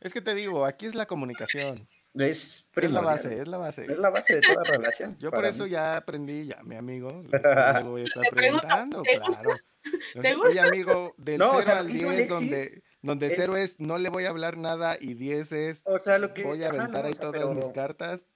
[0.00, 1.88] Es que te digo, aquí es la comunicación.
[2.14, 3.86] Es Es la base, es la base.
[3.90, 5.16] Es la base de toda relación.
[5.20, 5.70] Yo por eso mí.
[5.70, 9.42] ya aprendí, ya mi amigo, le voy a estar Te pregunto, preguntando, ¿te gusta?
[9.42, 9.58] claro.
[10.12, 10.62] ¿Te Oye, gusta?
[10.64, 13.34] amigo, del No, o 0 sea, lo al que hizo 10, Alexis donde, donde es-
[13.36, 16.42] 0 es no le voy a hablar nada y 10 es O sea, lo que.
[16.44, 18.28] voy a ajá, aventar no, ahí o sea, todas mis cartas.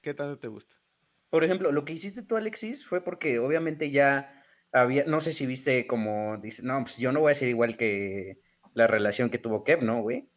[0.00, 0.76] ¿Qué tanto te gusta?
[1.34, 4.40] Por ejemplo, lo que hiciste tú, Alexis, fue porque obviamente ya
[4.70, 5.04] había.
[5.06, 6.36] No sé si viste como.
[6.36, 8.38] Dice, no, pues yo no voy a ser igual que
[8.72, 10.28] la relación que tuvo Kev, ¿no, güey?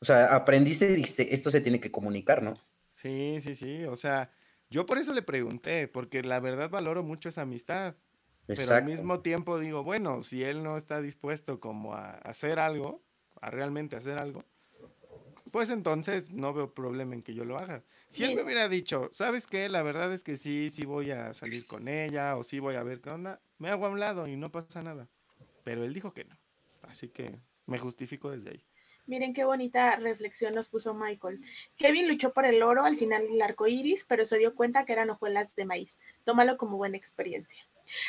[0.00, 2.52] O sea, aprendiste y dijiste, esto se tiene que comunicar, ¿no?
[2.92, 3.84] Sí, sí, sí.
[3.84, 4.30] O sea,
[4.68, 7.94] yo por eso le pregunté, porque la verdad valoro mucho esa amistad.
[8.44, 8.90] Pero al Exacto.
[8.90, 13.02] mismo tiempo digo, bueno, si él no está dispuesto como a hacer algo,
[13.40, 14.44] a realmente hacer algo,
[15.52, 17.84] pues entonces no veo problema en que yo lo haga.
[18.08, 19.68] Si él me hubiera dicho, ¿sabes qué?
[19.68, 22.82] La verdad es que sí, sí voy a salir con ella o sí voy a
[22.82, 25.08] ver qué onda, me hago a un lado y no pasa nada.
[25.62, 26.36] Pero él dijo que no.
[26.82, 28.66] Así que me justifico desde ahí.
[29.06, 31.44] Miren qué bonita reflexión nos puso Michael.
[31.76, 34.94] Kevin luchó por el oro al final del arco iris, pero se dio cuenta que
[34.94, 36.00] eran hojuelas de maíz.
[36.24, 37.60] Tómalo como buena experiencia.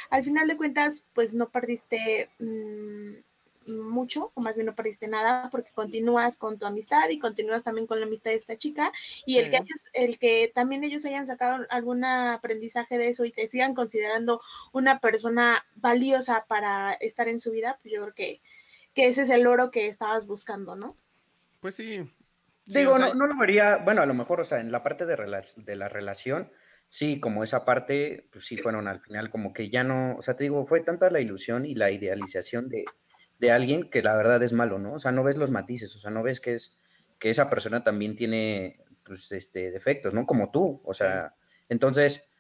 [0.10, 3.16] Al final de cuentas, pues no perdiste mm,
[3.68, 7.88] mucho, o más bien no perdiste nada, porque continúas con tu amistad y continúas también
[7.88, 8.92] con la amistad de esta chica.
[9.26, 13.32] Y el, que ellos, el que también ellos hayan sacado algún aprendizaje de eso y
[13.32, 14.42] te sigan considerando
[14.72, 18.42] una persona valiosa para estar en su vida, pues yo creo que,
[18.94, 20.98] que ese es el oro que estabas buscando, ¿no?
[21.60, 22.12] Pues sí.
[22.68, 24.72] Sí, Digo, o sea, no, no lo vería, bueno, a lo mejor, o sea, en
[24.72, 26.50] la parte de, rela- de la relación,
[26.88, 30.36] sí, como esa parte, pues sí fueron al final como que ya no, o sea,
[30.38, 32.86] te digo, fue tanta la ilusión y la idealización de,
[33.40, 34.94] de alguien que la verdad es malo, ¿no?
[34.94, 36.82] O sea, no ves los matices, o sea, no ves que es,
[37.20, 40.26] que esa persona también tiene, pues, este, defectos, ¿no?
[40.26, 41.36] Como tú, o sea,
[41.70, 42.32] entonces,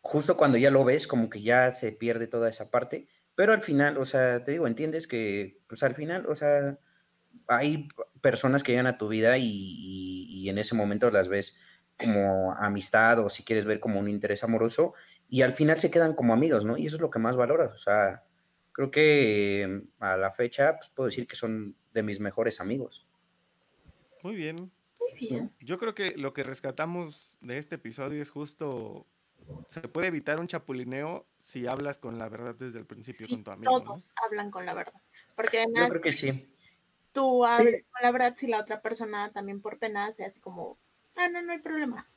[0.00, 3.62] justo cuando ya lo ves, como que ya se pierde toda esa parte, pero al
[3.62, 6.78] final, o sea, te digo, entiendes que, pues al final, o sea,
[7.48, 7.88] hay
[8.20, 11.56] personas que llegan a tu vida y, y- y en ese momento las ves
[11.98, 14.94] como amistad o si quieres ver como un interés amoroso
[15.28, 16.76] y al final se quedan como amigos, ¿no?
[16.76, 17.72] Y eso es lo que más valoras.
[17.72, 18.24] O sea,
[18.72, 23.06] creo que eh, a la fecha pues, puedo decir que son de mis mejores amigos.
[24.22, 24.72] Muy bien.
[25.00, 25.52] Muy bien.
[25.60, 29.06] Yo creo que lo que rescatamos de este episodio es justo,
[29.68, 33.44] se puede evitar un chapulineo si hablas con la verdad desde el principio Sí, con
[33.44, 33.84] tu amigo, ¿no?
[33.84, 35.00] todos hablan con la verdad.
[35.36, 36.48] Porque Yo además creo que sí.
[37.12, 40.78] tú hablas con la verdad si la otra persona también por pena se hace como,
[41.16, 42.08] ah, no, no hay problema.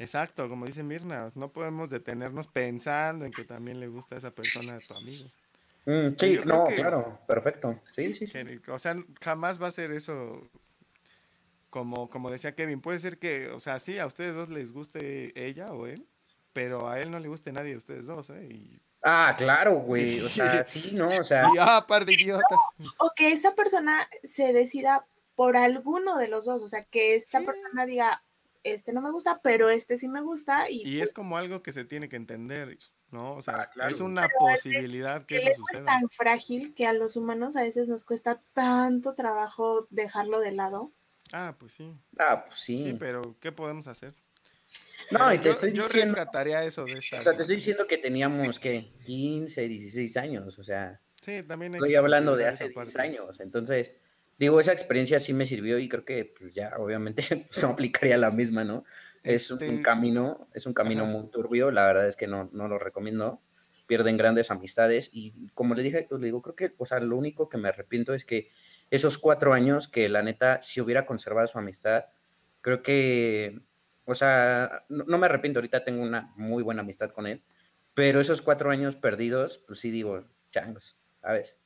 [0.00, 4.30] Exacto, como dice Mirna, no podemos detenernos pensando en que también le gusta a esa
[4.30, 5.26] persona a tu amigo.
[5.84, 7.78] Mm, sí, no, que- claro, perfecto.
[7.94, 8.26] Sí, sí,
[8.68, 10.48] O sea, jamás va a ser eso.
[11.68, 15.32] Como, como decía Kevin, puede ser que, o sea, sí, a ustedes dos les guste
[15.46, 16.06] ella o él,
[16.54, 18.48] pero a él no le guste nadie de ustedes dos, ¿eh?
[18.50, 20.18] Y, Ah, claro, güey.
[20.20, 22.58] O sea, sí, no, o sea, y, ah, par de idiotas.
[22.98, 25.04] O que esa persona se decida
[25.34, 27.46] por alguno de los dos, o sea, que esta Sí.
[27.46, 28.22] persona diga,
[28.64, 31.72] este no me gusta, pero este sí me gusta y, Y es como algo que
[31.72, 32.78] se tiene que entender,
[33.10, 33.34] ¿no?
[33.36, 33.90] O sea, Ah, claro.
[33.90, 35.84] es una Pero posibilidad que eso ego es suceda.
[35.86, 40.92] tan frágil que a los humanos a veces nos cuesta tanto trabajo dejarlo de lado.
[41.32, 41.92] Ah, pues sí.
[42.18, 42.92] ah, pues Sí, sí.
[42.98, 44.14] pero ¿qué podemos hacer?
[45.10, 47.18] No, y te yo, estoy yo diciendo, rescataría eso de esta.
[47.18, 48.92] o sea, te estoy diciendo que teníamos, ¿qué?
[49.04, 53.00] 15, 16 años, o sea, Sí, también estoy que hablando de hace esa 10 parte.
[53.00, 53.94] años, entonces,
[54.40, 57.22] digo, esa experiencia sí me sirvió y creo que pues, ya obviamente
[57.62, 58.84] no aplicaría la misma, ¿no?
[59.22, 61.12] Es un Este, camino, es un camino Ajá.
[61.12, 63.42] muy turbio, la verdad es que no, no lo recomiendo,
[63.86, 67.16] pierden grandes amistades y como le dije Héctor, le digo, creo que, o sea, lo
[67.16, 68.50] único que me arrepiento es que
[68.90, 72.06] esos cuatro años que la neta, si hubiera conservado su amistad,
[72.62, 73.60] creo que,
[74.06, 77.42] o sea, no, no me arrepiento, ahorita tengo una muy buena amistad con él,
[77.94, 81.58] pero esos cuatro años perdidos, pues sí digo, changos, ¿sabes?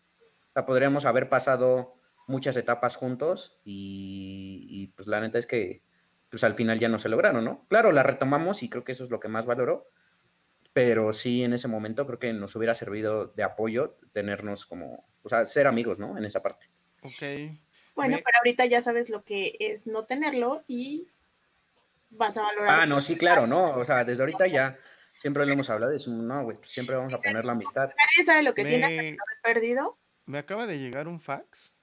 [0.50, 1.96] O sea, podríamos haber pasado
[2.26, 5.82] muchas etapas juntos y, y, pues la neta es que
[6.30, 7.64] pues al final ya no se lograron, ¿no?
[7.68, 9.88] Claro, la retomamos y creo que eso es lo que más valoró,
[10.72, 15.28] pero sí en ese momento creo que nos hubiera servido de apoyo tenernos como, o
[15.28, 16.18] sea, ser amigos, ¿no?
[16.18, 16.68] En esa parte.
[17.02, 17.22] Ok.
[17.94, 21.06] Bueno, Me- pero ahorita ya sabes lo que es no tenerlo y
[22.10, 22.80] vas a valorar.
[22.80, 23.76] Ah, no, sí, claro, ¿no?
[23.76, 24.76] O sea, desde ahorita ya
[25.20, 27.88] siempre lo hemos hablado, es un, no, güey, pues siempre vamos a poner la amistad.
[27.90, 29.98] Nadie sabe lo que tiene Me, haber perdido.
[30.26, 31.78] me acaba de llegar un fax.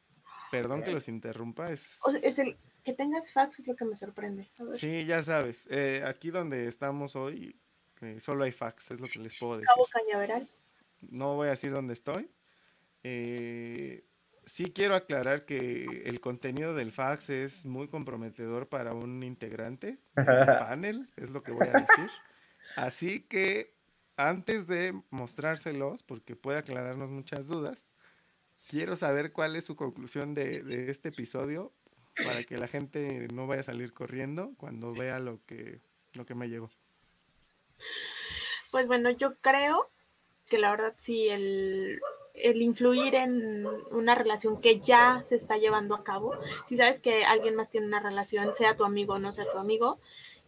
[0.51, 1.71] Perdón que los interrumpa.
[1.71, 1.99] Es...
[2.21, 4.49] Es el que tengas fax es lo que me sorprende.
[4.59, 4.75] A ver.
[4.75, 5.67] Sí, ya sabes.
[5.71, 7.59] eh, aquí donde estamos hoy,
[8.01, 9.67] eh, solo hay fax, es lo que les puedo decir.
[9.67, 10.49] Cabo Cañaveral.
[11.01, 12.29] No voy a decir dónde estoy.
[13.03, 14.05] Eh,
[14.45, 20.25] sí quiero aclarar que el contenido del fax es muy comprometedor para un integrante del
[20.59, 22.09] panel, es lo que voy a decir.
[22.75, 23.75] Así que
[24.17, 27.91] antes de mostrárselos, porque puede aclararnos muchas dudas,
[28.69, 31.73] quiero saber cuál es su conclusión de, este episodio
[32.23, 35.81] para que la gente no vaya a salir corriendo cuando vea lo que,
[36.13, 36.69] lo que me llegó.
[38.71, 39.91] Pues bueno, yo creo
[40.47, 42.01] que la verdad sí, el,
[42.35, 46.33] el influir en una relación que ya se está llevando a cabo,
[46.65, 49.57] si sabes que alguien más tiene una relación, sea tu amigo o no sea tu
[49.57, 49.99] amigo,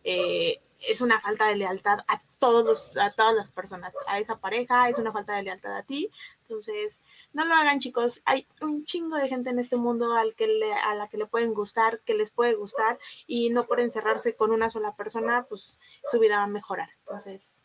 [0.03, 4.39] eh, es una falta de lealtad a todos los, a todas las personas, a esa
[4.39, 6.11] pareja, es una falta de lealtad a ti.
[6.53, 7.01] Entonces,
[7.33, 8.21] no lo hagan, chicos.
[8.25, 11.25] Hay un chingo de gente en este mundo al que le, a la que le
[11.25, 15.79] pueden gustar, que les puede gustar, y no por encerrarse con una sola persona, pues
[16.03, 16.89] su vida va a mejorar.
[16.99, 17.59] Entonces,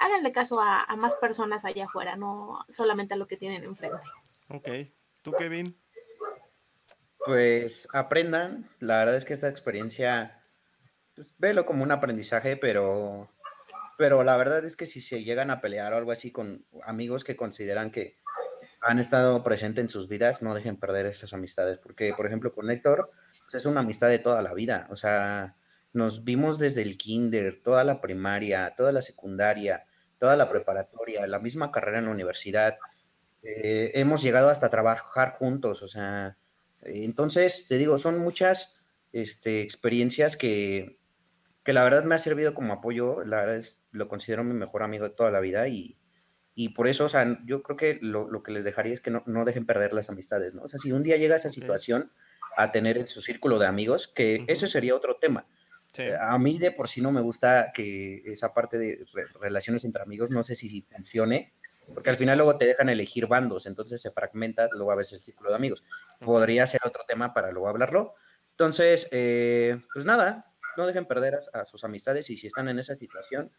[0.00, 3.98] háganle caso a, a más personas allá afuera, no solamente a lo que tienen enfrente.
[4.48, 4.68] Ok.
[5.22, 5.76] ¿Tú, Kevin?
[7.26, 8.70] Pues aprendan.
[8.78, 10.42] La verdad es que esta experiencia,
[11.14, 13.28] pues, velo como un aprendizaje, pero,
[13.98, 17.24] pero la verdad es que si se llegan a pelear o algo así con amigos
[17.24, 18.16] que consideran que
[18.80, 21.78] han estado presentes en sus vidas, no dejen perder esas amistades.
[21.78, 23.10] Porque, por ejemplo, con Héctor,
[23.40, 24.86] pues, es una amistad de toda la vida.
[24.90, 25.56] O sea,
[25.92, 29.84] nos vimos desde el kinder, toda la primaria, toda la secundaria,
[30.18, 32.78] toda la preparatoria, la misma carrera en la universidad.
[33.42, 36.36] Eh, hemos llegado hasta trabajar juntos, o sea,
[36.82, 38.76] entonces, te digo, son muchas
[39.12, 40.98] este, experiencias que,
[41.64, 44.82] que la verdad me ha servido como apoyo, la verdad es, lo considero mi mejor
[44.82, 45.98] amigo de toda la vida y,
[46.60, 49.12] y por eso, o sea, yo creo que lo, lo que les dejaría es que
[49.12, 50.62] no, no, dejen perder las amistades, ¿no?
[50.62, 52.10] O sea, si un día llega esa situación
[52.56, 54.44] a tener su círculo de amigos, que uh -huh.
[54.48, 55.46] eso sería otro tema.
[55.92, 56.06] Sí.
[56.20, 60.02] A mí de por sí no me gusta que esa parte de re relaciones entre
[60.02, 61.54] amigos, no sé si, si funcione,
[61.94, 65.24] porque al final luego te dejan elegir bandos, entonces se fragmenta luego a veces el
[65.24, 65.84] círculo de amigos.
[66.18, 68.14] Podría ser otro tema para luego hablarlo.
[68.50, 72.80] Entonces, eh, pues nada, no dejen perder a, a, sus amistades y si están en
[72.80, 73.52] esa situación,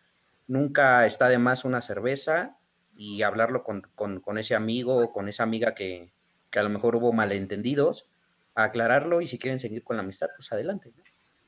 [0.48, 2.58] nunca está de más una cerveza
[3.00, 6.12] y hablarlo con, con, con ese amigo o con esa amiga que,
[6.52, 8.10] que, a lo mejor hubo malentendidos,
[8.56, 10.92] aclararlo y si quieren seguir con la amistad, pues adelante.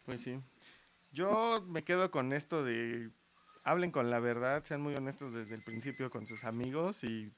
[0.06, 0.40] Pues sí.
[1.12, 3.10] Yo me quedo con esto de
[3.66, 7.34] hablen con la verdad, sean muy honestos desde el principio con sus amigos y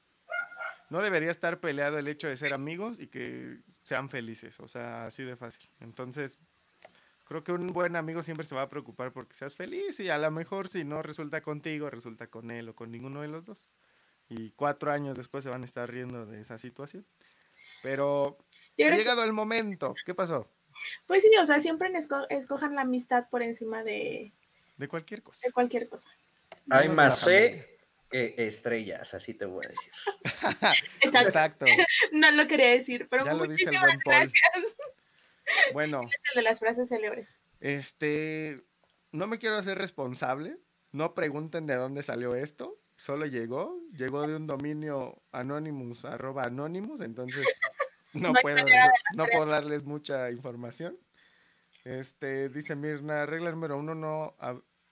[0.91, 5.07] no debería estar peleado el hecho de ser amigos y que sean felices, o sea,
[5.07, 5.67] así de fácil.
[5.79, 6.37] Entonces,
[7.25, 10.19] creo que un buen amigo siempre se va a preocupar porque seas feliz y a
[10.19, 13.71] lo mejor si no resulta contigo, resulta con él o con ninguno de los dos.
[14.35, 17.05] Y cuatro años después se van a estar riendo de esa situación.
[17.83, 18.37] Pero
[18.79, 19.93] ha llegado el momento.
[20.05, 20.49] ¿Qué pasó?
[21.05, 24.33] Pues sí, o sea, siempre esco escojan la amistad por encima de...
[24.77, 25.47] De cualquier cosa.
[25.47, 26.09] De cualquier cosa.
[26.69, 27.77] Hay más C
[28.09, 29.91] que estrellas, así te voy a decir.
[31.01, 31.27] Exacto.
[31.27, 31.65] Exacto.
[32.11, 34.31] No lo quería decir, pero ya lo dice el buen Paul.
[35.73, 36.03] Bueno.
[36.03, 37.41] Es el de las frases célebres.
[37.59, 38.63] Este,
[39.11, 40.57] no me quiero hacer responsable.
[40.91, 42.79] No pregunten de dónde salió esto.
[43.03, 43.81] Solo llegó.
[43.97, 47.01] Llegó de un dominio anonymous, arroba anonymous.
[47.01, 47.45] Entonces,
[48.13, 48.65] no, no puedo,
[49.17, 50.97] no puedo darles mucha información.
[51.83, 54.37] Este, dice Mirna, regla número uno, no,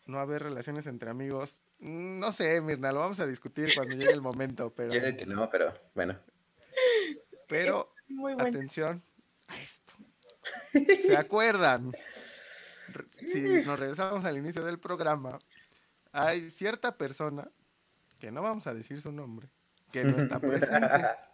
[0.08, 1.64] no haber relaciones entre amigos.
[1.80, 4.94] No sé, Mirna, lo vamos a discutir cuando llegue el momento, pero...
[4.94, 6.20] Yo que no, pero bueno.
[7.48, 8.44] Pero, bueno.
[8.44, 9.02] atención
[9.48, 9.94] a esto.
[11.00, 11.94] ¿Se acuerdan?
[13.26, 15.40] Si nos regresamos al inicio del programa,
[16.12, 17.50] hay cierta persona,
[18.22, 19.50] que no vamos a decir su nombre,
[19.92, 20.88] que no está presente.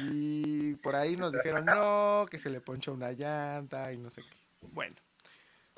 [0.00, 4.22] Y por ahí nos dijeron, no, que se le ponchó una llanta y no sé
[4.22, 4.68] qué.
[4.72, 4.96] Bueno,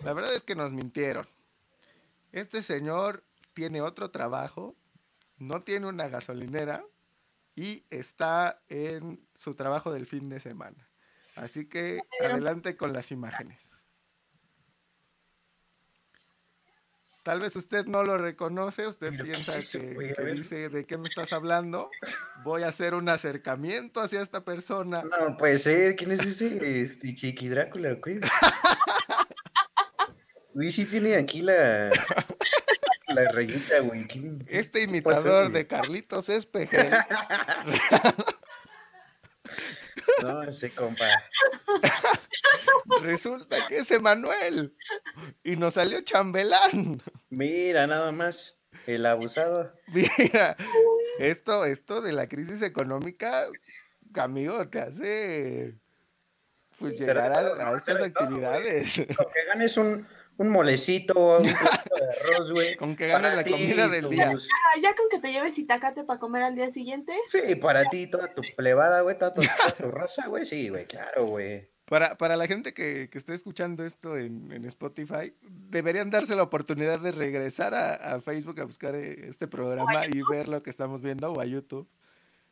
[0.05, 1.27] la verdad es que nos mintieron.
[2.31, 3.25] Este señor
[3.55, 4.77] tiene otro trabajo,
[5.39, 6.85] no tiene una gasolinera
[7.57, 10.89] y está en su trabajo del fin de semana.
[11.35, 13.88] Así que adelante con las imágenes.
[17.29, 21.07] Tal vez usted no lo reconoce, usted Pero piensa que, que dice de qué me
[21.07, 21.91] estás hablando.
[22.43, 25.03] Voy a hacer un acercamiento hacia esta persona.
[25.03, 26.81] No puede ser, ¿quién es ese?
[26.81, 28.19] Este, Chiqui Drácula, güey.
[30.55, 31.91] Uy, sí tiene aquí la,
[33.09, 34.09] la rayita, güey.
[34.47, 36.93] Este imitador de Carlitos Espejel.
[40.23, 41.05] No, ese compa.
[43.03, 44.75] Resulta que es Emanuel.
[45.45, 47.03] Y nos salió chambelán.
[47.31, 48.65] Mira, nada más.
[48.87, 49.75] El abusado.
[49.89, 50.57] Mira,
[51.19, 53.47] esto, esto de la crisis económica,
[54.15, 55.75] amigo, te hace
[56.79, 58.97] pues llegar a, a estas actividades.
[59.17, 60.07] Con que ganes un,
[60.37, 62.77] un molecito, un plato de arroz, güey.
[62.77, 64.31] Con que ganes la ti, comida del día.
[64.31, 67.13] Ah, ya con que te lleves itacate para comer al día siguiente.
[67.29, 70.45] Sí, para ti, toda tu plebada, güey, toda tu, toda tu raza, güey.
[70.45, 71.69] Sí, güey, claro, güey.
[71.89, 75.35] Para, para la gente que, que esté escuchando esto en, en Spotify,
[75.71, 80.21] deberían darse la oportunidad de regresar a, a Facebook a buscar eh, este programa y
[80.31, 81.89] ver lo que estamos viendo, o a YouTube,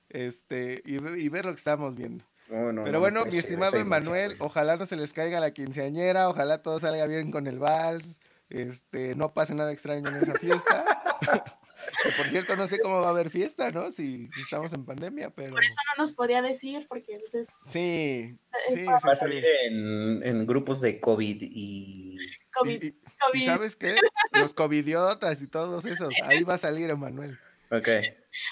[0.09, 2.25] este, y, y ver lo que estamos viendo.
[2.49, 5.51] No, no, Pero no, bueno, pues, mi estimado Emanuel, ojalá no se les caiga la
[5.51, 10.35] quinceañera, ojalá todo salga bien con el vals, este, no pase nada extraño en esa
[10.35, 11.03] fiesta.
[12.03, 13.91] que por cierto, no sé cómo va a haber fiesta, ¿no?
[13.91, 15.51] Si, si estamos en pandemia, pero...
[15.53, 18.39] Por eso no nos podía decir, porque pues, es Sí,
[18.69, 22.17] es sí, para sí, Va a salir en, en grupos de COVID y...
[22.55, 22.83] COVID.
[22.83, 23.41] Y- y- COVID.
[23.41, 23.97] ¿Y sabes qué?
[24.33, 27.39] Los covidiotas y todos esos, ahí va a salir Emanuel.
[27.71, 27.89] Ok.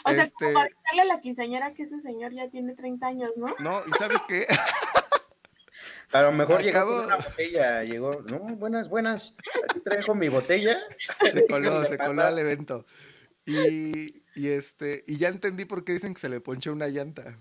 [0.07, 0.71] o sea, este- como para
[1.03, 3.55] a la quinceañera que ese señor ya tiene 30 años, ¿no?
[3.61, 4.47] No, ¿y sabes qué?
[6.13, 9.35] A lo mejor llegó con una botella, llegó, no, buenas, buenas,
[9.69, 10.79] aquí traigo mi botella.
[11.33, 12.09] Se coló, ¿Qué se pasa?
[12.11, 12.87] coló al evento.
[13.47, 17.39] Y, y este, y ya entendí por qué dicen que se le ponchó una llanta.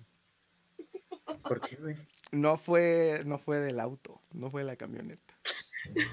[1.43, 1.95] ¿Por qué, güey?
[2.31, 5.33] No fue, no fue del auto, no fue de la camioneta.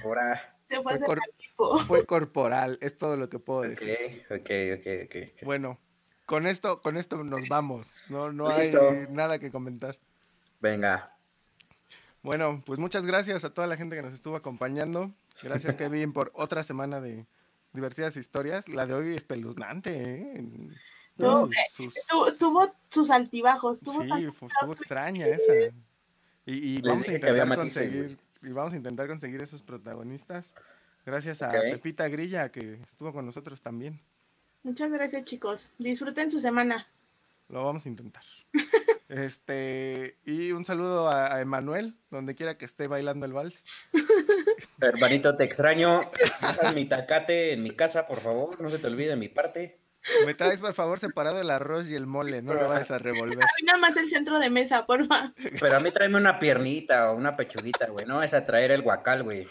[0.05, 0.57] Ahora.
[0.69, 1.79] Se fue Fue a hacer cor- el tipo.
[1.81, 4.25] Fue corporal, es todo lo que puedo decir.
[4.31, 5.43] ok, ok, ok.
[5.45, 5.81] Bueno,
[6.27, 7.97] con esto, con esto nos vamos.
[8.09, 8.73] No, no hay
[9.11, 9.99] nada que comentar.
[10.61, 11.17] Venga.
[12.23, 15.11] Bueno, pues muchas gracias a toda la gente que nos estuvo acompañando.
[15.43, 17.27] Gracias, Kevin, por otra semana de
[17.73, 18.69] divertidas historias.
[18.69, 19.15] La de hoy
[19.87, 20.45] ¿eh?
[21.17, 23.81] No, sus- sus- Tu- tuvo sus altibajos.
[23.81, 25.53] Tuvo Sí, estuvo extraña esa.
[26.47, 30.55] Y, vamos a intentar matices, conseguir, y vamos a intentar conseguir esos protagonistas.
[31.05, 31.53] Gracias a.
[31.53, 34.01] Pepita Grilla que estuvo con nosotros también.
[34.63, 35.73] Muchas gracias, chicos.
[35.79, 36.87] Disfruten su semana.
[37.49, 38.23] Lo vamos a intentar.
[39.11, 43.65] Este, y un saludo a, a Emanuel, donde quiera que esté bailando el vals.
[44.81, 46.09] Hermanito, te extraño.
[46.41, 48.61] Dejas mi tacate en mi casa, por favor.
[48.61, 49.81] No se te olvide mi parte.
[50.24, 53.39] Me traes, por favor, separado el arroz y el mole, no lo vayas a revolver.
[53.43, 55.35] A mí nada más el centro de mesa, porfa.
[55.61, 58.07] Pero a mí tráeme una piernita o una pechuguita, güey.
[58.07, 59.47] No es a traer el guacal, güey.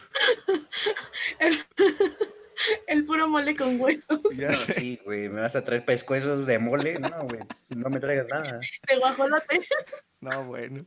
[2.87, 4.73] El puro mole con huesos Ya No, sé.
[4.73, 5.29] sí, güey.
[5.29, 6.99] Me vas a traer pescuezos de mole.
[6.99, 7.41] No, güey.
[7.75, 8.59] No me traigas nada.
[8.87, 9.61] de guajolote.
[10.21, 10.85] No, bueno.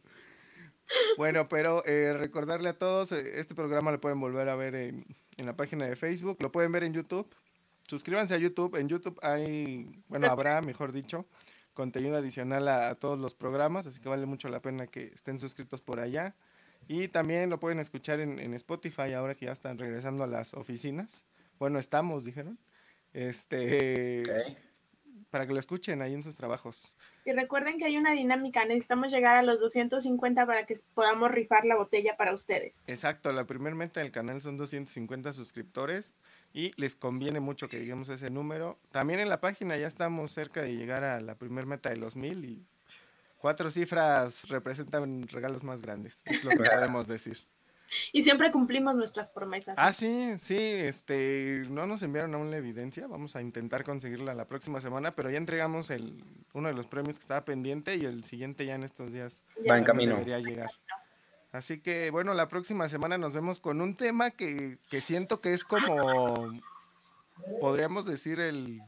[1.17, 5.07] Bueno, pero eh, recordarle a todos, eh, este programa lo pueden volver a ver en,
[5.39, 7.35] en la página de Facebook, lo pueden ver en YouTube.
[7.89, 8.77] Suscríbanse a YouTube.
[8.77, 11.27] En YouTube hay, bueno, habrá, mejor dicho,
[11.73, 15.41] contenido adicional a, a todos los programas, así que vale mucho la pena que estén
[15.41, 16.35] suscritos por allá.
[16.89, 20.53] Y también lo pueden escuchar en, en Spotify ahora que ya están regresando a las
[20.53, 21.25] oficinas.
[21.63, 22.59] Bueno, estamos, dijeron.
[23.13, 24.25] Este,
[25.31, 26.97] para que lo escuchen ahí en sus trabajos.
[27.25, 28.65] Y recuerden que hay una dinámica.
[28.65, 32.83] Necesitamos llegar a los 250 para que podamos rifar la botella para ustedes.
[32.89, 36.17] Exacto, la primer meta del canal son 250 suscriptores
[36.53, 38.81] y les conviene mucho que lleguemos a ese número.
[38.91, 42.17] También en la página ya estamos cerca de llegar a la primer meta de los
[42.17, 42.67] mil y
[43.39, 47.39] cuatro cifras representan regalos más grandes, es lo que podemos decir.
[48.13, 49.75] Y siempre cumplimos nuestras promesas.
[49.79, 54.47] Ah, sí, sí, este, no nos enviaron aún la evidencia, vamos a intentar conseguirla la
[54.47, 58.25] próxima semana, pero ya entregamos el, uno de los premios que estaba pendiente y el
[58.25, 60.13] siguiente ya en estos días Ya Va en camino.
[60.15, 60.71] debería llegar.
[61.53, 65.53] Así que bueno, la próxima semana nos vemos con un tema que, que siento que
[65.53, 66.51] es como,
[67.61, 68.81] podríamos decir, el,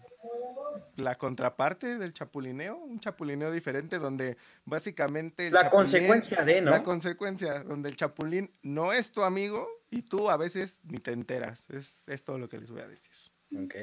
[0.97, 5.47] la contraparte del chapulineo, un chapulineo diferente donde básicamente...
[5.49, 6.71] El La chapulín- consecuencia de, ¿no?
[6.71, 11.13] La consecuencia, donde el chapulín no es tu amigo y tú a veces ni te
[11.13, 11.69] enteras.
[11.71, 13.13] Es, es todo lo que les voy a decir.
[13.57, 13.75] Ok.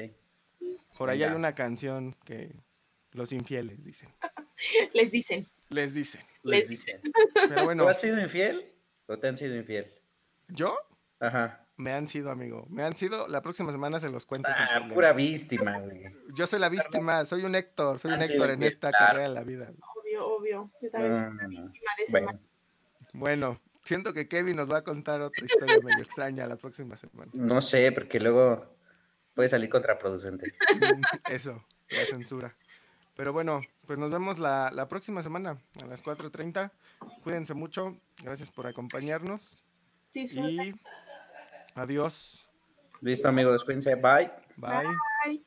[0.96, 2.54] Por ahí hay una canción que
[3.12, 4.08] los infieles dicen.
[4.94, 5.44] Les dicen.
[5.70, 6.20] Les dicen.
[6.44, 7.00] Les dicen.
[7.34, 8.72] Pero bueno, ¿Tú has sido infiel
[9.06, 9.92] o te han sido infiel?
[10.48, 10.78] yo
[11.18, 11.61] Ajá.
[11.76, 12.66] Me han sido amigo.
[12.70, 14.48] Me han sido, la próxima semana se los cuento.
[14.50, 14.94] Ah, problema.
[14.94, 16.04] pura víctima, güey.
[16.34, 19.06] Yo soy la víctima, soy un Héctor, soy un sí, Héctor en sí, esta claro.
[19.06, 19.72] carrera de la vida.
[20.00, 20.70] Obvio, obvio.
[20.80, 22.40] Yo también soy una víctima de ese Bueno.
[23.14, 27.30] Bueno, siento que Kevin nos va a contar otra historia medio extraña la próxima semana.
[27.34, 28.76] no sé, porque luego
[29.34, 30.54] puede salir contraproducente.
[31.30, 32.54] Eso, la censura.
[33.16, 36.70] Pero bueno, pues nos vemos la, la próxima semana a las 4.30.
[37.22, 37.96] Cuídense mucho.
[38.22, 39.64] Gracias por acompañarnos.
[40.12, 40.68] Disfruten.
[40.68, 40.80] Y
[41.74, 42.46] adiós.
[43.00, 43.94] Listo, amigos, cuídense.
[43.96, 44.30] Bye.
[44.56, 44.86] Bye.
[45.24, 45.41] Bye.